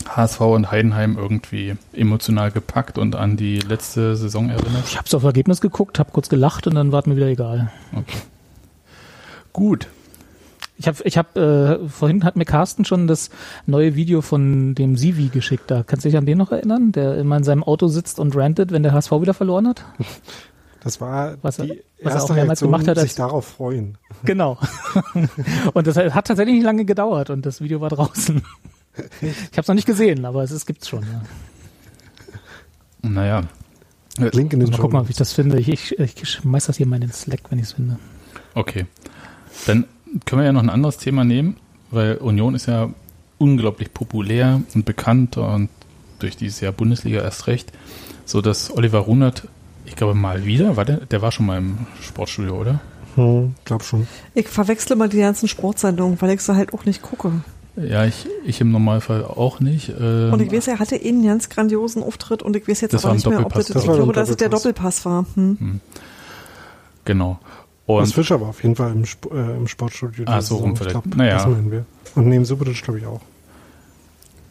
[0.07, 4.83] HSV und Heidenheim irgendwie emotional gepackt und an die letzte Saison erinnert?
[4.87, 7.27] Ich habe so auf Ergebnis geguckt, habe kurz gelacht und dann war es mir wieder
[7.27, 7.71] egal.
[7.93, 8.17] Okay.
[9.53, 9.87] Gut.
[10.83, 13.29] Ich habe, ich hab, äh, vorhin hat mir Carsten schon das
[13.65, 15.71] neue Video von dem Sivi geschickt.
[15.71, 18.35] Da kannst du dich an den noch erinnern, der immer in seinem Auto sitzt und
[18.35, 19.85] rantet, wenn der HSV wieder verloren hat?
[20.83, 23.97] Das war Was er- die was er auch Reaktion, gemacht hat, sich als- darauf freuen.
[24.25, 24.57] Genau.
[25.73, 28.41] und das hat tatsächlich nicht lange gedauert und das Video war draußen.
[29.21, 31.03] Ich habe es noch nicht gesehen, aber es, es gibt's schon.
[31.03, 31.21] Ja.
[33.09, 33.43] Naja.
[34.17, 35.57] Link in den Mal Show gucken, ob ich das finde.
[35.57, 37.97] Ich, ich, ich schmeiß das hier mal in den Slack, wenn ich es finde.
[38.53, 38.85] Okay.
[39.65, 39.85] Dann
[40.25, 41.57] können wir ja noch ein anderes Thema nehmen,
[41.91, 42.89] weil Union ist ja
[43.37, 45.69] unglaublich populär und bekannt und
[46.19, 47.71] durch dieses Jahr Bundesliga erst recht,
[48.25, 49.47] so dass Oliver Runert,
[49.85, 52.79] ich glaube mal wieder, war der, der war schon mal im Sportstudio, oder?
[53.15, 54.07] Hm, glaub schon.
[54.33, 57.31] Ich verwechsle mal die ganzen Sportsendungen, weil ich sie halt auch nicht gucke.
[57.75, 59.89] Ja, ich, ich im Normalfall auch nicht.
[59.99, 63.03] Ähm, Und ich weiß, er hatte eh einen ganz grandiosen Auftritt und ich weiß jetzt
[63.03, 65.01] aber nicht mehr, ob das, Das ich war glaube, ein dass es der Doppelpass.
[65.03, 65.25] Doppelpass war.
[65.59, 65.81] Hm.
[67.05, 67.39] genau.
[67.85, 70.25] Und Und Fischer war auf jeden Fall im, Sp äh, im Sportstudio.
[70.27, 70.91] Ah, so rum vielleicht.
[70.91, 71.35] glaub, Naja.
[71.35, 71.85] Das meinen wir.
[72.15, 73.21] Und neben Subotic glaube ich auch.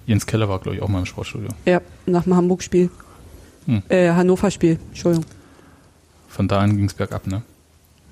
[0.07, 1.49] Jens Keller war, glaube ich, auch mal im Sportstudio.
[1.65, 2.91] Ja, nach dem Hamburg-Spiel.
[3.67, 3.83] Hm.
[3.89, 5.25] Äh, Hannover-Spiel, Entschuldigung.
[6.29, 7.43] Von da an ging es bergab, ne?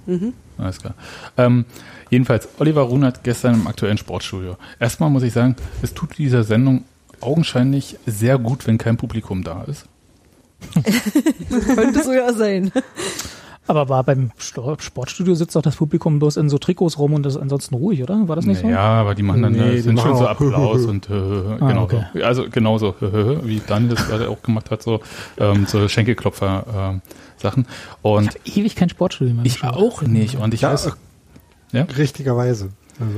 [0.07, 0.33] Mhm.
[0.57, 0.95] Alles klar.
[1.37, 1.65] Ähm,
[2.11, 4.57] jedenfalls, Oliver Runert gestern im aktuellen Sportstudio.
[4.79, 6.85] Erstmal muss ich sagen, es tut dieser Sendung
[7.21, 9.87] augenscheinlich sehr gut, wenn kein Publikum da ist.
[11.75, 12.71] Könnte so ja sein.
[13.71, 17.37] Aber war beim Sportstudio sitzt doch das Publikum bloß in so Trikots rum und ist
[17.37, 18.27] ansonsten ruhig, oder?
[18.27, 21.09] War das nicht Ja, aber die machen dann Nee, äh, sind schon so Applaus und
[21.09, 21.13] äh,
[21.61, 22.05] genau okay.
[22.13, 22.25] so.
[22.25, 24.99] Also genauso, wie Daniel das gerade auch gemacht hat, so,
[25.39, 26.65] ähm, so Schenkelklopfer
[26.95, 27.03] ähm,
[27.37, 27.65] Sachen.
[28.03, 28.17] so?
[28.17, 29.45] Und Ich habe ewig kein Sportstudio mehr.
[29.47, 30.35] ich auch nicht.
[30.37, 30.91] Und ich Ja, weiß,
[31.71, 31.83] ja?
[31.97, 32.71] Richtigerweise.
[32.99, 33.13] Also,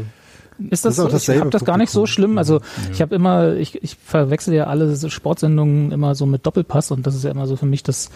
[0.69, 2.37] Ist das, Das ist auch ich dasselbe habe das gar nicht so schlimm.
[2.37, 2.61] Also
[2.93, 7.07] ich habe immer, ich, ich verwechsel ja alle so Sportsendungen immer so mit Doppelpass und
[7.07, 8.11] das ist ja immer so für mich das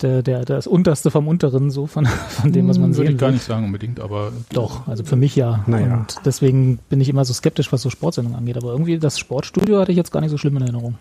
[0.00, 3.14] der, der, das Unterste vom Unteren, so von, von dem, was man Hm, würde sehen
[3.16, 3.34] ich gar will.
[3.34, 5.62] nicht sagen unbedingt, aber Doch, also für mich ja.
[5.66, 5.94] Naja.
[5.94, 8.56] Und deswegen bin ich immer so skeptisch, was so Sportsendungen angeht.
[8.56, 10.96] Aber irgendwie das Sportstudio hatte ich jetzt gar nicht so schlimm in Erinnerung.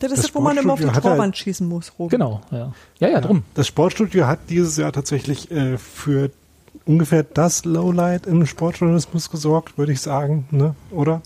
[0.00, 1.92] Das ist Das das, wo man immer auf die Sportstudio hat halt- Torwand schießen muss,
[1.98, 2.18] Robin.
[2.18, 2.72] Genau, ja.
[2.98, 3.42] Ja, ja, drum.
[3.54, 6.30] Das Sportstudio hat dieses Jahr tatsächlich äh, für
[6.86, 10.74] ungefähr das Lowlight im Sportjournalismus gesorgt, würde ich sagen, ne?
[10.90, 11.22] Oder?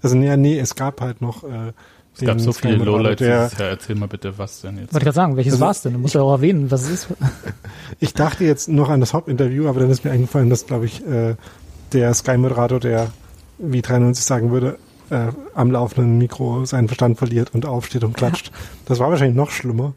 [0.00, 1.72] Also nee, nee, es gab halt noch äh,
[2.14, 3.68] es gab so viele Lowlights dieses Jahr.
[3.70, 4.92] Erzähl mal bitte, was denn jetzt?
[4.92, 5.92] Wollte ich gerade sagen, welches Also- war's denn?
[5.94, 7.08] Du musst ja auch erwähnen, was es ist.
[8.00, 11.06] Ich dachte jetzt noch an das Hauptinterview, aber dann ist mir eingefallen, dass, glaube ich,
[11.06, 11.36] äh,
[11.92, 13.08] der Sky-Moderator, der,
[13.58, 14.78] wie 93 sagen würde,
[15.10, 18.50] äh, am laufenden Mikro seinen Verstand verliert und aufsteht und klatscht.
[18.86, 19.94] Das war wahrscheinlich noch schlimmer.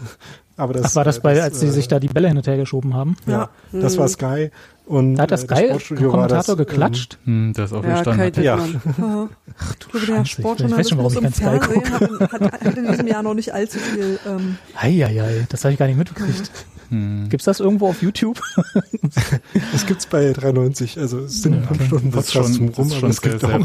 [0.56, 2.36] aber das, Ach, war das äh, bei, als sie äh, sich da die Bälle hin
[2.36, 3.16] und her geschoben haben?
[3.26, 4.50] Ja, das war Sky.
[4.86, 7.18] Und Da hat das äh, das geil war das, Kommentator geklatscht.
[7.24, 8.32] Hm, das ist auch Ja, verstanden.
[8.32, 8.56] Kai Ja.
[8.56, 8.80] Dittmann.
[9.04, 9.28] Aha.
[9.70, 12.76] Ich glaube, der Scheiße, ich weiß schon, warum Sportjournalismus ich im Fernsehen hat, hat, hat
[12.78, 14.18] in diesem Jahr noch nicht allzu viel.
[14.26, 16.50] Ähm, Eieiei, das habe ich gar nicht mitgekriegt.
[16.90, 17.28] Hm.
[17.28, 18.40] Gibt's das irgendwo auf YouTube?
[19.72, 23.20] Das gibt's bei 93, also es sind fünf Stunden Podcast schon- zum Rum, aber es
[23.20, 23.58] gibt auch.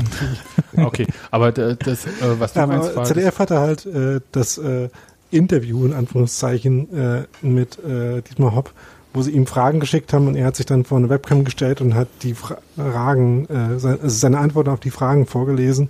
[0.78, 2.10] Okay, aber das, äh,
[2.40, 4.90] was du Ja, meinst, aber war, ZDF hatte halt äh, das äh,
[5.30, 8.74] Interview in Anführungszeichen äh, mit äh, Dietmar Hopp,
[9.14, 11.82] wo sie ihm Fragen geschickt haben und er hat sich dann vor eine Webcam gestellt
[11.82, 15.90] und hat die Fra Fragen, äh, seine, also seine Antworten auf die Fragen vorgelesen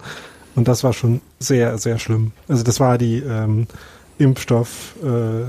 [0.55, 2.31] und das war schon sehr, sehr schlimm.
[2.47, 3.67] Also das war die ähm,
[4.17, 5.41] Impfstoff, äh,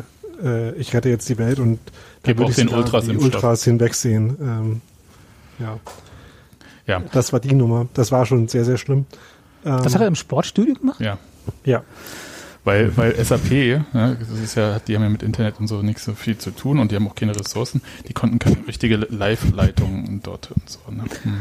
[0.46, 1.78] äh, ich rette jetzt die Welt und
[2.22, 3.34] Gib würde ich den Ultras die Impfstoff.
[3.34, 4.36] Ultras hinwegsehen.
[4.40, 4.80] Ähm,
[5.58, 5.78] ja,
[6.86, 7.86] ja, das war die Nummer.
[7.94, 9.06] Das war schon sehr, sehr schlimm.
[9.64, 11.00] Ähm, Das hat er im Sportstudio gemacht?
[11.00, 11.18] ja.
[11.64, 11.82] ja.
[12.64, 15.98] Weil, weil SAP, ja, das ist ja, die haben ja mit Internet und so nicht
[15.98, 17.82] so viel zu tun und die haben auch keine Ressourcen.
[18.08, 20.78] Die konnten keine richtige Live-Leitung dort und so.
[20.90, 21.04] Ne?
[21.24, 21.36] Hm.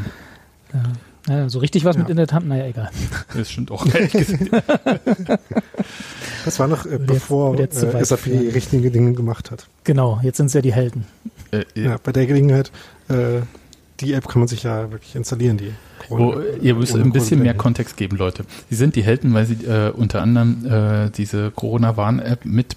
[1.29, 2.01] Ja, so richtig was Ja.
[2.01, 2.89] mit Internet haben, naja, egal.
[3.35, 3.85] Das stimmt auch.
[3.93, 4.49] ehrlich gesagt.
[6.43, 8.49] Das war noch äh, jetzt- bevor jetzt zu äh, SAP führen.
[8.49, 9.67] richtige Dinge gemacht hat.
[9.83, 11.05] Genau, jetzt sind es ja die Helden.
[11.51, 12.71] äh, Ja, bei der Gelegenheit,
[13.09, 13.41] äh,
[14.01, 15.71] die App kann man sich ja wirklich installieren, die.
[16.09, 17.53] Wo, Ohne- ihr müsst ein bisschen mehr.
[17.53, 18.43] Kontext geben, Leute.
[18.69, 22.75] Sie sind die Helden, weil sie äh, unter anderem äh, diese Corona-Warn-App mit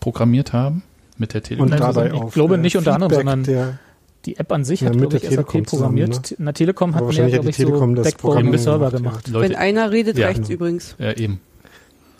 [0.00, 0.82] programmiert haben,
[1.18, 1.70] mit der Telekom.
[1.72, 3.78] Und dabei ich auf glaube äh, nicht unter anderem, Feedback sondern der,
[4.26, 6.34] Die App an sich Ja, hat, mit glaube ich, der SAP Telekom zusammen, programmiert.
[6.38, 9.28] Na, Telekom hat mehr, glaube ich, Telekom so das Backbone Programm im Server gemacht.
[9.28, 10.26] Leute, Wenn einer redet, Ja.
[10.26, 10.54] reicht's genau.
[10.60, 10.94] übrigens.
[10.98, 11.40] ja, eben.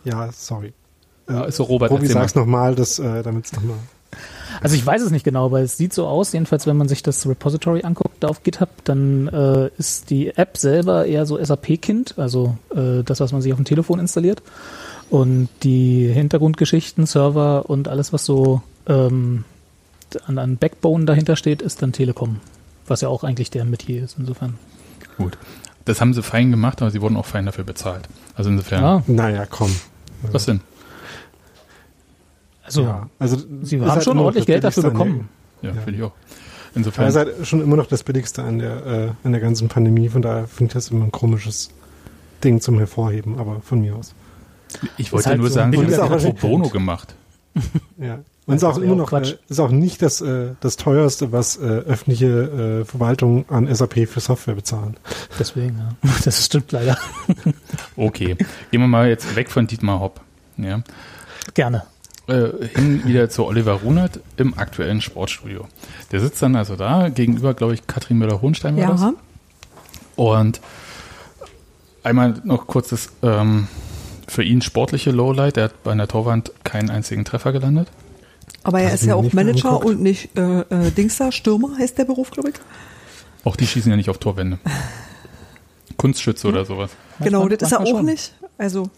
[0.05, 0.73] ja, sorry.
[1.29, 3.77] Äh, Also Robert, Robi, sag's nochmal, das, äh, damit es nochmal.
[4.61, 7.03] Also ich weiß es nicht genau, aber es sieht so aus, jedenfalls wenn man sich
[7.03, 12.57] das Repository anguckt auf GitHub, dann äh, ist die App selber eher so SAP-Kind, also
[12.75, 14.43] äh, das, was man sich auf dem Telefon installiert.
[15.09, 19.45] Und die Hintergrundgeschichten, Server und alles, was so ähm,
[20.27, 22.41] an, an Backbone dahinter steht, ist dann Telekom,
[22.87, 24.59] was ja auch eigentlich der Metier ist insofern.
[25.17, 25.39] Gut.
[25.85, 28.09] Das haben sie fein gemacht, aber sie wurden auch fein dafür bezahlt.
[28.35, 28.83] Also insofern.
[28.83, 29.75] Ja, Naja, komm.
[30.33, 30.61] Was denn?
[32.67, 35.29] Also ja, also sie haben halt schon ordentlich Geld dafür bekommen.
[35.63, 35.75] Ja, Ja.
[35.81, 36.13] finde ich auch.
[36.75, 37.05] insofern.
[37.05, 40.09] Er ist halt schon immer noch das Billigste an der, äh, an der ganzen Pandemie,
[40.09, 41.71] von daher finde ich das immer ein komisches
[42.45, 44.15] Ding zum Hervorheben, aber von mir aus.
[44.99, 46.41] ich wollte halt nur so sagen, sie billiger hat pro Content.
[46.41, 47.15] bono gemacht.
[47.99, 48.19] Ja.
[48.49, 49.33] Und ist auch ist ja immer auch noch, Quatsch.
[49.33, 54.07] äh, ist auch nicht das, äh, das teuerste, was äh, öffentliche äh, Verwaltungen an SAP
[54.07, 54.97] für Software bezahlen.
[55.39, 56.11] Deswegen, ja.
[56.25, 56.97] Das stimmt leider.
[57.97, 58.37] Okay,
[58.71, 60.21] gehen wir mal jetzt weg von Dietmar Hopp.
[60.59, 60.81] Ja.
[61.55, 61.83] Gerne.
[62.29, 65.69] Äh, hin wieder zu Oliver Runert im aktuellen Sportstudio.
[66.11, 69.01] Der sitzt dann also da, gegenüber, glaube ich, Katrin Müller-Hohenstein war das.
[69.01, 69.13] Ja,
[70.17, 70.61] Und
[72.03, 73.69] einmal noch kurz das ähm,
[74.27, 75.57] für ihn sportliche Lowlight.
[75.57, 77.87] Er hat bei einer Torwand keinen einzigen Treffer gelandet.
[78.65, 79.85] aber er Hast ist ja auch Manager angeguckt?
[79.85, 82.57] und nicht äh, äh, Dingster, Stürmer heißt der Beruf, glaube ich.
[83.45, 84.59] Auch die schießen ja nicht auf Torwände.
[85.97, 86.91] Kunstschütze oder sowas.
[87.21, 88.05] genau, das ist er auch schon.
[88.05, 88.35] nicht.
[88.59, 88.91] Also,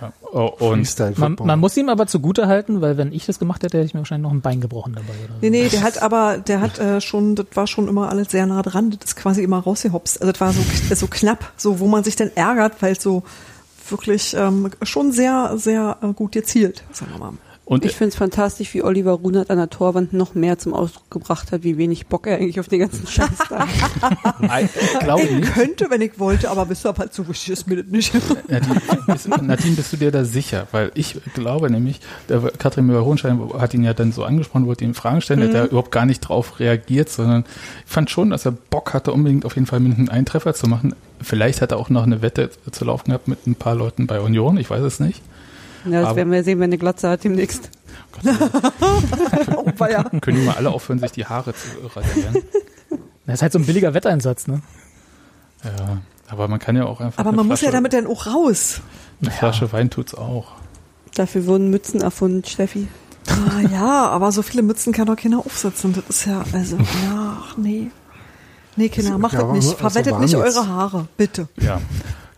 [0.00, 0.12] Ja.
[0.32, 3.78] Oh, und Man, man muss ihm aber zugute halten, weil wenn ich das gemacht hätte,
[3.78, 5.14] hätte ich mir wahrscheinlich noch ein Bein gebrochen dabei.
[5.24, 5.38] Oder so.
[5.40, 8.46] nee, nee, der hat aber, der hat äh, schon, das war schon immer alles sehr
[8.46, 8.90] nah dran.
[8.90, 10.20] Das ist quasi immer rausgehopst.
[10.20, 10.60] Also das war so,
[10.94, 13.22] so knapp, so wo man sich dann ärgert, weil es so
[13.88, 17.32] wirklich ähm, schon sehr, sehr äh, gut gezielt, sagen wir mal.
[17.68, 21.10] Und Ich finde es fantastisch, wie Oliver Runert an der Torwand noch mehr zum Ausdruck
[21.10, 25.00] gebracht hat, wie wenig Bock er eigentlich auf den ganzen Scheiß da hat.
[25.00, 25.52] glaube Ich nicht.
[25.52, 28.14] könnte, wenn ich wollte, aber weshalb halt so wichtig ist mir das nicht.
[28.48, 30.66] Nadine bist, Nadine, bist du dir da sicher?
[30.72, 32.00] Weil ich glaube nämlich,
[32.30, 35.54] der Katrin Müller-Hohenstein hat ihn ja dann so angesprochen, wollte ihm Fragen stellen, der hat
[35.54, 37.44] da überhaupt gar nicht drauf reagiert, sondern
[37.84, 40.68] ich fand schon, dass er Bock hatte, unbedingt auf jeden Fall mindestens einen Treffer zu
[40.68, 40.94] machen.
[41.20, 44.20] Vielleicht hat er auch noch eine Wette zu laufen gehabt mit ein paar Leuten bei
[44.20, 45.20] Union, ich weiß es nicht.
[45.92, 47.70] Ja, das Aber- werden wir sehen, wenn eine Glatze hat demnächst.
[49.56, 50.02] oh, ja.
[50.20, 52.42] Können die mal alle aufhören, sich die Haare zu rasieren?
[53.26, 54.62] Das ist halt so ein billiger Wetteinsatz, ne?
[55.64, 58.26] Ja, aber man kann ja auch einfach Aber man muss ja Flasche- damit dann auch
[58.26, 58.80] raus.
[59.20, 60.52] Eine Flasche Wein tut's auch.
[61.14, 62.88] Dafür wurden Mützen erfunden, Steffi.
[63.28, 65.92] Ah, ja, aber so viele Mützen kann doch keiner aufsetzen.
[65.92, 67.90] Das ist ja, also, ja, ach, nee.
[68.76, 69.78] Nee, Kinder, Das- macht ja, das nicht.
[69.78, 70.56] Verwettet nicht jetzt.
[70.56, 71.48] eure Haare, bitte.
[71.56, 71.80] Ja,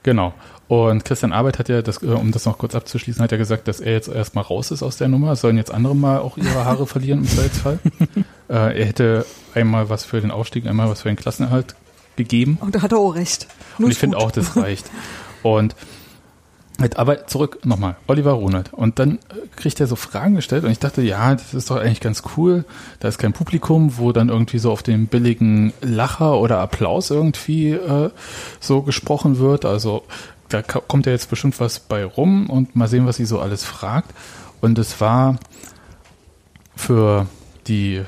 [0.03, 0.33] genau.
[0.71, 3.67] Und Christian Arbeit hat ja, das, äh, um das noch kurz abzuschließen, hat ja gesagt,
[3.67, 5.33] dass er jetzt erstmal raus ist aus der Nummer.
[5.33, 7.81] Es sollen jetzt andere mal auch ihre Haare verlieren im Zweifelsfall.
[8.49, 11.75] äh, er hätte einmal was für den Aufstieg, einmal was für den Klassenerhalt
[12.15, 12.57] gegeben.
[12.61, 13.49] Und da hat er auch recht.
[13.79, 14.89] Nur Und ich finde auch, das reicht.
[15.43, 15.75] Und
[16.79, 18.73] mit, aber zurück nochmal, Oliver Runert.
[18.73, 21.79] Und dann äh, kriegt er so Fragen gestellt und ich dachte, ja, das ist doch
[21.79, 22.65] eigentlich ganz cool.
[23.01, 27.73] Da ist kein Publikum, wo dann irgendwie so auf den billigen Lacher oder Applaus irgendwie
[27.73, 28.11] äh,
[28.61, 29.65] so gesprochen wird.
[29.65, 30.05] Also
[30.51, 33.65] da kommt ja jetzt bestimmt was bei rum und mal sehen, was sie so alles
[33.65, 34.11] fragt.
[34.61, 35.37] Und es war
[36.77, 37.27] für
[37.67, 38.03] die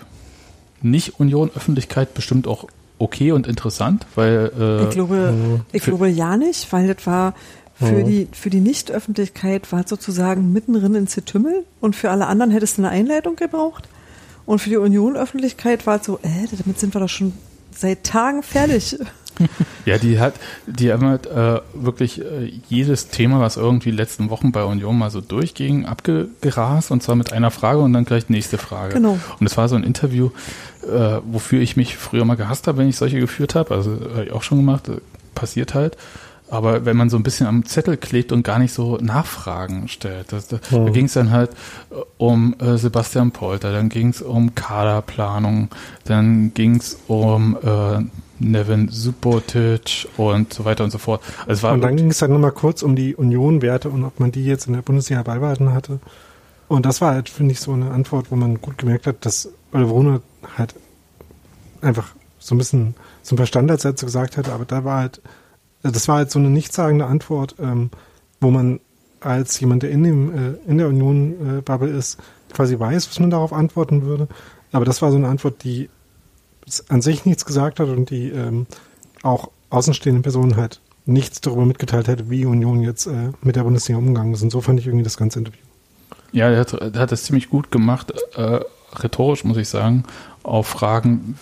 [0.83, 2.67] Nicht-Union-Öffentlichkeit bestimmt auch
[2.99, 7.35] okay und interessant, weil äh, Ich glaube, ich für- glaube ja nicht, weil das war
[7.75, 8.07] für Mhm.
[8.07, 12.79] die, für die Nicht-Öffentlichkeit war es sozusagen mittendrin in Zitümmel und für alle anderen hättest
[12.79, 13.89] du eine Einleitung gebraucht.
[14.47, 17.33] Und für die Union-Öffentlichkeit war es so, äh, damit sind wir doch schon
[17.75, 18.99] seit Tagen fertig.
[19.85, 20.35] Ja, die hat,
[20.67, 25.11] die haben halt äh, wirklich äh, jedes Thema, was irgendwie letzten Wochen bei Union mal
[25.11, 28.95] so durchging, abgerast und zwar mit einer Frage und dann gleich nächste Frage.
[28.95, 29.19] Genau.
[29.41, 30.31] Und es war so ein Interview,
[30.85, 33.75] äh, wofür ich mich früher mal gehasst habe, wenn ich solche geführt habe.
[33.75, 34.99] Also habe ich auch schon gemacht, äh,
[35.35, 35.97] passiert halt.
[36.53, 40.33] Aber wenn man so ein bisschen am Zettel klebt und gar nicht so Nachfragen stellt,
[40.33, 41.51] das, da, da ging es dann halt
[41.91, 45.71] äh, um äh, Sebastian Polter, dann ging es um Kaderplanung,
[46.05, 48.05] dann ging es um äh,
[48.39, 51.23] Nevin Subotic und so weiter und so fort.
[51.47, 54.45] Also Und dann ging es dann nochmal kurz um die Union-Werte und ob man die
[54.45, 56.01] jetzt in der Bundesliga beibehalten hatte.
[56.69, 59.49] Und das war halt, finde ich, so eine Antwort, wo man gut gemerkt hat, dass
[59.73, 60.21] Oliver
[60.59, 60.75] halt
[61.81, 65.23] einfach so ein bisschen so ein paar Standardsätze gesagt hat, aber da war halt,
[65.83, 67.91] das war halt so eine nichtssagende Antwort, ähm,
[68.41, 68.81] wo man
[69.21, 72.19] als jemand, der in dem äh, in der Union-Bubble ist,
[72.53, 74.29] quasi weiß, was man darauf antworten würde.
[74.73, 75.89] Aber das war so eine Antwort, die
[76.89, 78.67] an sich nichts gesagt hat und die ähm,
[79.23, 83.99] auch außenstehenden Personen halt nichts darüber mitgeteilt hätte, wie Union jetzt äh, mit der Bundesliga
[83.99, 84.43] umgegangen ist.
[84.43, 85.61] Und so fand ich irgendwie das ganze Interview.
[86.31, 88.61] Ja, er hat, er hat das ziemlich gut gemacht, äh,
[88.95, 90.05] rhetorisch muss ich sagen,
[90.43, 91.37] auf Fragen,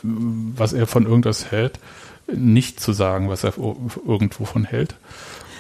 [0.57, 1.78] was er von irgendwas hält,
[2.35, 4.95] nicht zu sagen, was er irgendwo von hält.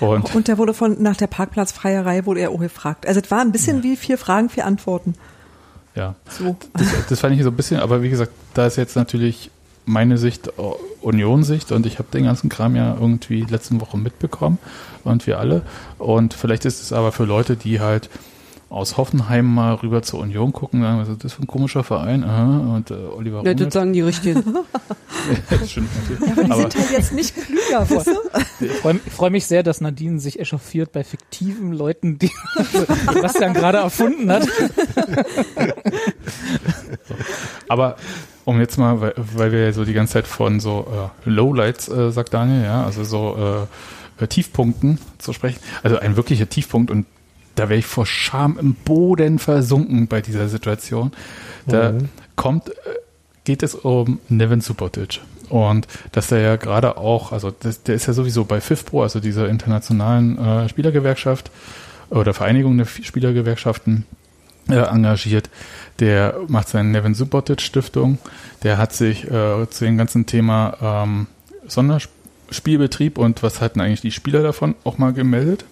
[0.00, 3.06] Und Und der wurde von, nach der Parkplatzfreierei wurde er auch gefragt.
[3.06, 5.14] Also es war ein bisschen wie vier Fragen, vier Antworten.
[5.94, 6.56] ja, So.
[6.72, 9.50] das, das fand ich so ein bisschen, aber wie gesagt, da ist jetzt natürlich
[9.84, 10.52] meine Sicht, äh,
[11.02, 14.58] Union-Sicht und ich habe den ganzen Kram ja irgendwie letzten Woche mitbekommen
[15.04, 15.62] und wir alle.
[15.98, 18.08] Und vielleicht ist es aber für Leute, die halt
[18.70, 22.22] aus Hoffenheim mal rüber zur Union gucken, sagen, was ist das für ein komischer Verein?
[22.22, 24.42] Aha, und äh, Oliver Ja, das Runert, sagen die Richtigen.
[25.50, 26.20] das stimmt natürlich.
[26.26, 28.64] Ja, aber die Aber- sind halt jetzt nicht klüger, weißt du?
[28.64, 32.30] Ich freue freu mich sehr, dass Nadine sich echauffiert bei fiktiven Leuten, die
[33.12, 34.46] Sebastian gerade erfunden hat.
[37.68, 37.96] Aber
[38.44, 40.86] um jetzt mal, weil, weil wir ja so die ganze Zeit von so
[41.26, 43.66] äh, Lowlights, äh, sagt Daniel, ja, also so
[44.20, 45.58] äh, Tiefpunkten zu sprechen.
[45.82, 47.06] Also ein wirklicher Tiefpunkt und
[47.54, 51.12] da wäre ich vor Scham im Boden versunken bei dieser Situation.
[51.66, 52.08] Da mhm.
[52.36, 52.72] kommt, äh,
[53.44, 55.20] geht es um Nevin Subotic.
[55.48, 59.18] Und dass er ja gerade auch, also das, der ist ja sowieso bei FIFPro, also
[59.18, 61.50] dieser internationalen äh, Spielergewerkschaft
[62.08, 64.06] oder Vereinigung der Spielergewerkschaften,
[64.68, 65.50] äh, engagiert.
[65.98, 68.18] Der macht seine Nevin Subotic Stiftung.
[68.62, 71.26] Der hat sich äh, zu dem ganzen Thema ähm,
[71.66, 75.64] Sonderspielbetrieb und was hatten eigentlich die Spieler davon auch mal gemeldet.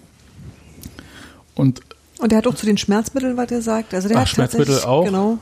[1.59, 1.81] Und,
[2.19, 3.93] und der hat auch zu den Schmerzmitteln, was er sagt.
[3.93, 5.05] Also der Ach, hat Schmerzmittel auch.
[5.05, 5.37] Genau.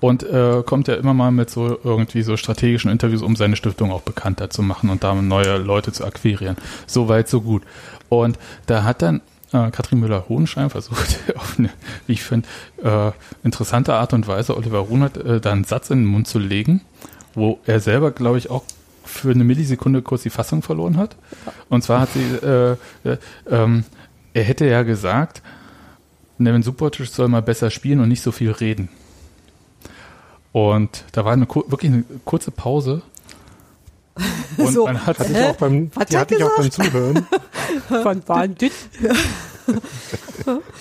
[0.00, 3.90] Und äh, kommt ja immer mal mit so irgendwie so strategischen Interviews, um seine Stiftung
[3.90, 6.56] auch bekannter zu machen und damit neue Leute zu akquirieren.
[6.86, 7.64] So weit, so gut.
[8.08, 9.20] Und da hat dann
[9.52, 11.70] äh, Katrin Müller-Hohenschein versucht, auf eine,
[12.06, 12.46] wie ich finde,
[12.84, 13.10] äh,
[13.42, 16.82] interessante Art und Weise Oliver Runert äh, da einen Satz in den Mund zu legen,
[17.34, 18.62] wo er selber, glaube ich, auch
[19.04, 21.16] für eine Millisekunde kurz die Fassung verloren hat.
[21.68, 23.16] Und zwar hat sie, äh, äh,
[23.50, 23.84] ähm,
[24.38, 25.42] er hätte ja gesagt,
[26.38, 28.88] Nevin Subotic soll mal besser spielen und nicht so viel reden.
[30.52, 33.02] Und da war eine, wirklich eine kurze Pause.
[34.56, 37.26] Und so, man hat, sich auch beim, die hatte ich auch beim Zuhören.
[38.02, 38.72] Von Bandit.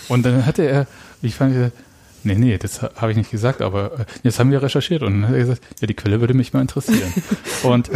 [0.08, 0.88] und dann hatte er,
[1.22, 1.72] ich fand,
[2.24, 5.28] nee, nee, das habe ich nicht gesagt, aber äh, jetzt haben wir recherchiert und dann
[5.28, 7.14] hat er gesagt, ja, die Quelle würde mich mal interessieren.
[7.64, 7.92] und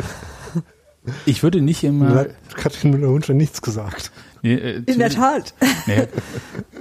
[1.26, 2.28] ich würde nicht immer.
[2.56, 4.12] Katrin Müller-Hund schon nichts gesagt.
[4.42, 5.54] Nee, äh, In der Tat.
[5.88, 6.08] Nee,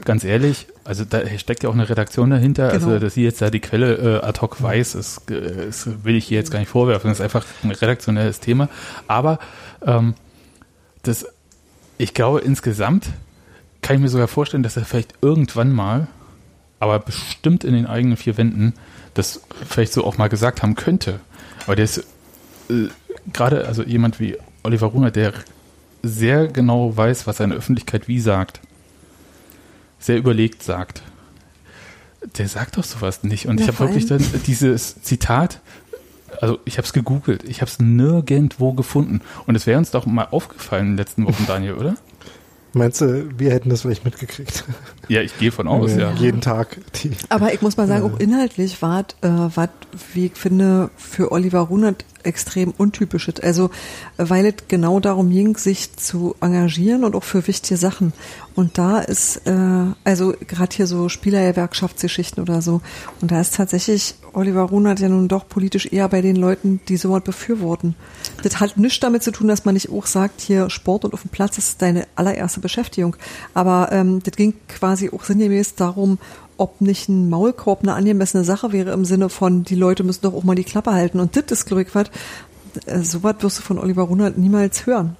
[0.05, 2.65] ganz ehrlich, also da steckt ja auch eine Redaktion dahinter.
[2.65, 2.93] Also, genau.
[2.93, 6.27] Also, dass sie jetzt da die Quelle äh, ad hoc weiß, das, das will ich
[6.27, 7.09] hier jetzt gar nicht vorwerfen.
[7.09, 8.69] Das ist einfach ein redaktionelles Thema.
[9.07, 9.39] Aber
[9.87, 10.15] ähm,
[11.03, 11.27] das,
[11.99, 13.09] ich glaube, insgesamt
[13.83, 16.09] kann ich mir sogar vorstellen, dass er vielleicht irgendwann mal,
[16.79, 18.75] aber bestimmt in den eigenen vier Wänden,
[19.15, 21.21] das vielleicht so auch mal gesagt haben könnte.
[21.65, 21.99] Aber der ist
[22.69, 22.89] äh,
[23.33, 25.33] gerade, also jemand wie Oliver Runer, der
[26.03, 28.61] sehr genau weiß, was eine Öffentlichkeit wie sagt,
[29.99, 31.03] sehr überlegt sagt,
[32.39, 33.47] der sagt doch sowas nicht.
[33.47, 35.61] Und ja, ich habe wirklich dann dieses Zitat,
[36.41, 39.21] also ich habe es gegoogelt, ich habe es nirgendwo gefunden.
[39.47, 41.95] Und es wäre uns doch mal aufgefallen in den letzten Wochen, Daniel, oder?
[42.73, 44.65] Meinst du, wir hätten das vielleicht mitgekriegt?
[45.09, 46.13] Ja, ich gehe von aus, ja.
[46.13, 46.79] Jeden Tag.
[47.03, 49.67] Die, Aber ich muss mal sagen, äh, auch inhaltlich war äh,
[50.15, 53.43] wie ich finde, für Oliver Runert extrem untypisch ist.
[53.43, 53.71] Also,
[54.17, 58.13] weil es genau darum ging, sich zu engagieren und auch für wichtige Sachen.
[58.55, 62.81] Und da ist, äh, also gerade hier so Spielergewerkschaftsgeschichten oder so.
[63.21, 66.97] Und da ist tatsächlich Oliver Runert ja nun doch politisch eher bei den Leuten, die
[66.97, 67.95] sowas befürworten.
[68.43, 71.23] Das hat nichts damit zu tun, dass man nicht auch sagt, hier Sport und auf
[71.23, 73.17] dem Platz ist deine allererste Beschäftigung.
[73.55, 76.19] Aber ähm, das ging quasi auch sinngemäß darum,
[76.61, 80.35] ob nicht ein Maulkorb eine angemessene Sache wäre im Sinne von, die Leute müssen doch
[80.35, 81.19] auch mal die Klappe halten.
[81.19, 82.11] Und das ist, glaube ich, was,
[83.03, 85.17] so was wirst du von Oliver Runert niemals hören.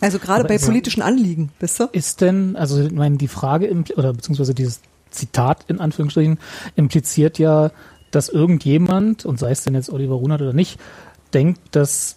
[0.00, 1.84] Also gerade bei politischen Anliegen, wisst du?
[1.92, 4.80] Ist denn, also ich meine, die Frage, oder beziehungsweise dieses
[5.10, 6.38] Zitat in Anführungsstrichen,
[6.74, 7.70] impliziert ja,
[8.10, 10.80] dass irgendjemand, und sei es denn jetzt Oliver Runert oder nicht,
[11.34, 12.16] denkt, dass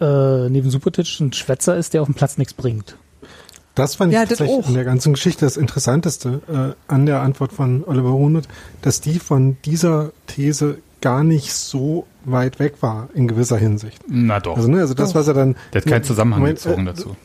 [0.00, 2.96] äh, neben Subotic ein Schwätzer ist, der auf dem Platz nichts bringt.
[3.74, 7.52] Das fand ich ja, tatsächlich in der ganzen Geschichte das Interessanteste äh, an der Antwort
[7.52, 8.46] von Oliver Hunert,
[8.82, 14.02] dass die von dieser These gar nicht so weit weg war in gewisser Hinsicht.
[14.08, 14.56] Na doch.
[14.56, 15.56] Also, ne, also das, was er dann.
[15.72, 17.16] Der hat keinen Zusammenhang Moment, gezogen äh, dazu.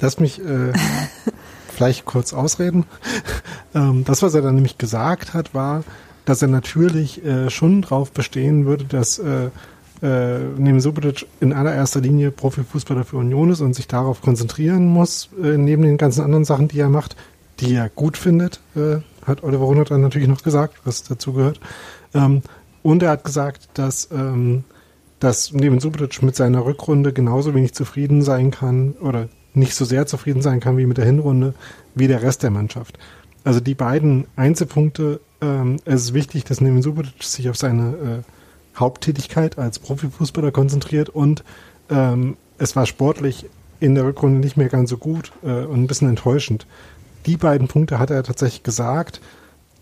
[0.00, 0.72] Lass mich äh,
[1.68, 2.84] vielleicht kurz ausreden.
[3.74, 5.84] ähm, das, was er dann nämlich gesagt hat, war,
[6.24, 9.50] dass er natürlich äh, schon drauf bestehen würde, dass äh,
[10.02, 15.30] äh, neben Subotic in allererster Linie Profifußballer für Union ist und sich darauf konzentrieren muss,
[15.42, 17.16] äh, neben den ganzen anderen Sachen, die er macht,
[17.60, 21.60] die er gut findet, äh, hat Oliver Runert dann natürlich noch gesagt, was dazu gehört.
[22.14, 22.42] Ähm,
[22.82, 24.64] und er hat gesagt, dass, ähm,
[25.20, 30.06] dass neben Subotic mit seiner Rückrunde genauso wenig zufrieden sein kann oder nicht so sehr
[30.06, 31.54] zufrieden sein kann wie mit der Hinrunde,
[31.94, 32.98] wie der Rest der Mannschaft.
[33.44, 38.22] Also die beiden Einzelpunkte, ähm, es ist wichtig, dass neben Subotic sich auf seine äh,
[38.76, 41.44] Haupttätigkeit als Profifußballer konzentriert und
[41.90, 43.46] ähm, es war sportlich
[43.80, 46.66] in der Rückrunde nicht mehr ganz so gut äh, und ein bisschen enttäuschend.
[47.26, 49.20] Die beiden Punkte hat er tatsächlich gesagt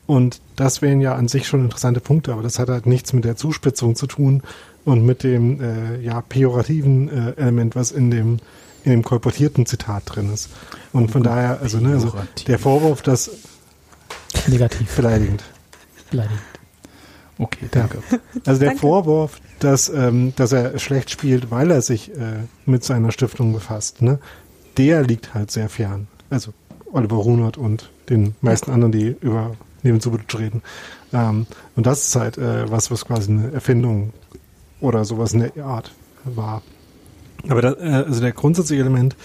[0.07, 3.25] und das wären ja an sich schon interessante Punkte, aber das hat halt nichts mit
[3.25, 4.43] der Zuspitzung zu tun
[4.85, 8.39] und mit dem äh, ja pejorativen äh, Element, was in dem
[8.85, 10.49] in dem kolportierten Zitat drin ist.
[10.93, 12.15] Und von daher, also, ne, also
[12.47, 13.31] der Vorwurf, dass
[14.47, 15.45] negativ beleidigend.
[16.11, 16.41] Beleidigend.
[17.41, 18.03] Okay, danke.
[18.45, 18.81] Also der danke.
[18.81, 24.03] Vorwurf, dass, ähm, dass er schlecht spielt, weil er sich äh, mit seiner Stiftung befasst,
[24.03, 24.19] ne,
[24.77, 26.07] der liegt halt sehr fern.
[26.29, 26.53] Also
[26.93, 30.63] Oliver Runert und den meisten anderen, die über neben Subotic reden.
[31.15, 34.13] Ähm, und das ist halt äh, was, was quasi eine Erfindung
[34.81, 35.93] oder sowas in der Art
[36.25, 36.63] war.
[37.49, 39.17] Aber da, äh, also der grundsätzliche Element,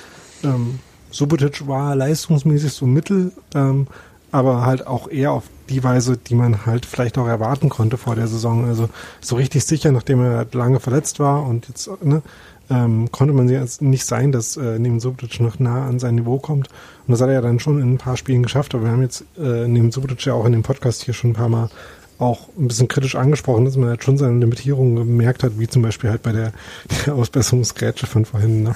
[0.43, 0.79] ähm,
[1.11, 3.87] Subotic war leistungsmäßig so mittel, ähm,
[4.31, 8.15] aber halt auch eher auf die Weise, die man halt vielleicht auch erwarten konnte vor
[8.15, 8.65] der Saison.
[8.65, 8.89] Also
[9.21, 12.21] so richtig sicher, nachdem er lange verletzt war und jetzt ne,
[12.69, 16.39] ähm, konnte man jetzt nicht sein, dass äh, neben Subotic noch nah an sein Niveau
[16.39, 16.69] kommt.
[17.07, 18.73] Und das hat er ja dann schon in ein paar Spielen geschafft.
[18.73, 21.35] Aber wir haben jetzt äh, neben Subotic ja auch in dem Podcast hier schon ein
[21.35, 21.69] paar Mal
[22.17, 25.81] auch ein bisschen kritisch angesprochen, dass man halt schon seine Limitierungen gemerkt hat, wie zum
[25.81, 26.53] Beispiel halt bei der,
[27.05, 28.63] der Ausbesserungsgrätsche von vorhin.
[28.63, 28.75] Ne?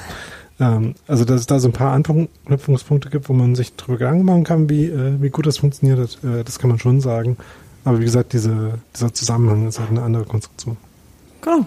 [0.60, 4.26] Ähm, also dass es da so ein paar Anknüpfungspunkte gibt, wo man sich darüber Gedanken
[4.26, 7.38] machen kann, wie, äh, wie gut das funktioniert hat, äh, das kann man schon sagen.
[7.86, 10.78] Aber wie gesagt, diese, dieser Zusammenhang ist halt eine andere Konstruktion.
[11.41, 11.66] Genau.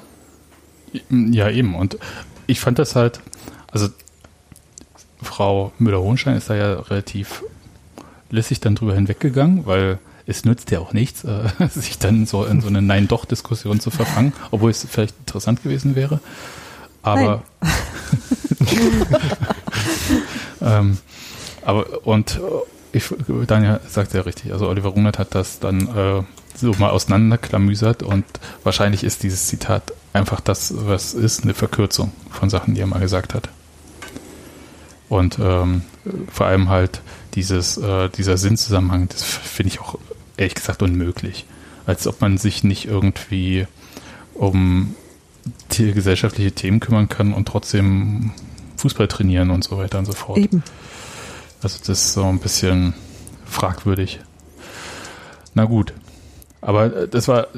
[1.10, 1.74] Ja, eben.
[1.74, 1.96] Und
[2.46, 3.20] ich fand das halt,
[3.70, 3.88] also
[5.22, 7.42] Frau Müller-Hohenstein ist da ja relativ
[8.30, 12.60] lässig dann drüber hinweggegangen, weil es nützt ja auch nichts, äh, sich dann so in
[12.60, 16.20] so eine Nein-Doch-Diskussion zu verfangen, obwohl es vielleicht interessant gewesen wäre.
[17.02, 17.42] Aber,
[20.60, 20.98] ähm,
[21.64, 22.40] aber und
[22.92, 23.04] ich,
[23.46, 26.22] Daniel sagt ja richtig, also Oliver Runert hat das dann äh,
[26.54, 28.24] so mal auseinanderklamüsert und
[28.62, 33.00] wahrscheinlich ist dieses Zitat einfach das, was ist, eine Verkürzung von Sachen, die er mal
[33.00, 33.48] gesagt hat.
[35.08, 35.82] Und ähm,
[36.30, 37.00] vor allem halt
[37.34, 39.98] dieses, äh, dieser Sinnzusammenhang, das finde ich auch
[40.36, 41.46] ehrlich gesagt unmöglich.
[41.86, 43.66] Als ob man sich nicht irgendwie
[44.34, 44.94] um
[45.68, 48.32] gesellschaftliche Themen kümmern kann und trotzdem
[48.76, 50.38] Fußball trainieren und so weiter und so fort.
[50.38, 50.62] Eben.
[51.62, 52.94] Also das ist so ein bisschen
[53.44, 54.20] fragwürdig.
[55.54, 55.92] Na gut.
[56.60, 57.48] Aber äh, das war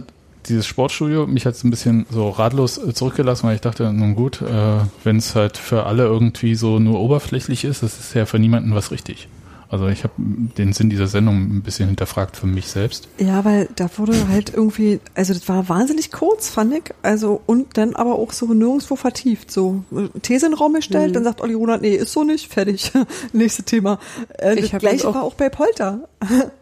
[0.49, 4.15] dieses Sportstudio, mich hat es ein bisschen so ratlos äh, zurückgelassen, weil ich dachte, nun
[4.15, 8.27] gut, äh, wenn es halt für alle irgendwie so nur oberflächlich ist, das ist ja
[8.27, 9.29] für niemanden was richtig.
[9.75, 13.09] Also ich habe den Sinn dieser Sendung ein bisschen hinterfragt für mich selbst.
[13.19, 16.85] Ja, weil da wurde halt irgendwie, also das war wahnsinnig kurz, fand ich.
[17.03, 19.51] Also und dann aber auch so nirgendwo vertieft.
[19.51, 19.83] So
[20.23, 21.15] These in den Raum gestellt, Mhm.
[21.15, 22.93] dann sagt Olli Ronald, nee, ist so nicht, fertig.
[23.33, 23.99] Nächstes Thema.
[24.39, 26.09] Äh, Ich das gleiche auch- war auch bei Polter.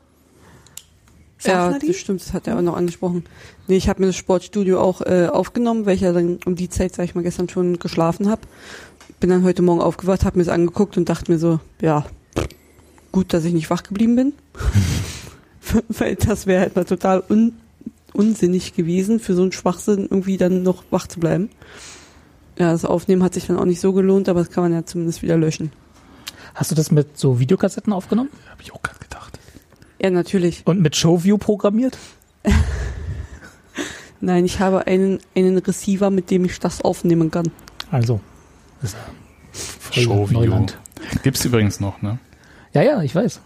[1.45, 1.93] Ja, Nadine?
[1.93, 3.25] das stimmt, das hat er auch noch angesprochen.
[3.67, 6.69] Nee, ich habe mir das Sportstudio auch äh, aufgenommen, weil ich ja dann um die
[6.69, 8.43] Zeit, sag ich mal, gestern schon geschlafen habe.
[9.19, 12.07] Bin dann heute Morgen aufgewacht, habe mir das angeguckt und dachte mir so, ja,
[13.13, 14.33] gut, dass ich nicht wach geblieben bin.
[15.89, 17.53] weil das wäre halt mal total un
[18.15, 21.49] unsinnig gewesen, für so einen Schwachsinn irgendwie dann noch wach zu bleiben.
[22.59, 24.85] Ja, das Aufnehmen hat sich dann auch nicht so gelohnt, aber das kann man ja
[24.85, 25.73] zumindest wieder löschen.
[26.55, 28.29] Hast du das mit so Videokassetten aufgenommen?
[28.51, 29.39] Habe ich auch gerade gedacht.
[30.01, 30.63] Ja, natürlich.
[30.67, 31.97] Und mit Showview programmiert?
[34.21, 37.51] Nein, ich habe einen, einen Receiver, mit dem ich das aufnehmen kann.
[37.91, 38.21] Also.
[38.83, 38.97] Das ist
[39.97, 40.41] ja Showview.
[40.41, 40.79] Neuland.
[41.23, 42.19] Gibt's übrigens noch, ne?
[42.75, 43.41] Ja, ja, ich weiß.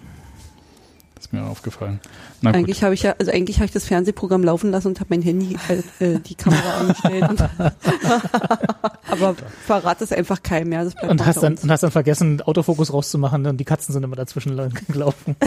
[1.18, 1.98] Ist mir aufgefallen.
[2.42, 2.50] Na.
[2.50, 5.22] Eigentlich habe ich ja, also eigentlich habe ich das Fernsehprogramm laufen lassen und habe mein
[5.22, 5.56] Handy
[5.98, 7.28] äh, äh, die Kamera eingestellt.
[7.30, 7.40] Und
[9.10, 10.84] aber verrat es einfach keinem mehr.
[10.84, 11.62] Das bleibt Und hast, dann, uns.
[11.64, 14.56] und hast dann vergessen, Autofokus rauszumachen und die Katzen sind immer dazwischen
[14.88, 15.36] gelaufen.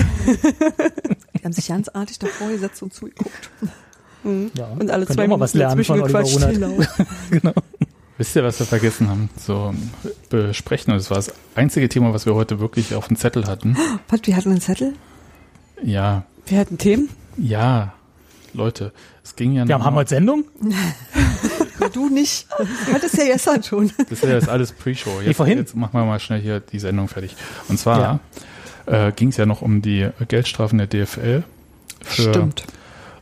[1.39, 3.49] Die haben sich ganz artig davor gesetzt und zugeguckt.
[4.23, 4.51] Mhm.
[4.57, 6.51] Ja, Und alle zwei Minuten was lernen von Oliver Runert.
[7.31, 7.57] gequatscht.
[8.19, 9.73] Wisst ihr, was wir vergessen haben zu
[10.29, 10.91] besprechen?
[10.91, 13.77] Und das war das einzige Thema, was wir heute wirklich auf dem Zettel hatten.
[14.09, 14.93] Was, wir hatten einen Zettel?
[15.81, 17.07] Ja, Wir hatten Themen.
[17.37, 17.93] ja,
[18.53, 18.91] Leute,
[19.23, 20.43] es ging ja Wir haben heute Sendung?
[21.93, 22.45] Du nicht.
[22.59, 23.89] Du hattest ja gestern schon.
[23.97, 25.21] Das ist ja jetzt alles Pre-Show.
[25.21, 25.57] Wie Jetzt, vorhin?
[25.57, 27.35] jetzt machen wir mal schnell hier die Sendung fertig.
[27.69, 28.19] Und zwar
[28.85, 31.43] äh, ging es ja noch um die Geldstrafen der DFL
[32.03, 32.65] für Stimmt.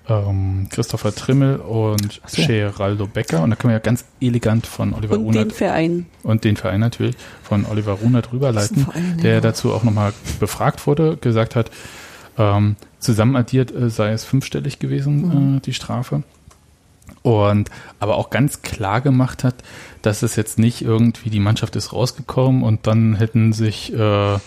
[0.10, 2.46] Ähm, Christopher Trimmel und so.
[2.46, 3.42] Geraldo Becker.
[3.44, 6.06] Und da können wir ja ganz elegant von Oliver Und den Runert Verein.
[6.24, 9.42] und den Verein natürlich von Oliver Runert rüberleiten, Verein, der ja.
[9.42, 11.72] dazu auch nochmal befragt wurde, gesagt hat,
[12.38, 15.58] ähm, zusammen addiert äh, sei es fünfstellig gewesen, Mhm.
[15.58, 16.24] äh, die Strafe.
[17.24, 19.56] Und aber auch ganz klar gemacht hat,
[20.02, 24.38] dass es jetzt nicht irgendwie die Mannschaft ist rausgekommen und dann hätten sich äh,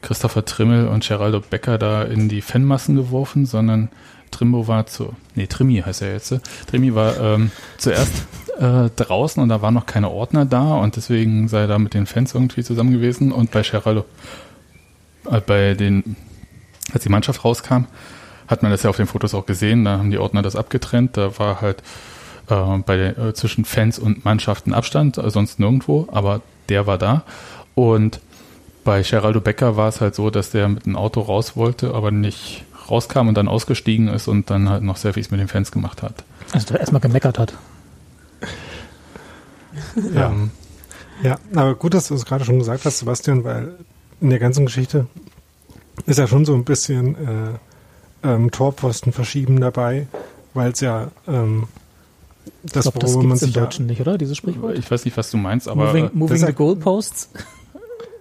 [0.00, 3.88] Christopher Trimmel und Geraldo Becker da in die Fanmassen geworfen, sondern
[4.30, 6.34] Trimbo war zu, nee, Trimi heißt er jetzt.
[6.66, 8.12] Trimi war ähm, zuerst
[8.58, 11.94] äh, draußen und da waren noch keine Ordner da und deswegen sei er da mit
[11.94, 14.04] den Fans irgendwie zusammen gewesen und bei Geraldo,
[15.30, 16.16] äh, bei den,
[16.92, 17.84] als die Mannschaft rauskam,
[18.46, 21.16] hat man das ja auf den Fotos auch gesehen, da haben die Ordner das abgetrennt,
[21.16, 21.82] da war halt
[22.48, 26.98] äh, bei der, äh, zwischen Fans und Mannschaften Abstand, äh, sonst nirgendwo, aber der war
[26.98, 27.22] da
[27.74, 28.20] und
[28.84, 32.10] bei Geraldo Becker war es halt so, dass der mit einem Auto raus wollte, aber
[32.10, 36.02] nicht rauskam und dann ausgestiegen ist und dann halt noch Selfies mit den Fans gemacht
[36.02, 36.24] hat.
[36.52, 37.54] Also der erstmal gemeckert hat.
[40.12, 40.30] Ja.
[40.30, 40.50] Ähm,
[41.22, 43.74] ja, aber gut, dass du es gerade schon gesagt hast, Sebastian, weil
[44.20, 45.06] in der ganzen Geschichte
[46.06, 50.08] ist ja schon so ein bisschen äh, ähm, Torpfosten verschieben dabei,
[50.54, 51.68] weil es ja ähm,
[52.62, 54.18] das, ich glaube, das worüber man gibt's im sich ja, Deutschen nicht, oder?
[54.18, 54.76] Dieses Sprichwort?
[54.78, 57.30] Ich weiß nicht, was du meinst, aber moving moving the goalposts.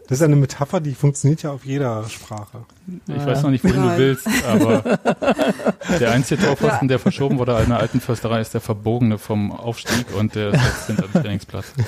[0.08, 2.60] Das ist eine Metapher, die funktioniert ja auf jeder Sprache.
[3.08, 4.82] ich weiß noch nicht, wohin du willst, aber
[6.00, 10.06] der einzige Torpfosten, der verschoben wurde in der alten Försterei, ist der verbogene vom Aufstieg
[10.18, 11.66] und der ist jetzt hinter dem Trainingsplatz.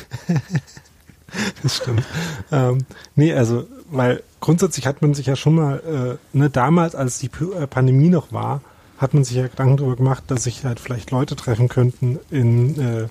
[1.61, 2.03] Das stimmt.
[2.51, 2.79] ähm,
[3.15, 7.29] nee, also, weil grundsätzlich hat man sich ja schon mal, äh, ne, damals, als die
[7.29, 8.61] P- äh, Pandemie noch war,
[8.97, 12.79] hat man sich ja Gedanken darüber gemacht, dass sich halt vielleicht Leute treffen könnten in
[12.79, 13.07] äh,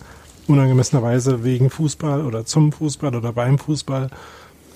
[0.48, 4.11] unangemessener Weise wegen Fußball oder zum Fußball oder beim Fußball.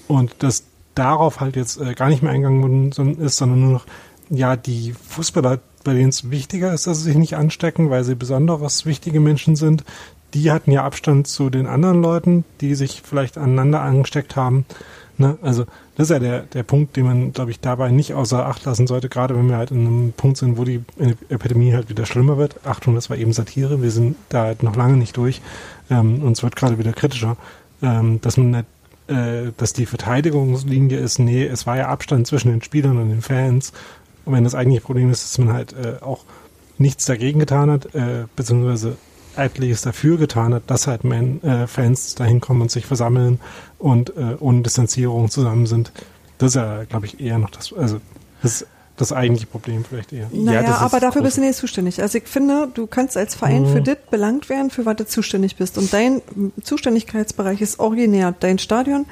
[0.09, 3.87] Und dass darauf halt jetzt äh, gar nicht mehr eingegangen ist, sondern nur noch,
[4.31, 8.15] ja, die Fußballer, bei denen es wichtiger ist, dass sie sich nicht anstecken, weil sie
[8.15, 9.85] besonders wichtige Menschen sind,
[10.35, 14.65] die hatten ja Abstand zu den anderen Leuten, die sich vielleicht aneinander angesteckt haben.
[15.19, 15.37] Ne?
[15.43, 18.65] Also das ist ja der, der Punkt, den man, glaube ich, dabei nicht außer Acht
[18.65, 20.83] lassen sollte, gerade wenn wir halt in einem Punkt sind, wo die
[21.29, 22.61] Epidemie halt wieder schlimmer wird.
[22.65, 25.43] Achtung, das war eben Satire, wir sind da halt noch lange nicht durch.
[25.91, 27.37] Ähm, uns wird gerade wieder kritischer,
[27.83, 28.67] ähm, dass man nicht,
[29.09, 33.23] äh, dass die Verteidigungslinie ist, nee, es war ja Abstand zwischen den Spielern und den
[33.23, 33.73] Fans.
[34.25, 36.25] Und wenn das eigentliche Problem ist, dass man halt äh, auch
[36.79, 38.97] nichts dagegen getan hat, äh, beziehungsweise
[39.37, 43.41] etliches dafür getan hat, dass halt Man, äh, Fans dahin kommen und sich versammeln
[43.79, 45.93] und äh, ohne Distanzierung zusammen sind.
[46.39, 48.01] Das ist ja, glaube ich, eher noch das, also
[48.43, 48.67] das,
[48.97, 50.29] das eigentliche Problem vielleicht eher.
[50.33, 52.03] Naja, ist aber dafür bist du nicht zuständig.
[52.03, 55.57] Also ich finde, du kannst als Verein für das belangt werden, für was du zuständig
[55.57, 55.79] bist.
[55.79, 56.21] Und dein
[56.63, 59.07] Zuständigkeitsbereich ist originär dein Stadion,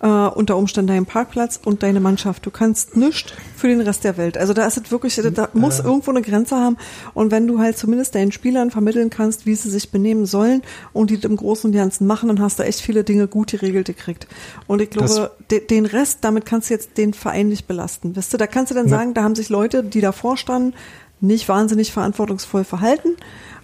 [0.00, 2.46] äh, unter Umständen dein Parkplatz und deine Mannschaft.
[2.46, 4.38] Du kannst nichts für den Rest der Welt.
[4.38, 6.76] Also da ist es wirklich, da muss irgendwo eine Grenze haben.
[7.14, 11.10] Und wenn du halt zumindest deinen Spielern vermitteln kannst, wie sie sich benehmen sollen und
[11.10, 14.28] die im Großen und Ganzen machen, dann hast du echt viele Dinge gut geregelt gekriegt.
[14.66, 18.16] Und ich glaube, de, den Rest, damit kannst du jetzt den Verein nicht belasten.
[18.16, 18.98] Weißt du, da kannst du dann Ja.
[18.98, 20.74] sagen, da haben sich Leute, die davor standen,
[21.20, 23.16] nicht wahnsinnig verantwortungsvoll verhalten.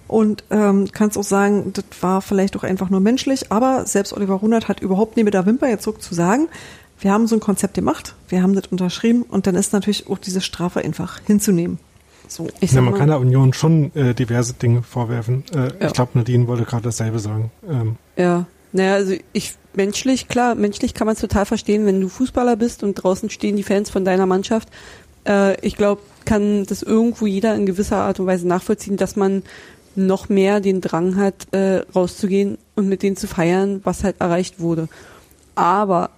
[0.07, 4.35] Und ähm, kannst auch sagen, das war vielleicht auch einfach nur menschlich, aber selbst Oliver
[4.35, 6.49] Runert hat überhaupt nicht mit der Wimper jetzt zurück zu sagen,
[7.01, 10.19] wir haben so ein Konzept gemacht, wir haben das unterschrieben und dann ist natürlich auch
[10.19, 11.79] diese Strafe einfach hinzunehmen.
[12.29, 12.49] So.
[12.61, 15.45] Ich Ja, man mal, kann der Union schon äh, diverse Dinge vorwerfen.
[15.55, 15.87] Äh, Ja.
[15.87, 17.51] Ich glaube, Nadine wollte gerade dasselbe sagen.
[17.69, 22.09] Ähm, Ja, naja, also ich menschlich, klar, menschlich kann man es total verstehen, wenn du
[22.09, 24.69] Fußballer bist und draußen stehen die Fans von deiner Mannschaft.
[25.27, 29.43] Äh, ich glaube, kann das irgendwo jeder in gewisser Art und Weise nachvollziehen, dass man
[29.97, 34.61] noch mehr den Drang hat, äh, rauszugehen und mit denen zu feiern, was halt erreicht
[34.61, 34.89] wurde.
[35.55, 36.11] Aber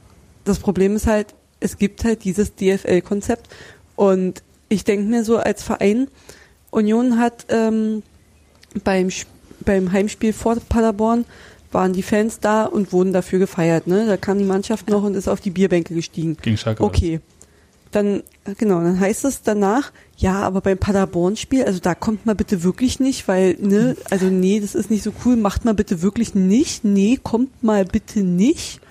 [0.45, 3.49] das Problem ist halt, es gibt halt dieses DFL-Konzept
[3.97, 6.09] und ich denke mir so als Verein,
[6.71, 8.03] Union hat ähm,
[8.85, 9.09] beim,
[9.61, 11.25] beim Heimspiel vor Paderborn
[11.73, 13.87] waren die Fans da und wurden dafür gefeiert.
[13.87, 14.07] Ne?
[14.07, 16.37] Da kam die Mannschaft noch und ist auf die Bierbänke gestiegen.
[16.41, 16.83] Gegen Schalke.
[16.83, 17.21] war das.
[17.97, 18.23] Dann,
[18.59, 23.01] genau, dann heißt es danach, ja, aber beim Paderborn-Spiel, also da kommt mal bitte wirklich
[23.01, 26.85] nicht, weil, ne, also nee, das ist nicht so cool, macht mal bitte wirklich nicht,
[26.85, 28.83] nee, kommt mal bitte nicht,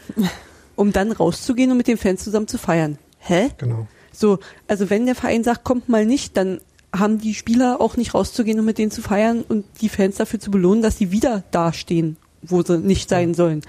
[0.76, 2.97] um dann rauszugehen und mit den Fans zusammen zu feiern.
[3.20, 3.51] Hä?
[3.60, 3.88] genau.
[4.12, 6.60] So, also wenn der Verein sagt, kommt mal nicht, dann
[6.91, 10.39] haben die Spieler auch nicht rauszugehen und mit denen zu feiern und die Fans dafür
[10.39, 13.62] zu belohnen, dass sie wieder dastehen, wo sie nicht sein sollen.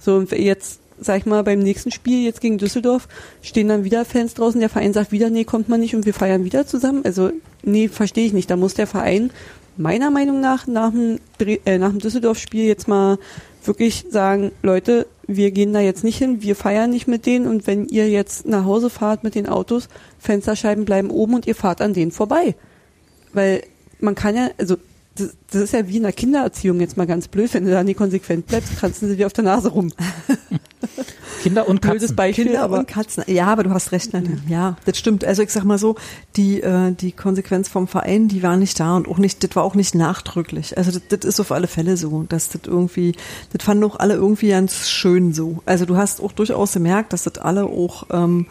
[0.00, 3.08] So, und jetzt, sag ich mal, beim nächsten Spiel, jetzt gegen Düsseldorf,
[3.42, 6.14] stehen dann wieder Fans draußen, der Verein sagt wieder, nee, kommt man nicht und wir
[6.14, 7.02] feiern wieder zusammen.
[7.04, 7.30] Also,
[7.62, 8.50] nee, verstehe ich nicht.
[8.50, 9.30] Da muss der Verein
[9.76, 13.18] meiner Meinung nach nach dem, äh, dem Düsseldorf-Spiel jetzt mal
[13.64, 17.66] wirklich sagen, Leute, wir gehen da jetzt nicht hin, wir feiern nicht mit denen und
[17.66, 19.88] wenn ihr jetzt nach Hause fahrt mit den Autos,
[20.18, 22.54] Fensterscheiben bleiben oben und ihr fahrt an denen vorbei.
[23.32, 23.62] Weil
[24.00, 24.76] man kann ja, also
[25.18, 27.82] das, das ist ja wie in der Kindererziehung jetzt mal ganz blöd, wenn du da
[27.82, 29.92] nicht konsequent bleibst, kratzen sie dir auf der Nase rum.
[31.42, 32.16] Kinder und Blödes Katzen.
[32.16, 33.24] Beispiel, Kinder aber und Katzen.
[33.26, 34.40] Ja, aber du hast recht, Nadine.
[34.48, 35.24] Ja, das stimmt.
[35.24, 35.96] Also ich sag mal so,
[36.36, 39.64] die, äh, die Konsequenz vom Verein, die war nicht da und auch nicht, das war
[39.64, 40.76] auch nicht nachdrücklich.
[40.76, 43.14] Also das, das ist auf alle Fälle so, dass das irgendwie,
[43.52, 45.62] das fanden auch alle irgendwie ganz schön so.
[45.64, 48.46] Also du hast auch durchaus gemerkt, dass das alle auch ähm,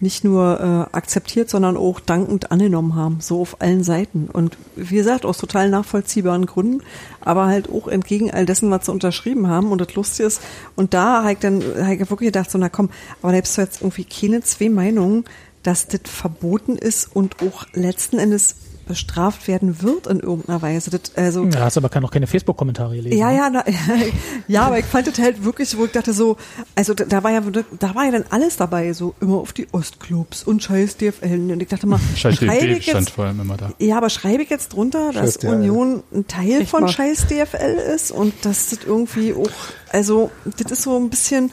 [0.00, 4.28] nicht nur äh, akzeptiert, sondern auch dankend angenommen haben, so auf allen Seiten.
[4.32, 6.82] Und wie gesagt, aus total nachvollziehbaren Gründen,
[7.20, 9.70] aber halt auch entgegen all dessen, was sie unterschrieben haben.
[9.70, 10.40] Und das Lustige ist,
[10.74, 12.88] und da habe ich dann hab ich wirklich gedacht, so, na komm,
[13.20, 15.24] aber da gibt's doch jetzt irgendwie keine zwei Meinungen,
[15.62, 20.90] dass das verboten ist und auch letzten Endes bestraft werden wird in irgendeiner Weise.
[20.90, 23.18] Das, also, Ja, hast aber kann auch keine Facebook-Kommentare gelesen.
[23.18, 23.36] ja, ne?
[23.36, 23.64] ja, na,
[24.48, 26.36] ja, aber ich fand das halt wirklich, wo ich dachte so,
[26.74, 27.40] also da, da war ja,
[27.78, 31.50] da war ja dann alles dabei, so immer auf die Ostclubs und scheiß DFL.
[31.52, 33.72] Und ich dachte mal, Scheiß ich stand jetzt, vor allem immer da.
[33.78, 35.48] ja, aber schreibe ich jetzt drunter, dass Scheiß DFL.
[35.48, 36.88] Union ein Teil Echt von mal.
[36.88, 39.50] scheiß DFL ist und dass das irgendwie auch,
[39.90, 41.50] also das ist so ein bisschen,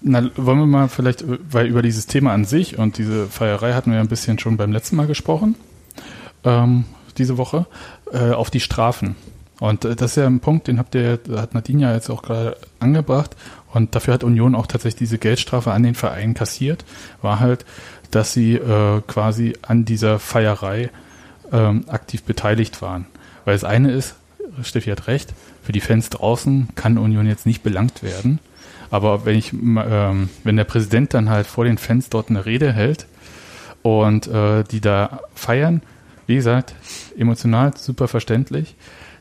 [0.00, 3.90] Na, wollen wir mal vielleicht, weil über dieses Thema an sich und diese Feierei hatten
[3.90, 5.56] wir ja ein bisschen schon beim letzten Mal gesprochen,
[6.44, 6.84] ähm,
[7.16, 7.66] diese Woche,
[8.12, 9.16] äh, auf die Strafen.
[9.60, 12.22] Und äh, das ist ja ein Punkt, den habt ihr, hat Nadine ja jetzt auch
[12.22, 13.36] gerade angebracht.
[13.74, 16.84] Und dafür hat Union auch tatsächlich diese Geldstrafe an den Verein kassiert.
[17.20, 17.66] War halt,
[18.10, 20.90] dass sie äh, quasi an dieser Feierei
[21.52, 23.06] ähm, aktiv beteiligt waren.
[23.44, 24.14] Weil das eine ist,
[24.62, 28.38] Steffi hat recht, für die Fans draußen kann Union jetzt nicht belangt werden.
[28.90, 32.72] Aber wenn ich, ähm, wenn der Präsident dann halt vor den Fans dort eine Rede
[32.72, 33.06] hält
[33.82, 35.82] und äh, die da feiern,
[36.26, 36.74] wie gesagt,
[37.16, 38.76] emotional super verständlich,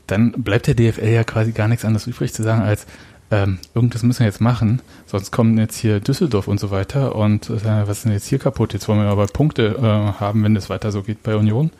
[0.07, 2.85] dann bleibt der DFL ja quasi gar nichts anderes übrig zu sagen als,
[3.29, 7.49] ähm, irgendwas müssen wir jetzt machen, sonst kommen jetzt hier Düsseldorf und so weiter und
[7.49, 8.71] äh, was ist denn jetzt hier kaputt?
[8.71, 11.71] Jetzt wollen wir aber Punkte äh, haben, wenn das weiter so geht bei Union.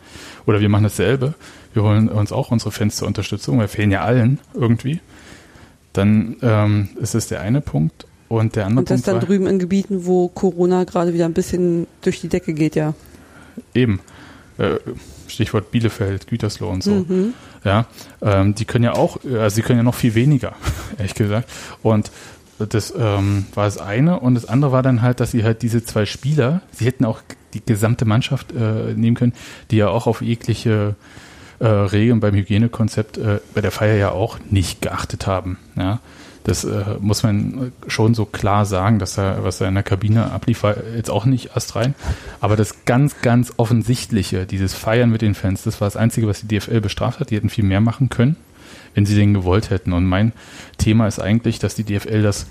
[0.46, 1.36] Oder wir machen dasselbe.
[1.74, 5.00] Wir holen uns auch unsere Fans zur Unterstützung, wir fehlen ja allen irgendwie.
[5.98, 8.06] Dann ähm, ist es der eine Punkt.
[8.30, 11.26] Und der andere Und das Punkt dann war, drüben in Gebieten, wo Corona gerade wieder
[11.26, 12.94] ein bisschen durch die Decke geht, ja.
[13.74, 14.00] Eben.
[14.58, 14.76] Äh,
[15.28, 16.92] Stichwort Bielefeld, Gütersloh und so.
[16.92, 17.34] Mhm.
[17.64, 17.88] Ja,
[18.22, 20.56] ähm, die können ja auch, also sie können ja noch viel weniger,
[20.98, 21.50] ehrlich gesagt.
[21.82, 22.12] Und
[22.60, 24.20] das ähm, war das eine.
[24.20, 27.22] Und das andere war dann halt, dass sie halt diese zwei Spieler, sie hätten auch
[27.54, 29.34] die gesamte Mannschaft äh, nehmen können,
[29.72, 30.96] die ja auch auf jegliche
[31.60, 35.58] äh, Regeln beim Hygienekonzept äh, bei der Feier ja auch nicht geachtet haben.
[35.76, 36.00] Ja,
[36.48, 40.32] das äh, muss man schon so klar sagen, dass er, was er in der Kabine
[40.32, 41.94] ablief, war jetzt auch nicht astrein.
[42.40, 46.40] Aber das ganz, ganz offensichtliche, dieses Feiern mit den Fans, das war das Einzige, was
[46.40, 47.32] die DFL bestraft hat.
[47.32, 48.38] Die hätten viel mehr machen können,
[48.94, 49.92] wenn sie den gewollt hätten.
[49.92, 50.32] Und mein
[50.78, 52.48] Thema ist eigentlich, dass die DFL das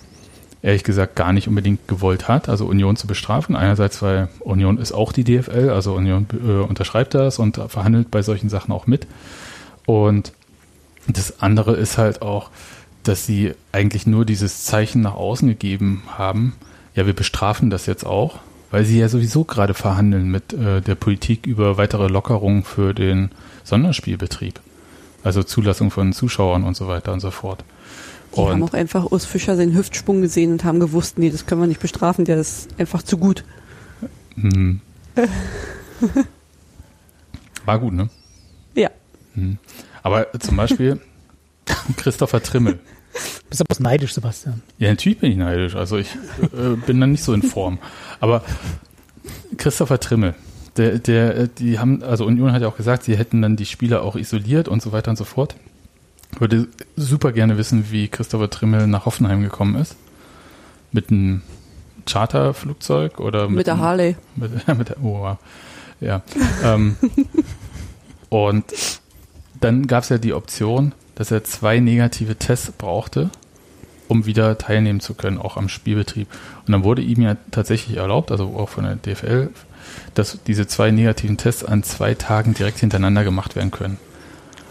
[0.67, 3.55] ehrlich gesagt gar nicht unbedingt gewollt hat, also Union zu bestrafen.
[3.55, 8.21] Einerseits, weil Union ist auch die DFL, also Union äh, unterschreibt das und verhandelt bei
[8.23, 9.07] solchen Sachen auch mit.
[9.87, 10.33] Und
[11.07, 12.51] das andere ist halt auch,
[13.05, 16.55] dass sie eigentlich nur dieses Zeichen nach außen gegeben haben,
[16.97, 18.41] ja, wir bestrafen das jetzt auch,
[18.73, 23.31] weil sie ja sowieso gerade verhandeln mit äh, der Politik über weitere Lockerungen für den
[23.63, 24.59] Sonderspielbetrieb.
[25.23, 27.63] Also Zulassung von Zuschauern und so weiter und so fort.
[28.37, 31.47] Die haben Und auch einfach Urs Fischer seinen Hüftsprung gesehen und haben gewusst, nee, das
[31.47, 33.45] können wir nicht bestrafen, der ist einfach zu gut.
[34.35, 34.81] hm.
[37.65, 38.11] war gut, ne?
[38.75, 38.91] Ja.
[39.35, 39.59] Hm.
[40.03, 41.01] Aber zum Beispiel
[41.97, 42.79] Christopher Trimmel.
[43.49, 44.63] Bist aber neidisch, Sebastian.
[44.79, 45.75] Ja, natürlich bin ich neidisch.
[45.75, 47.79] Also ich äh, bin dann nicht so in Form.
[48.21, 48.43] Aber
[49.57, 50.35] Christopher Trimmel,
[50.77, 53.67] der, der, äh, die haben, also Union hat ja auch gesagt, sie hätten dann die
[53.67, 55.57] Spieler auch isoliert und so weiter und so fort.
[56.33, 59.97] Ich würde super gerne wissen, wie Christopher Trimmel nach Hoffenheim gekommen ist.
[60.93, 61.43] Mit einem
[62.07, 64.17] Charterflugzeug oder Mit, der einem- Harley.
[64.37, 65.37] mit, mit der, oh, wow.
[66.01, 66.23] Ja.
[66.63, 66.97] ähm,
[68.29, 68.65] und
[69.61, 73.31] dann gab es ja die Option, dass er zwei negative Tests brauchte,
[74.09, 76.29] um wieder teilnehmen zu können, auch am Spielbetrieb.
[76.67, 79.49] Und dann wurde ihm ja tatsächlich erlaubt, also auch von der DFL,
[80.15, 83.99] dass diese zwei negativen Tests an zwei Tagen direkt hintereinander gemacht werden können.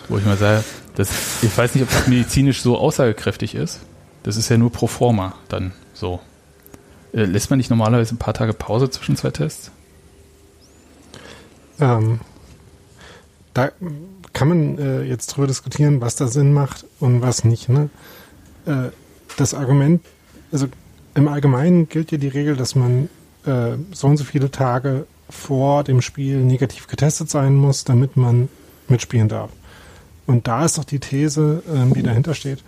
[0.08, 0.64] Wo ich mal sage,
[0.96, 3.80] das, ich weiß nicht, ob das medizinisch so aussagekräftig ist.
[4.24, 6.20] Das ist ja nur pro forma dann so.
[7.14, 9.72] Äh, lässt man nicht normalerweise ein paar Tage Pause zwischen zwei Tests?
[11.80, 12.20] Ähm,
[13.54, 13.72] da
[14.34, 17.70] kann man äh, jetzt drüber diskutieren, was da Sinn macht und was nicht.
[17.70, 17.89] Ne?
[18.66, 18.89] Äh,
[19.38, 20.01] das Argument,
[20.51, 20.67] also
[21.13, 23.09] im Allgemeinen gilt ja die Regel, dass man
[23.46, 28.50] äh, so und so viele Tage vor dem Spiel negativ getestet sein muss, damit man
[28.88, 29.50] mitspielen darf.
[30.28, 32.64] Und da ist doch die These, ähm, die dahinter steht,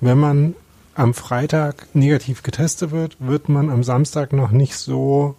[0.00, 0.54] wenn man
[0.94, 5.34] am Freitag negativ getestet wird, wird man am Samstag noch nicht so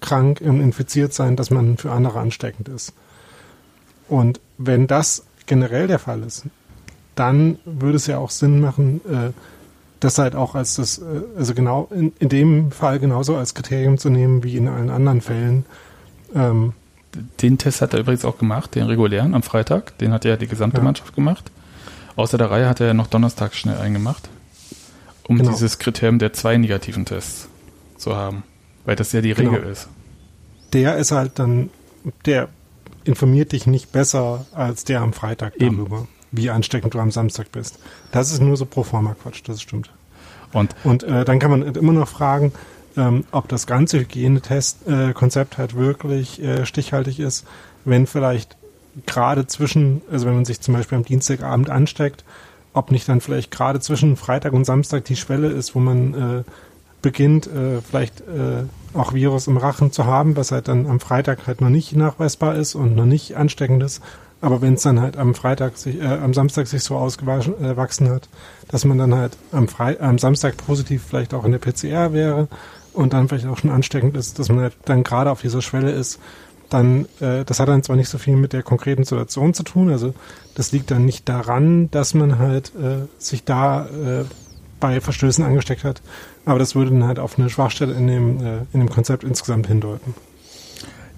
[0.00, 2.92] krank und infiziert sein, dass man für andere ansteckend ist.
[4.08, 6.44] Und wenn das generell der Fall ist,
[7.14, 9.32] dann würde es ja auch Sinn machen, äh,
[10.00, 11.02] das halt auch als das, äh,
[11.36, 15.20] also genau in, in dem Fall genauso als Kriterium zu nehmen wie in allen anderen
[15.20, 15.64] Fällen.
[17.40, 19.96] Den Test hat er übrigens auch gemacht, den regulären am Freitag.
[19.98, 20.82] Den hat ja die gesamte Ja.
[20.84, 21.50] Mannschaft gemacht.
[22.16, 24.28] Außer der Reihe hat er ja noch Donnerstag schnell eingemacht,
[25.28, 25.50] um Genau.
[25.50, 27.48] dieses Kriterium der zwei negativen Tests
[27.98, 28.42] zu haben.
[28.84, 29.50] Weil das ja die Genau.
[29.52, 29.88] Regel ist.
[30.72, 31.70] der ist halt dann,
[32.24, 32.48] der
[33.04, 35.76] informiert dich nicht besser als der am Freitag Eben.
[35.76, 37.78] darüber, wie ansteckend du am Samstag bist.
[38.12, 39.90] Das ist nur so pro forma Quatsch, das stimmt.
[40.52, 42.52] Und Und äh, dann kann man immer noch fragen,
[42.96, 47.46] ähm, ob das ganze Hygienetest-Konzept halt wirklich äh, stichhaltig ist,
[47.84, 48.56] wenn vielleicht
[49.04, 52.24] gerade zwischen, also wenn man sich zum Beispiel am Dienstagabend ansteckt,
[52.72, 56.42] ob nicht dann vielleicht gerade zwischen Freitag und Samstag die Schwelle ist, wo man äh,
[57.02, 58.64] beginnt, äh, vielleicht äh,
[58.94, 62.54] auch Virus im Rachen zu haben, was halt dann am Freitag halt noch nicht nachweisbar
[62.56, 64.02] ist und noch nicht ansteckend ist.
[64.40, 67.54] Aber wenn es dann halt am Freitag sich, äh, am Samstag sich so ausgewachsen
[68.06, 68.28] äh, hat,
[68.68, 72.48] dass man dann halt am, Fre am Samstag positiv vielleicht auch in der PCR wäre
[72.96, 75.90] und dann vielleicht auch schon ansteckend ist, dass man halt dann gerade auf dieser Schwelle
[75.90, 76.18] ist,
[76.70, 79.90] dann, äh, das hat dann zwar nicht so viel mit der konkreten Situation zu tun,
[79.90, 80.14] also
[80.54, 84.24] das liegt dann nicht daran, dass man halt äh, sich da äh,
[84.80, 86.02] bei Verstößen angesteckt hat,
[86.44, 89.66] aber das würde dann halt auf eine Schwachstelle in dem, äh, in dem Konzept insgesamt
[89.66, 90.14] hindeuten.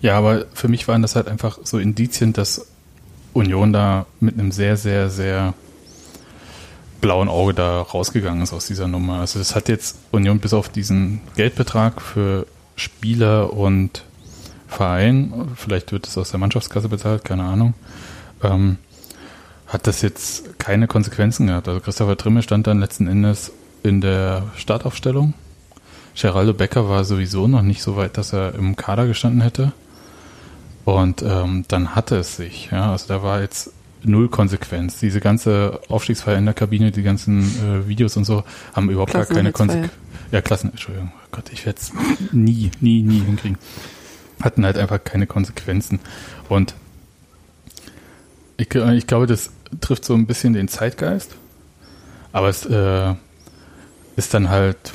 [0.00, 2.66] Ja, aber für mich waren das halt einfach so Indizien, dass
[3.32, 5.54] Union da mit einem sehr, sehr, sehr
[7.00, 9.20] blauen Auge da rausgegangen ist aus dieser Nummer.
[9.20, 12.46] Also das hat jetzt Union bis auf diesen Geldbetrag für
[12.76, 14.04] Spieler und
[14.66, 17.74] Verein, vielleicht wird es aus der Mannschaftskasse bezahlt, keine Ahnung,
[18.42, 18.76] ähm,
[19.66, 21.68] hat das jetzt keine Konsequenzen gehabt.
[21.68, 23.52] Also Christopher Trimme stand dann letzten Endes
[23.82, 25.34] in der Startaufstellung.
[26.14, 29.72] Geraldo Becker war sowieso noch nicht so weit, dass er im Kader gestanden hätte.
[30.84, 32.70] Und ähm, dann hatte es sich.
[32.72, 33.72] Ja, also da war jetzt
[34.08, 34.98] null Konsequenz.
[34.98, 38.44] Diese ganze Aufstiegsfeier in der Kabine, die ganzen äh, Videos und so
[38.74, 39.92] haben überhaupt gar keine Konsequenz.
[40.30, 41.92] Ja, Klassen, Entschuldigung, oh Gott, ich werde es
[42.32, 43.58] nie, nie, nie hinkriegen.
[44.42, 46.00] Hatten halt einfach keine Konsequenzen.
[46.48, 46.74] Und
[48.56, 51.36] ich, ich glaube, das trifft so ein bisschen den Zeitgeist.
[52.32, 53.14] Aber es äh,
[54.16, 54.92] ist dann halt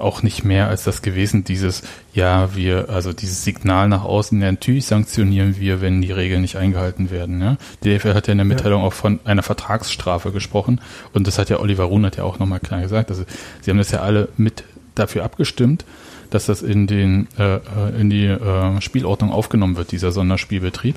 [0.00, 4.50] auch nicht mehr als das gewesen, dieses, ja, wir, also dieses Signal nach außen, ja,
[4.50, 7.40] natürlich sanktionieren wir, wenn die Regeln nicht eingehalten werden.
[7.40, 7.56] Ja?
[7.82, 8.88] Die DFL hat ja in der Mitteilung ja.
[8.88, 10.80] auch von einer Vertragsstrafe gesprochen
[11.12, 13.10] und das hat ja Oliver Ruhn hat ja auch nochmal klar gesagt.
[13.10, 13.24] Also
[13.60, 14.64] sie haben das ja alle mit
[14.94, 15.84] dafür abgestimmt,
[16.30, 17.60] dass das in den äh, äh,
[18.00, 20.96] in die äh, Spielordnung aufgenommen wird, dieser Sonderspielbetrieb.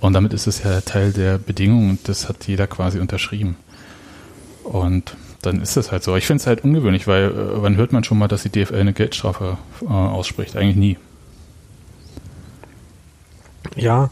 [0.00, 3.56] Und damit ist es ja Teil der Bedingungen und das hat jeder quasi unterschrieben.
[4.64, 5.16] Und
[5.46, 6.16] dann ist das halt so.
[6.16, 8.76] Ich finde es halt ungewöhnlich, weil äh, wann hört man schon mal, dass die DFL
[8.76, 10.56] eine Geldstrafe äh, ausspricht?
[10.56, 10.98] Eigentlich nie.
[13.76, 14.10] Ja,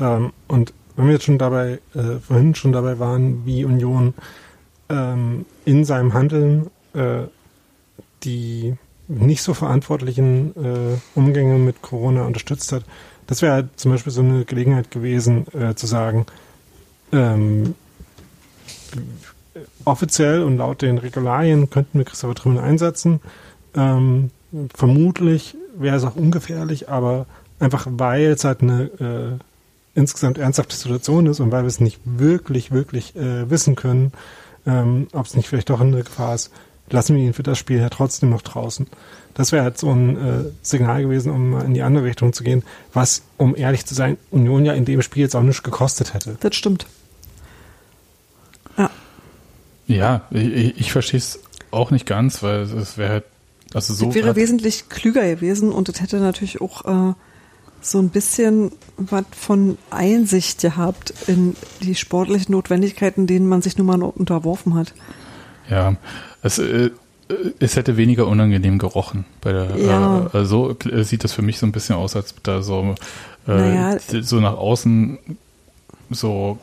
[0.00, 4.14] ähm, und wenn wir jetzt schon dabei, äh, vorhin schon dabei waren, wie Union
[4.88, 7.24] ähm, in seinem Handeln äh,
[8.24, 8.74] die
[9.08, 12.84] nicht so verantwortlichen äh, Umgänge mit Corona unterstützt hat,
[13.26, 16.26] das wäre halt zum Beispiel so eine Gelegenheit gewesen, äh, zu sagen,
[17.12, 17.74] ähm,
[19.86, 23.20] offiziell und laut den Regularien könnten wir Christopher Trimmel einsetzen.
[23.74, 24.30] Ähm,
[24.74, 27.26] vermutlich wäre es auch ungefährlich, aber
[27.58, 29.44] einfach weil es halt eine äh,
[29.94, 34.12] insgesamt ernsthafte Situation ist und weil wir es nicht wirklich, wirklich äh, wissen können,
[34.66, 36.50] ähm, ob es nicht vielleicht doch eine Gefahr ist,
[36.90, 38.86] lassen wir ihn für das Spiel ja trotzdem noch draußen.
[39.34, 42.42] Das wäre halt so ein äh, Signal gewesen, um mal in die andere Richtung zu
[42.42, 46.14] gehen, was, um ehrlich zu sein, Union ja in dem Spiel jetzt auch nichts gekostet
[46.14, 46.36] hätte.
[46.40, 46.86] Das stimmt.
[49.86, 50.22] Ja.
[50.30, 51.40] Ich, ich verstehe es
[51.70, 53.24] auch nicht ganz, weil es wäre halt,
[53.74, 54.06] also so.
[54.06, 57.14] Das wäre wesentlich klüger gewesen und das hätte natürlich auch äh,
[57.80, 63.86] so ein bisschen was von Einsicht gehabt in die sportlichen Notwendigkeiten, denen man sich nun
[63.86, 64.94] mal unterworfen hat.
[65.68, 65.96] Ja,
[66.42, 66.90] es, äh,
[67.58, 69.24] es hätte weniger unangenehm gerochen.
[69.40, 70.30] Bei der, ja.
[70.32, 72.94] äh, so äh, sieht das für mich so ein bisschen aus, als da so,
[73.46, 73.98] äh, naja.
[73.98, 75.18] so nach außen
[76.10, 76.58] so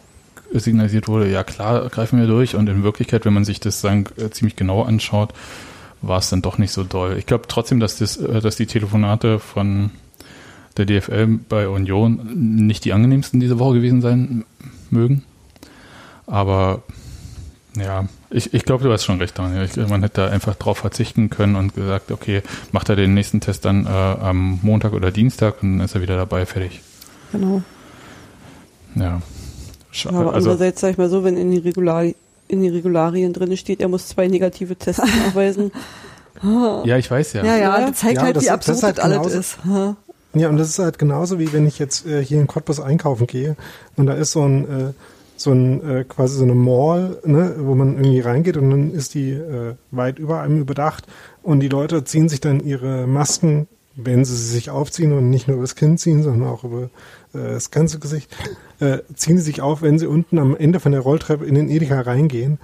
[0.59, 2.55] signalisiert wurde, ja klar, greifen wir durch.
[2.55, 5.33] Und in Wirklichkeit, wenn man sich das sagen, äh, ziemlich genau anschaut,
[6.01, 7.17] war es dann doch nicht so doll.
[7.17, 9.91] Ich glaube trotzdem, dass, das, äh, dass die Telefonate von
[10.77, 14.45] der DFL bei Union nicht die angenehmsten diese Woche gewesen sein
[14.89, 15.23] mögen.
[16.25, 16.83] Aber
[17.77, 19.65] ja, ich, ich glaube, du hast schon recht, Daniel.
[19.65, 23.41] Ich, man hätte da einfach drauf verzichten können und gesagt, okay, macht er den nächsten
[23.41, 26.81] Test dann äh, am Montag oder Dienstag und dann ist er wieder dabei, fertig.
[27.31, 27.61] Genau.
[28.95, 29.21] Ja.
[29.93, 33.31] Sch aber also, andererseits sag ich mal so, wenn in die, Regular in die Regularien
[33.31, 35.71] drin steht, er muss zwei negative Tests nachweisen.
[36.41, 37.45] ja, ich weiß ja.
[37.45, 39.57] Ja, ja, das zeigt ja, halt, das, wie absurd das halt alles ist.
[40.35, 43.27] Ja, und das ist halt genauso wie wenn ich jetzt äh, hier in Cottbus einkaufen
[43.27, 43.55] gehe
[43.97, 44.93] und da ist so ein äh,
[45.37, 49.13] so ein äh, quasi so eine Mall, ne, wo man irgendwie reingeht und dann ist
[49.13, 51.05] die äh, weit über einem überdacht
[51.43, 55.55] und die Leute ziehen sich dann ihre Masken, wenn sie sich aufziehen und nicht nur
[55.55, 56.83] über das Kinn ziehen, sondern auch über
[57.33, 58.35] äh, das ganze Gesicht,
[58.79, 61.69] äh, ziehen sie sich auf, wenn sie unten am Ende von der Rolltreppe in den
[61.69, 62.59] Edeka reingehen.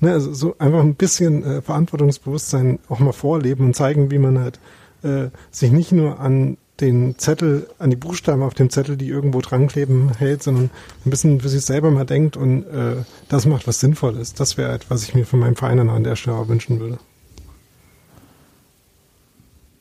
[0.00, 4.38] ne, also so einfach ein bisschen äh, Verantwortungsbewusstsein auch mal vorleben und zeigen, wie man
[4.38, 4.60] halt
[5.02, 9.40] äh, sich nicht nur an den Zettel, an die Buchstaben auf dem Zettel, die irgendwo
[9.40, 10.70] dran kleben, hält, sondern
[11.04, 14.40] ein bisschen für sich selber mal denkt und äh, das macht, was sinnvoll ist.
[14.40, 16.98] Das wäre etwas, was ich mir von meinem Verein an der Stelle wünschen würde.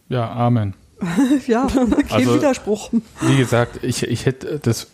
[0.10, 0.73] Ja, Amen.
[1.48, 1.68] ja,
[2.07, 2.91] kein also, Widerspruch.
[3.22, 4.88] Wie gesagt, ich, ich hätte das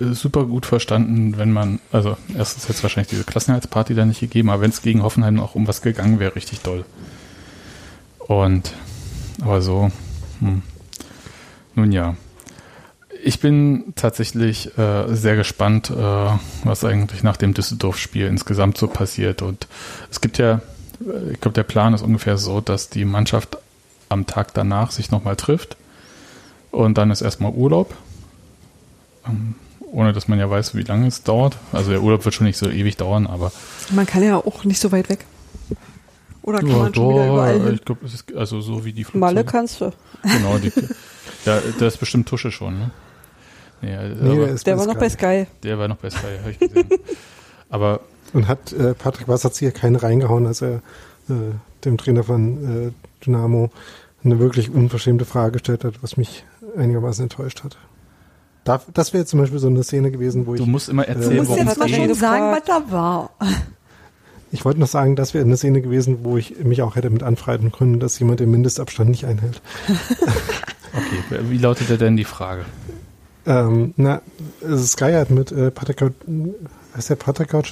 [0.00, 4.62] super gut verstanden, wenn man, also erstens jetzt wahrscheinlich diese Klassenheitsparty da nicht gegeben, aber
[4.62, 6.84] wenn es gegen Hoffenheim auch um was gegangen wäre, richtig doll.
[8.18, 8.72] Und
[9.42, 9.90] aber so,
[10.40, 10.62] hm.
[11.74, 12.16] nun ja.
[13.22, 16.28] Ich bin tatsächlich äh, sehr gespannt, äh,
[16.64, 19.40] was eigentlich nach dem Düsseldorf-Spiel insgesamt so passiert.
[19.40, 19.66] Und
[20.10, 20.60] es gibt ja,
[21.32, 23.56] ich glaube, der Plan ist ungefähr so, dass die Mannschaft
[24.08, 25.76] am Tag danach sich nochmal trifft
[26.70, 27.94] Und dann ist erstmal Urlaub.
[29.26, 29.54] Ähm,
[29.92, 31.56] ohne dass man ja weiß, wie lange es dauert.
[31.72, 33.52] Also der Urlaub wird schon nicht so ewig dauern, aber.
[33.90, 35.24] Man kann ja auch nicht so weit weg.
[36.42, 37.74] Oder kann Ja, man schon wieder überall hin?
[37.74, 39.20] ich glaube, es ist also so wie die Flugzeuge.
[39.20, 39.92] Malle kannst du.
[40.22, 40.72] Genau, die,
[41.46, 42.90] ja, da ist bestimmt Tusche schon, ne?
[43.80, 45.46] Nee, Nee, aber der war noch bei Sky.
[45.62, 46.88] Der war noch bei Sky, habe ich gesehen.
[47.70, 48.00] aber
[48.32, 50.76] Und hat äh, Patrick Wasserzieher keinen reingehauen, als er
[51.28, 51.32] äh,
[51.84, 52.92] dem Trainer von äh,
[53.24, 53.70] Dynamo
[54.24, 56.44] eine wirklich unverschämte Frage gestellt hat, was mich
[56.76, 57.76] einigermaßen enttäuscht hat.
[58.64, 61.10] Da, das wäre zum Beispiel so eine Szene gewesen, wo ich du musst immer Du
[61.10, 62.16] erzählen, musst worum jetzt es mal geht.
[62.16, 63.30] sagen, was da war.
[64.50, 67.22] Ich wollte noch sagen, das wäre eine Szene gewesen, wo ich mich auch hätte mit
[67.22, 69.60] anfreunden können, dass jemand den Mindestabstand nicht einhält.
[70.96, 72.64] Okay, wie lautete denn die Frage?
[73.46, 74.22] Ähm, na,
[74.76, 76.00] Sky hat mit äh, Patrick,
[76.96, 77.50] heißt der Patrick?
[77.50, 77.64] So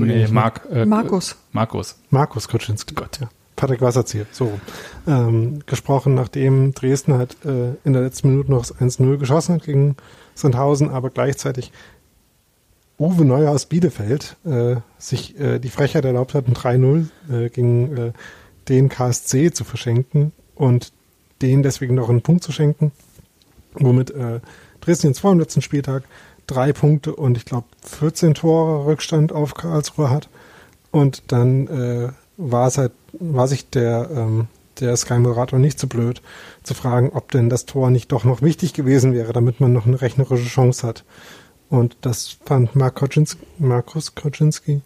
[0.00, 0.28] nee, ne?
[0.32, 1.36] Mark, äh, Markus.
[1.52, 1.96] Markus.
[2.10, 2.96] Markus Kauczynski.
[2.96, 3.20] Gott.
[3.20, 3.30] Ja.
[3.60, 4.58] Patrick Wasserzieher, so.
[5.06, 9.64] Ähm, gesprochen, nachdem Dresden halt äh, in der letzten Minute noch das 1-0 geschossen hat
[9.64, 9.96] gegen
[10.34, 11.70] Sandhausen, aber gleichzeitig
[12.98, 17.96] Uwe Neuer aus Bielefeld äh, sich äh, die Frechheit erlaubt hat, ein 3-0 äh, gegen
[17.96, 18.12] äh,
[18.70, 20.92] den KSC zu verschenken und
[21.42, 22.92] denen deswegen noch einen Punkt zu schenken,
[23.74, 24.40] womit äh,
[24.80, 26.04] Dresden jetzt vor dem letzten Spieltag
[26.46, 30.30] drei Punkte und ich glaube 14 Tore Rückstand auf Karlsruhe hat.
[30.90, 32.08] Und dann äh,
[32.40, 34.48] war es halt, war sich der, ähm,
[34.80, 36.22] der Sky-Moderator nicht so blöd
[36.62, 39.86] zu fragen, ob denn das Tor nicht doch noch wichtig gewesen wäre, damit man noch
[39.86, 41.04] eine rechnerische Chance hat.
[41.68, 44.82] Und das fand Mark Koczynski, Markus Koczynski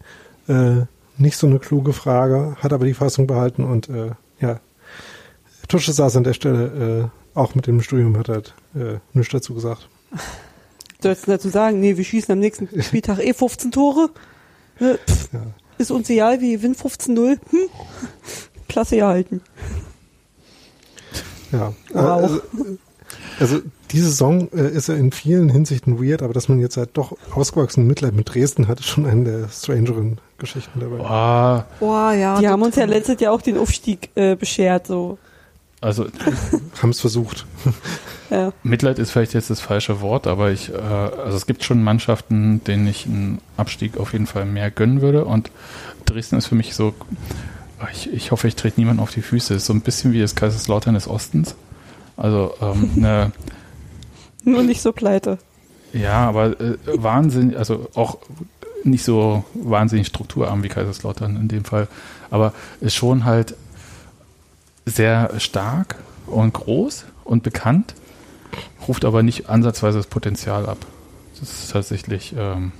[0.48, 0.82] äh,
[1.16, 4.10] nicht so eine kluge Frage, hat aber die Fassung behalten und äh,
[4.40, 4.60] ja,
[5.68, 9.54] Tusche saß an der Stelle äh, auch mit dem Studium, hat halt äh, nichts dazu
[9.54, 9.88] gesagt.
[11.00, 14.10] Sollst du dazu sagen, nee, wir schießen am nächsten Spieltag eh 15 Tore.
[14.80, 15.46] Äh, pff, Ja.
[15.78, 17.38] Ist uns egal, wir gewinnen 15-0.
[17.50, 17.58] Hm?
[18.68, 19.40] Klasse erhalten.
[21.52, 22.22] Ja, Wow.
[22.22, 22.40] also,
[23.38, 23.60] also
[23.92, 27.16] diese Saison äh, ist ja in vielen Hinsichten weird, aber dass man jetzt halt doch
[27.34, 31.04] ausgewachsenen Mitleid mit Dresden hat, ist schon eine der strangeren Geschichten dabei.
[31.04, 32.40] Ah, Boah, ja.
[32.40, 34.88] Die haben uns ja letztes Jahr auch den Aufstieg äh, beschert.
[34.88, 35.18] So.
[35.80, 36.06] also
[36.82, 37.46] Haben es versucht.
[38.30, 38.52] Ja.
[38.62, 42.62] Mitleid ist vielleicht jetzt das falsche Wort, aber ich, äh, also es gibt schon Mannschaften,
[42.64, 45.24] denen ich einen Abstieg auf jeden Fall mehr gönnen würde.
[45.24, 45.50] Und
[46.06, 46.94] Dresden ist für mich so,
[47.92, 49.54] ich, ich hoffe, ich trete niemand auf die Füße.
[49.54, 51.54] Ist so ein bisschen wie das Kaiserslautern des Ostens.
[52.16, 53.32] Also ähm, eine,
[54.44, 55.38] Nur nicht so pleite.
[55.92, 58.18] ja, aber äh, Wahnsinn, also auch
[58.84, 61.88] nicht so wahnsinnig strukturarm wie Kaiserslautern in dem Fall,
[62.30, 63.54] aber ist schon halt
[64.86, 65.96] sehr stark
[66.26, 67.94] und groß und bekannt,
[68.86, 70.78] ruft aber nicht ansatzweise das Potenzial ab.
[71.40, 72.72] Das ist tatsächlich, ähm,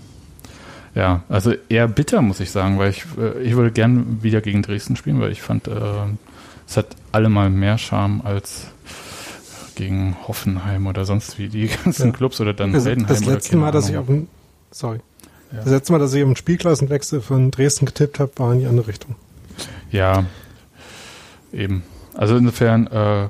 [0.95, 4.63] ja, also eher bitter, muss ich sagen, weil ich, äh, ich würde gern wieder gegen
[4.63, 5.73] Dresden spielen, weil ich fand, äh,
[6.67, 8.69] es hat allemal mehr Charme als
[9.75, 12.13] gegen Hoffenheim oder sonst wie die ganzen Ja.
[12.13, 14.05] Clubs oder dann Also Heidenheim das letzte Mal, dass ich Ahnung.
[14.05, 14.29] auf einen,
[14.71, 15.01] sorry.
[15.53, 15.59] Ja.
[15.63, 18.67] Das letzte Mal, dass ich auf einen Spielklassenwechsel von Dresden getippt habe, war in die
[18.67, 19.17] andere Richtung.
[19.91, 20.25] Ja,
[21.53, 21.83] eben.
[22.15, 23.29] Also insofern, äh,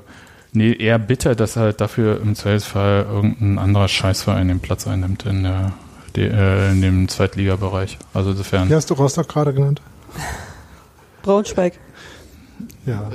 [0.55, 5.43] nee, eher bitter, dass halt dafür im Zweifelsfall irgendein anderer Scheißverein den Platz einnimmt in,
[5.43, 5.73] der,
[6.15, 7.97] de, äh, in dem Zweitligabereich.
[8.13, 9.81] Also insofern, Wie hast du Rostock gerade genannt?
[11.21, 11.79] Braunschweig.
[12.85, 13.09] Ja.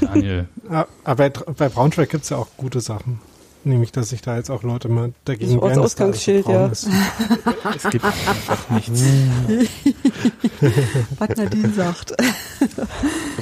[0.00, 3.20] Daniel, Ah, Aber bei, bei Braunschweig gibt es ja auch gute Sachen.
[3.62, 6.54] Nämlich, dass sich da jetzt auch Leute mal dagegen Das wehren, da so Ortsausgangsschild, braun
[6.54, 6.66] ja.
[6.68, 6.88] ist.
[7.76, 9.02] es gibt einfach nichts.
[11.18, 12.14] Was Nadine sagt.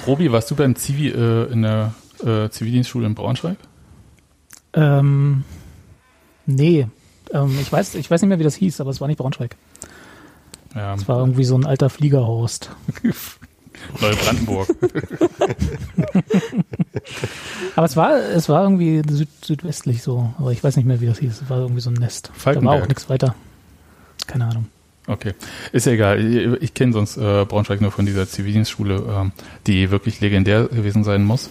[0.08, 3.56] Robi, warst du beim Zivi äh, in der äh, Zivildienstschule in Braunschweig?
[4.72, 5.44] Ähm,
[6.46, 6.86] nee.
[7.32, 9.56] Ähm, ich, weiß, ich weiß nicht mehr, wie das hieß, aber es war nicht Braunschweig.
[10.74, 12.70] Ja, Es war irgendwie so ein alter Fliegerhorst.
[14.00, 14.68] Neubrandenburg.
[17.76, 20.34] Aber es war, es war irgendwie süd, südwestlich so.
[20.38, 21.42] Aber ich weiß nicht mehr, wie das hieß.
[21.42, 22.30] Es war irgendwie so ein Nest.
[22.44, 23.34] Da war auch nichts weiter.
[24.26, 24.66] Keine Ahnung.
[25.06, 25.32] Okay,
[25.72, 26.20] ist ja egal.
[26.20, 29.32] Ich, ich kenne sonst äh, Braunschweig nur von dieser Zivildienstschule, ähm,
[29.66, 31.48] die wirklich legendär gewesen sein muss.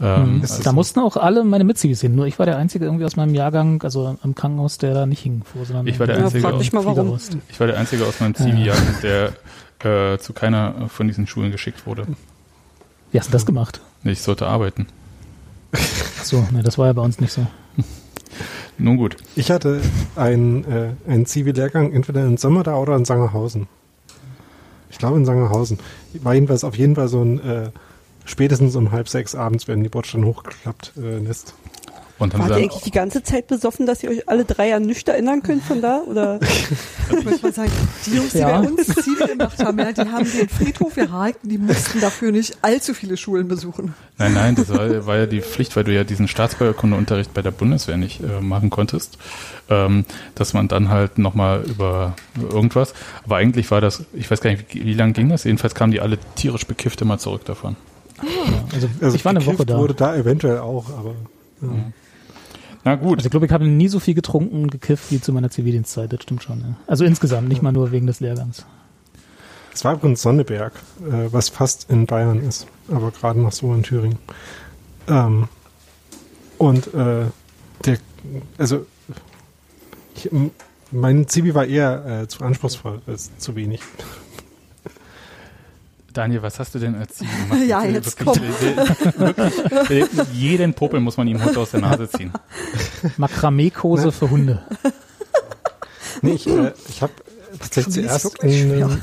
[0.00, 0.42] Ähm, Hm.
[0.42, 2.14] ist da mussten auch alle meine Mitzivis hin.
[2.16, 5.22] Nur ich war der Einzige irgendwie aus meinem Jahrgang, also im Krankenhaus, der da nicht
[5.22, 7.18] hingfuhr, sondern Ich war der Ja, Einzige aus- mich mal warum.
[7.48, 9.32] Ich war der Einzige aus meinem Zivi-Jahrgang, der
[10.14, 12.06] äh, zu keiner von diesen Schulen geschickt wurde.
[13.12, 13.80] Wie hast du das gemacht?
[14.02, 14.86] Ich sollte arbeiten.
[15.72, 17.46] Ach so, ne, das war ja bei uns nicht so.
[18.78, 19.16] Nun gut.
[19.36, 19.80] Ich hatte
[20.16, 23.68] einen, äh, einen Zivi-Lehrgang entweder in Sommerda oder in Sangerhausen.
[24.90, 25.78] Ich glaube in Sangerhausen.
[26.22, 27.70] War jedenfalls auf jeden Fall so ein äh,
[28.24, 31.54] spätestens um halb sechs abends werden die Bordsteine hochgeklappt äh, lässt.
[32.16, 34.82] Und haben Wart ihr eigentlich die ganze Zeit besoffen, dass ihr euch alle drei an
[34.84, 36.00] nichts erinnern könnt von da?
[36.06, 36.38] Oder?
[37.10, 37.70] Ich möchte mal sagen,
[38.06, 38.60] die Jungs, die Ja.
[38.60, 42.56] bei uns Ziele gemacht haben, ja, die haben den Friedhof gehalten, die mussten dafür nicht
[42.62, 43.94] allzu viele Schulen besuchen.
[44.16, 47.50] nein, nein, das war, war ja die Pflicht, weil du ja diesen Staatsbürgerkundeunterricht bei der
[47.50, 49.18] Bundeswehr nicht äh, machen konntest,
[49.68, 52.94] ähm, dass man dann halt nochmal über irgendwas,
[53.24, 55.44] aber eigentlich war das, ich weiß gar nicht, wie, wie lange ging das?
[55.44, 57.76] Jedenfalls kamen die alle tierisch bekifft immer zurück davon.
[58.72, 59.78] Also, Also ich war eine Woche da.
[59.78, 61.14] wurde da eventuell auch, aber
[61.62, 61.68] ja.
[62.84, 65.32] Na gut, Also ich glaube, ich habe nie so viel getrunken und gekifft wie zu
[65.32, 66.60] meiner Zivildienstzeit, das stimmt schon.
[66.60, 66.76] Ja.
[66.86, 68.66] Also insgesamt, nicht mal nur wegen des Lehrgangs.
[69.72, 70.72] es war übrigens Sonneberg,
[71.06, 74.18] äh, was fast in Bayern ist, aber gerade noch so in Thüringen.
[75.08, 75.48] Ähm,
[76.58, 77.26] und äh,
[77.84, 77.98] der,
[78.58, 78.86] also
[80.14, 80.30] ich,
[80.92, 83.80] mein Zivi war eher äh, zu anspruchsvoll als zu wenig.
[86.14, 87.10] Daniel, was hast du denn gemacht?
[87.66, 88.36] Ja, Wirklich, jetzt komm.
[88.38, 92.32] wirklich, jeden Popel muss man ihm Hund aus der Nase ziehen.
[93.18, 94.62] Makramee-Kurse für Hunde.
[96.22, 97.12] Nee, ich, äh, ich habe
[97.60, 99.02] tatsächlich zuerst wirklich in, einem-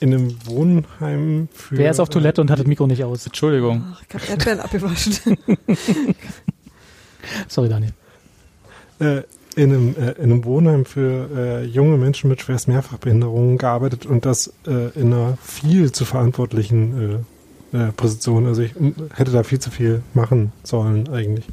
[0.00, 1.76] in einem Wohnheim für...
[1.78, 3.26] Wer ist auf Toilette und hat das Mikro nicht aus?
[3.26, 3.84] Entschuldigung.
[3.94, 5.38] Ach, ich habe Erdbeeren abgewaschen.
[7.48, 7.92] Sorry, Daniel.
[8.98, 9.22] äh,
[9.54, 14.24] in einem, äh, in einem Wohnheim für äh, junge Menschen mit schwerst Mehrfachbehinderungen gearbeitet und
[14.24, 17.24] das äh, in einer viel zu verantwortlichen
[17.72, 18.46] äh, äh, Position.
[18.46, 18.74] Also ich
[19.14, 21.46] hätte da viel zu viel machen sollen eigentlich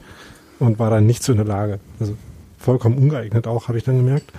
[0.59, 1.79] und war dann nicht so in der Lage.
[1.99, 2.15] Also
[2.57, 4.31] vollkommen ungeeignet auch, habe ich dann gemerkt.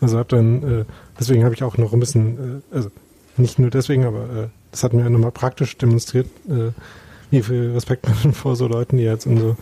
[0.00, 0.84] Also habe dann, äh,
[1.18, 2.90] deswegen habe ich auch noch ein bisschen, äh, also
[3.36, 6.72] nicht nur deswegen, aber äh, das hat mir nochmal praktisch demonstriert, äh,
[7.30, 9.56] wie viel Respekt man vor so Leuten, die jetzt in so,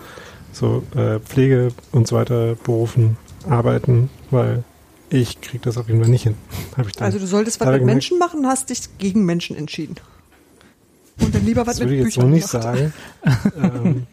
[0.53, 3.17] so äh, Pflege und so weiter Berufen
[3.49, 4.65] arbeiten, weil
[5.11, 6.35] ich krieg das auf jeden Fall nicht hin.
[6.77, 7.05] Hab ich dann.
[7.07, 7.85] Also du solltest was mit.
[7.85, 9.97] Menschen machen, hast dich gegen Menschen entschieden.
[11.21, 12.63] Und dann lieber was das mit würde ich jetzt so Büchern nicht gemacht.
[12.63, 12.93] sagen.
[13.85, 14.07] ähm,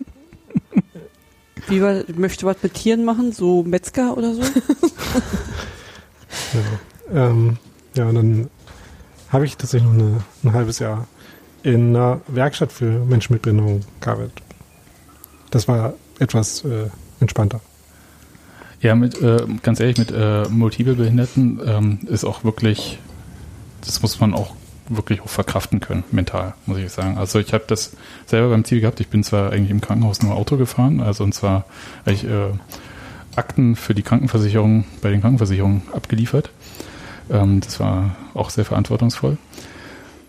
[1.67, 3.31] Wie war, möchte was mit Tieren machen?
[3.31, 4.41] So Metzger oder so?
[6.53, 7.27] ja.
[7.27, 7.57] Ähm,
[7.95, 8.49] ja, und dann
[9.29, 11.07] habe ich tatsächlich noch eine, ein halbes Jahr
[11.63, 14.41] in einer Werkstatt für Menschen mit Behinderung gearbeitet.
[15.51, 16.89] Das war etwas äh,
[17.19, 17.61] entspannter.
[18.85, 22.99] Ja, mit, äh, ganz ehrlich, mit äh, multiple Behinderten ähm, ist auch wirklich,
[23.83, 24.53] das muss man auch
[24.89, 27.17] wirklich auch verkraften können, mental, muss ich sagen.
[27.17, 27.93] Also ich habe das
[28.27, 28.99] selber beim Ziel gehabt.
[28.99, 31.65] Ich bin zwar eigentlich im Krankenhaus nur Auto gefahren, also und zwar
[32.05, 32.51] ich äh,
[33.35, 36.51] Akten für die Krankenversicherung bei den Krankenversicherungen abgeliefert.
[37.31, 39.39] Ähm, das war auch sehr verantwortungsvoll.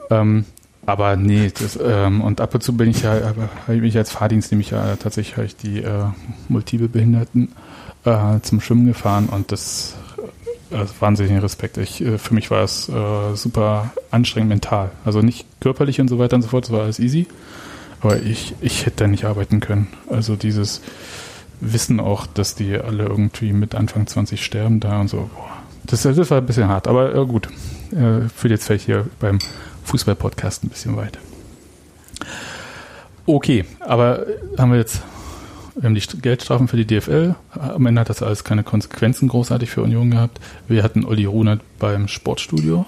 [0.08, 0.46] Ähm,
[0.86, 4.12] aber nee, das, ähm, und ab und zu bin ich ja, habe ich mich als
[4.12, 6.04] Fahrdienst nämlich ja tatsächlich habe ich die äh,
[6.48, 7.52] multiple Behinderten
[8.04, 9.96] äh, zum Schwimmen gefahren und das
[10.70, 11.76] äh, wahnsinnigen Respekt.
[11.76, 14.90] Ich, äh, für mich war es äh, super anstrengend mental.
[15.04, 17.26] Also nicht körperlich und so weiter und so fort, das war alles easy.
[18.00, 19.88] Aber ich, ich hätte da nicht arbeiten können.
[20.08, 20.82] Also dieses
[21.60, 25.30] Wissen auch, dass die alle irgendwie mit Anfang 20 sterben da und so.
[25.34, 25.56] Boah.
[25.84, 27.48] Das, das war ein bisschen hart, aber äh, gut.
[27.92, 29.38] Äh, führt jetzt vielleicht hier beim
[29.86, 31.18] Fußball-Podcast ein bisschen weit.
[33.26, 34.26] Okay, aber
[34.58, 35.00] haben wir jetzt
[35.74, 37.34] wir haben die St- Geldstrafen für die DFL.
[37.50, 40.40] Am Ende hat das alles keine Konsequenzen großartig für Union gehabt.
[40.68, 42.86] Wir hatten Olli Runert beim Sportstudio.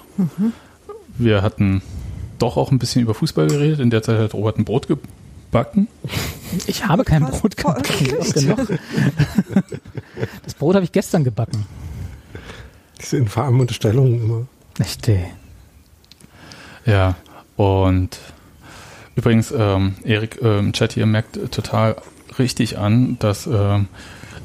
[1.19, 1.83] Wir hatten
[2.39, 3.79] doch auch ein bisschen über Fußball geredet.
[3.79, 5.87] In der Zeit hat Robert ein Brot gebacken.
[6.65, 7.39] Ich habe kein Was?
[7.39, 8.07] Brot gebacken.
[8.33, 8.79] Genug.
[10.43, 11.67] Das Brot habe ich gestern gebacken.
[12.99, 14.47] Diese infamen Unterstellungen immer.
[14.79, 15.25] Echt, ey.
[16.89, 17.15] Ja,
[17.55, 18.17] und
[19.15, 21.97] übrigens, ähm, Erik äh, im Chat hier merkt äh, total
[22.37, 23.87] richtig an, dass ähm,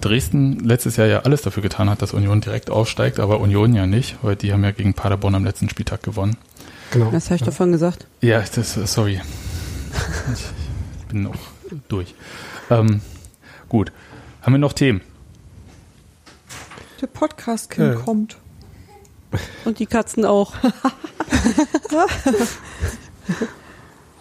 [0.00, 3.86] Dresden letztes Jahr ja alles dafür getan hat, dass Union direkt aufsteigt, aber Union ja
[3.86, 6.36] nicht, weil die haben ja gegen Paderborn am letzten Spieltag gewonnen.
[6.90, 7.10] Genau.
[7.10, 8.06] Das habe ich davon gesagt.
[8.20, 9.20] Ja, das, äh, sorry.
[10.34, 11.34] Ich bin auch
[11.88, 12.14] durch.
[12.70, 13.00] Ähm,
[13.68, 13.92] gut.
[14.42, 15.00] Haben wir noch Themen?
[17.00, 17.96] Der Podcast-Kind Äh.
[17.96, 18.36] kommt.
[19.64, 20.52] Und die Katzen auch.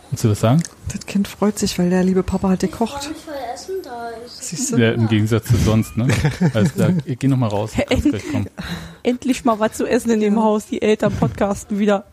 [0.10, 0.61] Willst du das sagen?
[0.91, 3.10] Das Kind freut sich, weil der liebe Papa hat Ich gekocht.
[3.10, 4.44] mich, weil Essen da ist.
[4.44, 4.77] Siehst du?
[4.77, 6.07] Ja, Im Gegensatz zu sonst, ne?
[6.53, 7.72] Alles klar, geh noch mal raus.
[8.31, 8.48] kommen.
[9.02, 10.41] Endlich mal was zu essen in dem Ja.
[10.44, 10.68] Haus.
[10.68, 12.06] Die Eltern podcasten wieder.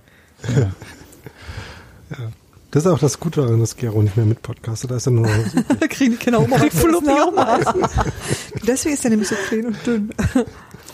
[2.70, 4.90] Das ist auch das Gute daran, dass Gero nicht mehr mit podcastet.
[4.92, 5.26] Da ist er nur
[5.80, 6.74] Da kriegen die Kinder auch mal was
[7.04, 8.04] ja.
[8.66, 10.10] Deswegen ist er nämlich so klein und dünn.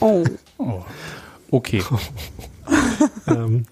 [0.00, 0.24] Oh.
[0.58, 0.82] Oh.
[1.56, 1.82] Okay.
[3.26, 3.64] ähm,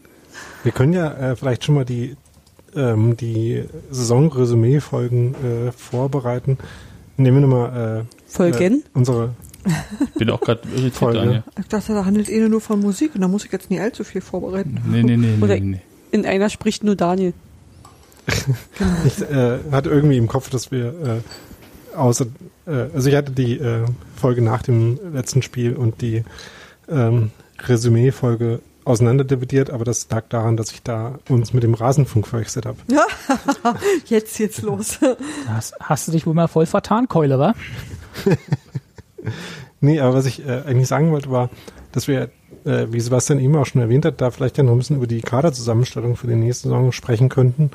[0.63, 2.17] wir können ja äh, vielleicht schon mal die,
[2.75, 6.57] ähm, die Saisonresümee-Folgen äh, vorbereiten.
[7.19, 8.81] Nehmen wir nochmal äh, Folgen?
[8.81, 9.35] äh, unsere
[10.07, 11.19] Ich bin auch gerade irritiert, Folge.
[11.19, 11.43] Daniel.
[11.61, 14.03] Ich dachte, da handelt eh nur von Musik und da muss ich jetzt nie allzu
[14.03, 14.81] viel vorbereiten.
[14.87, 15.81] Nee, nee, nee, Oder- nee, nee.
[16.11, 17.35] In einer spricht nur Daniel.
[19.05, 21.23] Ich äh, hatte irgendwie im Kopf, dass wir
[21.95, 22.27] außer,
[22.67, 23.85] äh, also ich hatte die äh,
[24.17, 26.25] Folge nach dem letzten Spiel und die
[26.89, 32.67] ähm, Resümee-Folge auseinanderdividiert, aber das lag daran, dass ich da uns mit dem Rasenfunk verwechselt
[32.67, 32.79] habe.
[34.07, 34.99] Jetzt, jetzt los.
[35.49, 37.55] Hast, hast du dich wohl mal voll vertan, Keule, wa?
[39.85, 41.51] Nee, aber was ich äh, eigentlich sagen wollte, war,
[41.93, 42.31] dass wir,
[42.65, 45.07] äh, wie Sebastian eben auch schon erwähnt hat, da vielleicht ja noch ein bisschen über
[45.07, 47.71] die Kaderzusammenstellung für die nächste Saison sprechen könnten.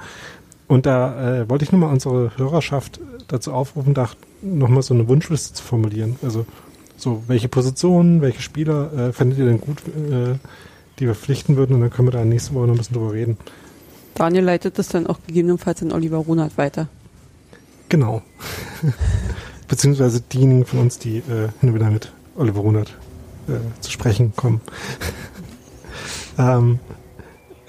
[0.67, 4.09] Und da äh, wollte ich nur mal unsere Hörerschaft dazu aufrufen, da
[4.41, 6.17] nochmal so eine Wunschliste zu formulieren.
[6.23, 6.47] Also
[7.01, 10.35] so, welche Positionen, welche Spieler äh, fändet ihr denn gut, äh,
[10.99, 13.13] die wir pflichten würden und dann können wir da nächste Woche noch ein bisschen drüber
[13.13, 13.37] reden.
[14.15, 16.89] Daniel leitet das dann auch gegebenenfalls an Oliver Runert weiter.
[17.87, 18.21] Genau.
[19.67, 22.95] Beziehungsweise diejenigen von uns, die äh, hin und wieder mit Oliver Runert
[23.47, 24.61] äh, zu sprechen kommen.
[26.37, 26.79] ähm,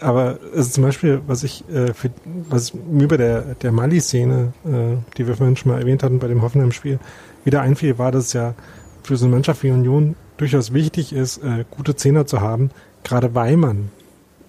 [0.00, 2.10] aber also zum Beispiel, was ich äh, für,
[2.48, 6.28] was mir bei der, der Mali-Szene, äh, die wir vorhin schon mal erwähnt hatten, bei
[6.28, 6.98] dem Hoffenheim-Spiel,
[7.44, 8.54] wieder einfiel, war, dass ja
[9.02, 12.70] für so eine Mannschaft wie Union durchaus wichtig ist, äh, gute Zehner zu haben,
[13.04, 13.90] gerade weil man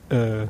[0.09, 0.47] äh,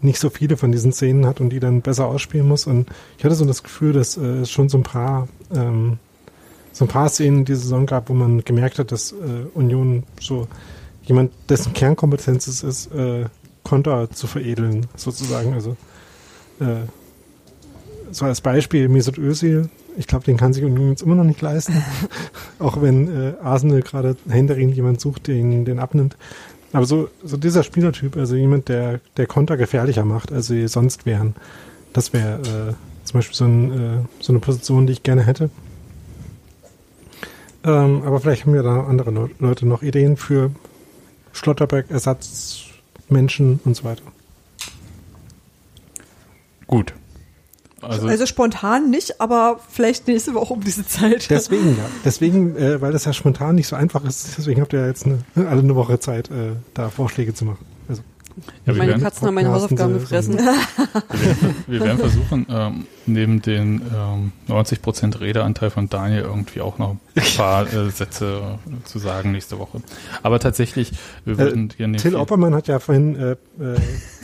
[0.00, 2.66] nicht so viele von diesen Szenen hat und die dann besser ausspielen muss.
[2.66, 2.88] Und
[3.18, 5.98] ich hatte so das Gefühl, dass äh, es schon so ein paar ähm,
[6.72, 10.48] so ein paar Szenen die Saison gab, wo man gemerkt hat, dass äh, Union so
[11.04, 13.26] jemand, dessen Kernkompetenz es ist, äh,
[13.62, 15.52] Konter zu veredeln, sozusagen.
[15.52, 15.76] Also
[16.60, 16.86] äh,
[18.10, 21.74] so als Beispiel Mesut Özil, ich glaube, den kann sich Union immer noch nicht leisten,
[22.58, 26.16] auch wenn äh, Arsenal gerade händeringend jemand sucht, den den abnimmt.
[26.72, 31.04] Aber so, so dieser Spielertyp, also jemand, der, der Konter gefährlicher macht, als sie sonst
[31.04, 31.34] wären,
[31.92, 32.40] das wäre
[32.70, 35.50] äh, zum Beispiel so, ein, äh, so eine Position, die ich gerne hätte.
[37.64, 40.50] Ähm, aber vielleicht haben ja da andere Le Leute noch Ideen für
[41.32, 44.02] Schlotterberg, Ersatzmenschen und so weiter.
[46.66, 46.94] Gut.
[47.82, 51.28] Also, also, spontan nicht, aber vielleicht nächste Woche um diese Zeit.
[51.30, 51.84] Deswegen ja.
[52.04, 55.04] Deswegen, äh, weil das ja spontan nicht so einfach ist, deswegen habt ihr ja jetzt
[55.04, 57.64] eine, alle eine Woche Zeit, äh, da Vorschläge zu machen.
[57.88, 58.02] Also.
[58.66, 60.38] Ja, meine Katzen haben meine Hausaufgaben gefressen.
[60.38, 66.78] Wir werden, wir werden versuchen, ähm, neben den ähm, 90% Redeanteil von Daniel irgendwie auch
[66.78, 69.82] noch ein paar äh, Sätze zu sagen nächste Woche.
[70.22, 70.92] Aber tatsächlich,
[71.24, 71.96] wir würden äh, gerne...
[71.98, 73.36] Till Oppermann hat ja vorhin äh, äh,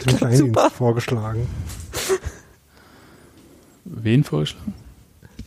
[0.06, 1.46] den Kleindienst vorgeschlagen.
[3.90, 4.74] Wen vorgeschlagen?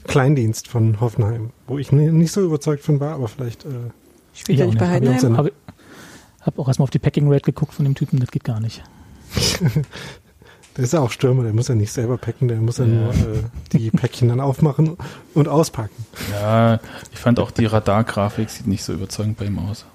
[0.06, 3.66] Kleindienst von Hoffenheim, wo ich nicht so überzeugt von war, aber vielleicht...
[3.66, 3.92] Äh,
[4.34, 5.38] Spielt er nicht bei Heidenheim?
[5.38, 5.52] Habe
[6.42, 8.82] hab auch erstmal auf die Packing Rate geguckt von dem Typen, das geht gar nicht.
[10.78, 12.92] der ist ja auch Stürmer, der muss ja nicht selber packen, der muss ja, ja.
[12.92, 13.44] nur äh,
[13.74, 14.98] die Päckchen dann aufmachen
[15.36, 16.06] und auspacken.
[16.32, 16.80] Ja,
[17.12, 19.86] ich fand auch die Radargrafik sieht nicht so überzeugend bei ihm aus.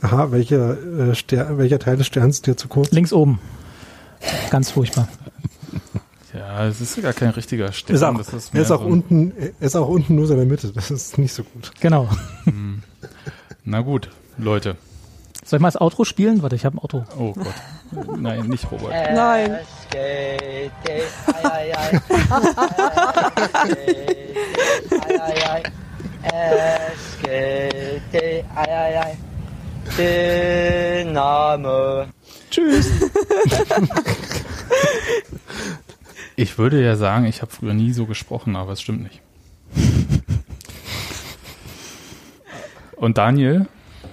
[0.00, 0.76] Aha, welcher,
[1.10, 2.90] äh, Ster welcher Teil des Sterns dir zu kurz?
[2.90, 3.38] Links oben.
[4.50, 5.08] Ganz furchtbar.
[6.34, 7.94] Ja, es ist gar kein richtiger Stern.
[7.94, 10.44] Ist auch, das ist er ist auch so unten, er ist auch unten nur seine
[10.44, 10.72] Mitte.
[10.72, 11.70] Das ist nicht so gut.
[11.80, 12.08] Genau.
[12.44, 12.82] Hm.
[13.64, 14.76] Na gut, Leute.
[15.44, 16.42] Soll ich mal das Outro spielen?
[16.42, 17.04] Warte, ich habe ein Outro.
[17.18, 17.54] Oh Gott.
[18.18, 18.90] Nein, nicht Robert.
[19.14, 19.58] Nein.
[31.06, 32.06] Dynamo.
[32.50, 32.90] Tschüss.
[36.36, 39.20] Ich würde ja sagen, ich habe früher nie so gesprochen, aber es stimmt nicht.
[42.96, 43.66] Und Daniel,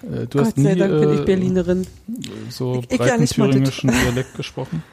[0.04, 1.88] äh, du Gott hast nie sei Dank bin ich äh, Berlinerin.
[2.50, 4.84] so Ich- breiten thüringischen Dialekt gesprochen.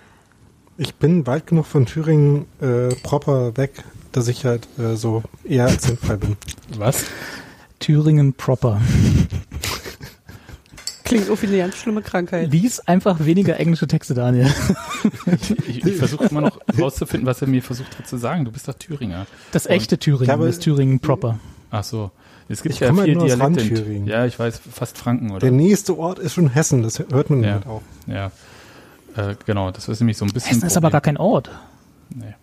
[0.77, 3.83] Ich bin weit genug von Thüringen äh, proper weg,
[4.13, 6.37] dass ich halt äh, so eher akzentfrei bin.
[6.77, 7.05] Was?
[7.81, 8.81] Thüringen proper.
[11.09, 12.53] Klingt auch wie eine ganz schlimme Krankheit.
[12.53, 14.53] Lies einfach weniger englische Texte, Daniel.
[15.67, 18.45] Ich, ich versuche immer noch rauszufinden, was er mir versucht hat zu sagen.
[18.45, 19.27] Du bist doch Thüringer.
[19.53, 21.39] Das echte Thüringen Ja, aber- ist Thüringen proper.
[21.71, 22.11] Ach so.
[22.51, 23.61] Es gibt Ich ja komme vier nur aus Dialekte.
[23.61, 24.07] in- Randthüringen.
[24.07, 25.41] Ja, ich weiß, fast Franken, oder?
[25.41, 27.53] Der nächste Ort ist schon Hessen, das hört man Ja.
[27.55, 27.83] halt auch.
[28.07, 28.31] Ja.
[29.17, 30.53] Äh, genau, das ist nämlich so ein bisschen.
[30.55, 31.51] Hessen ist aber gar kein Ort.
[32.15, 32.35] Nee.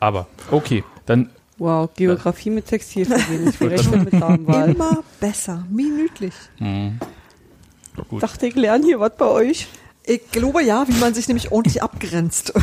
[0.00, 1.30] Aber, okay, dann
[1.60, 3.46] Wow, Geografie mit Textil versehen.
[3.60, 4.70] Ich rechne mit Damenwahl.
[4.70, 6.32] Immer besser, minütlich.
[6.58, 6.92] mh,
[8.08, 8.22] gut.
[8.22, 9.68] Dachte, ich lerne hier was bei euch.
[10.04, 12.54] Ich glaube ja, wie man sich nämlich ordentlich abgrenzt.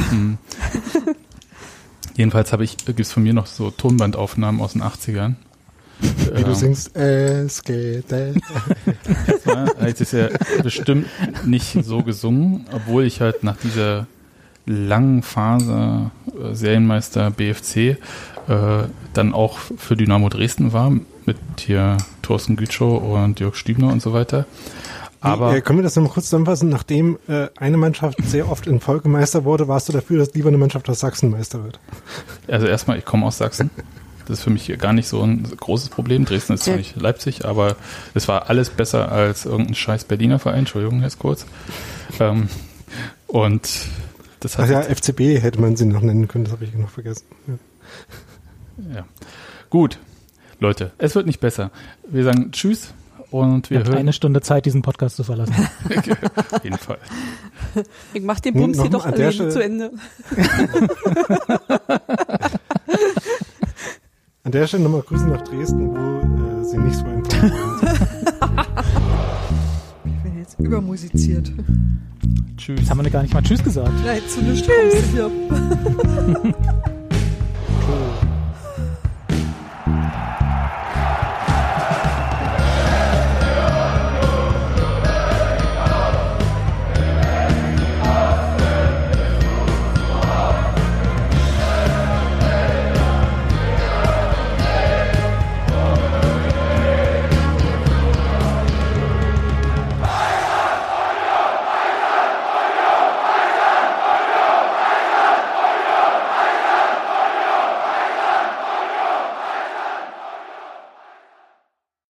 [2.15, 5.35] Jedenfalls habe ich, gibt es von mir noch so Tonbandaufnahmen aus den 80ern.
[6.33, 8.11] Wie du singst, es geht.
[8.11, 10.29] Habe ich das ja
[10.63, 11.05] bestimmt
[11.45, 14.07] nicht so gesungen, obwohl ich halt nach dieser
[14.65, 17.97] langen Phase äh, Serienmeister BFC
[18.47, 18.83] äh,
[19.13, 20.91] dann auch für Dynamo Dresden war,
[21.25, 24.45] mit hier Thorsten Gütschow und Jörg Stübner und so weiter.
[25.19, 26.69] Aber äh, können wir das nochmal kurz zusammenfassen?
[26.69, 30.49] Nachdem äh, eine Mannschaft sehr oft in Folge Meister wurde, warst du dafür, dass lieber
[30.49, 31.79] eine Mannschaft aus Sachsen Meister wird.
[32.47, 33.69] also erstmal, ich komme aus Sachsen.
[34.27, 36.25] Das ist für mich gar nicht so ein großes Problem.
[36.25, 36.79] Dresden ist zwar Ja.
[36.79, 37.77] nicht Leipzig, aber
[38.13, 40.59] es war alles besser als irgendein scheiß Berliner Verein.
[40.59, 41.45] Entschuldigung, jetzt kurz.
[42.19, 42.49] Ähm,
[43.27, 43.69] und
[44.41, 46.89] das Ach hat ja, FCB hätte man sie noch nennen können, das habe ich noch
[46.89, 47.25] vergessen.
[47.47, 47.53] Ja.
[48.93, 49.05] Ja.
[49.69, 49.99] Gut,
[50.59, 51.71] Leute, es wird nicht besser.
[52.07, 52.93] Wir sagen Tschüss
[53.31, 55.53] und wir hören eine Stunde Zeit, diesen Podcast zu verlassen.
[56.51, 56.99] auf jeden Fall.
[58.13, 59.91] Ich mach den Bums hier doch alleine zu Ende.
[64.43, 67.93] An der Stelle nochmal Grüße nach Dresden, wo äh, sie nicht so empfangen sind.
[70.05, 71.51] Ich bin jetzt übermusiziert.
[72.55, 72.79] Tschüss.
[72.79, 73.91] Jetzt haben wir gar nicht mal Tschüss gesagt.
[74.05, 75.29] Nein, zu nichts kommst du hier.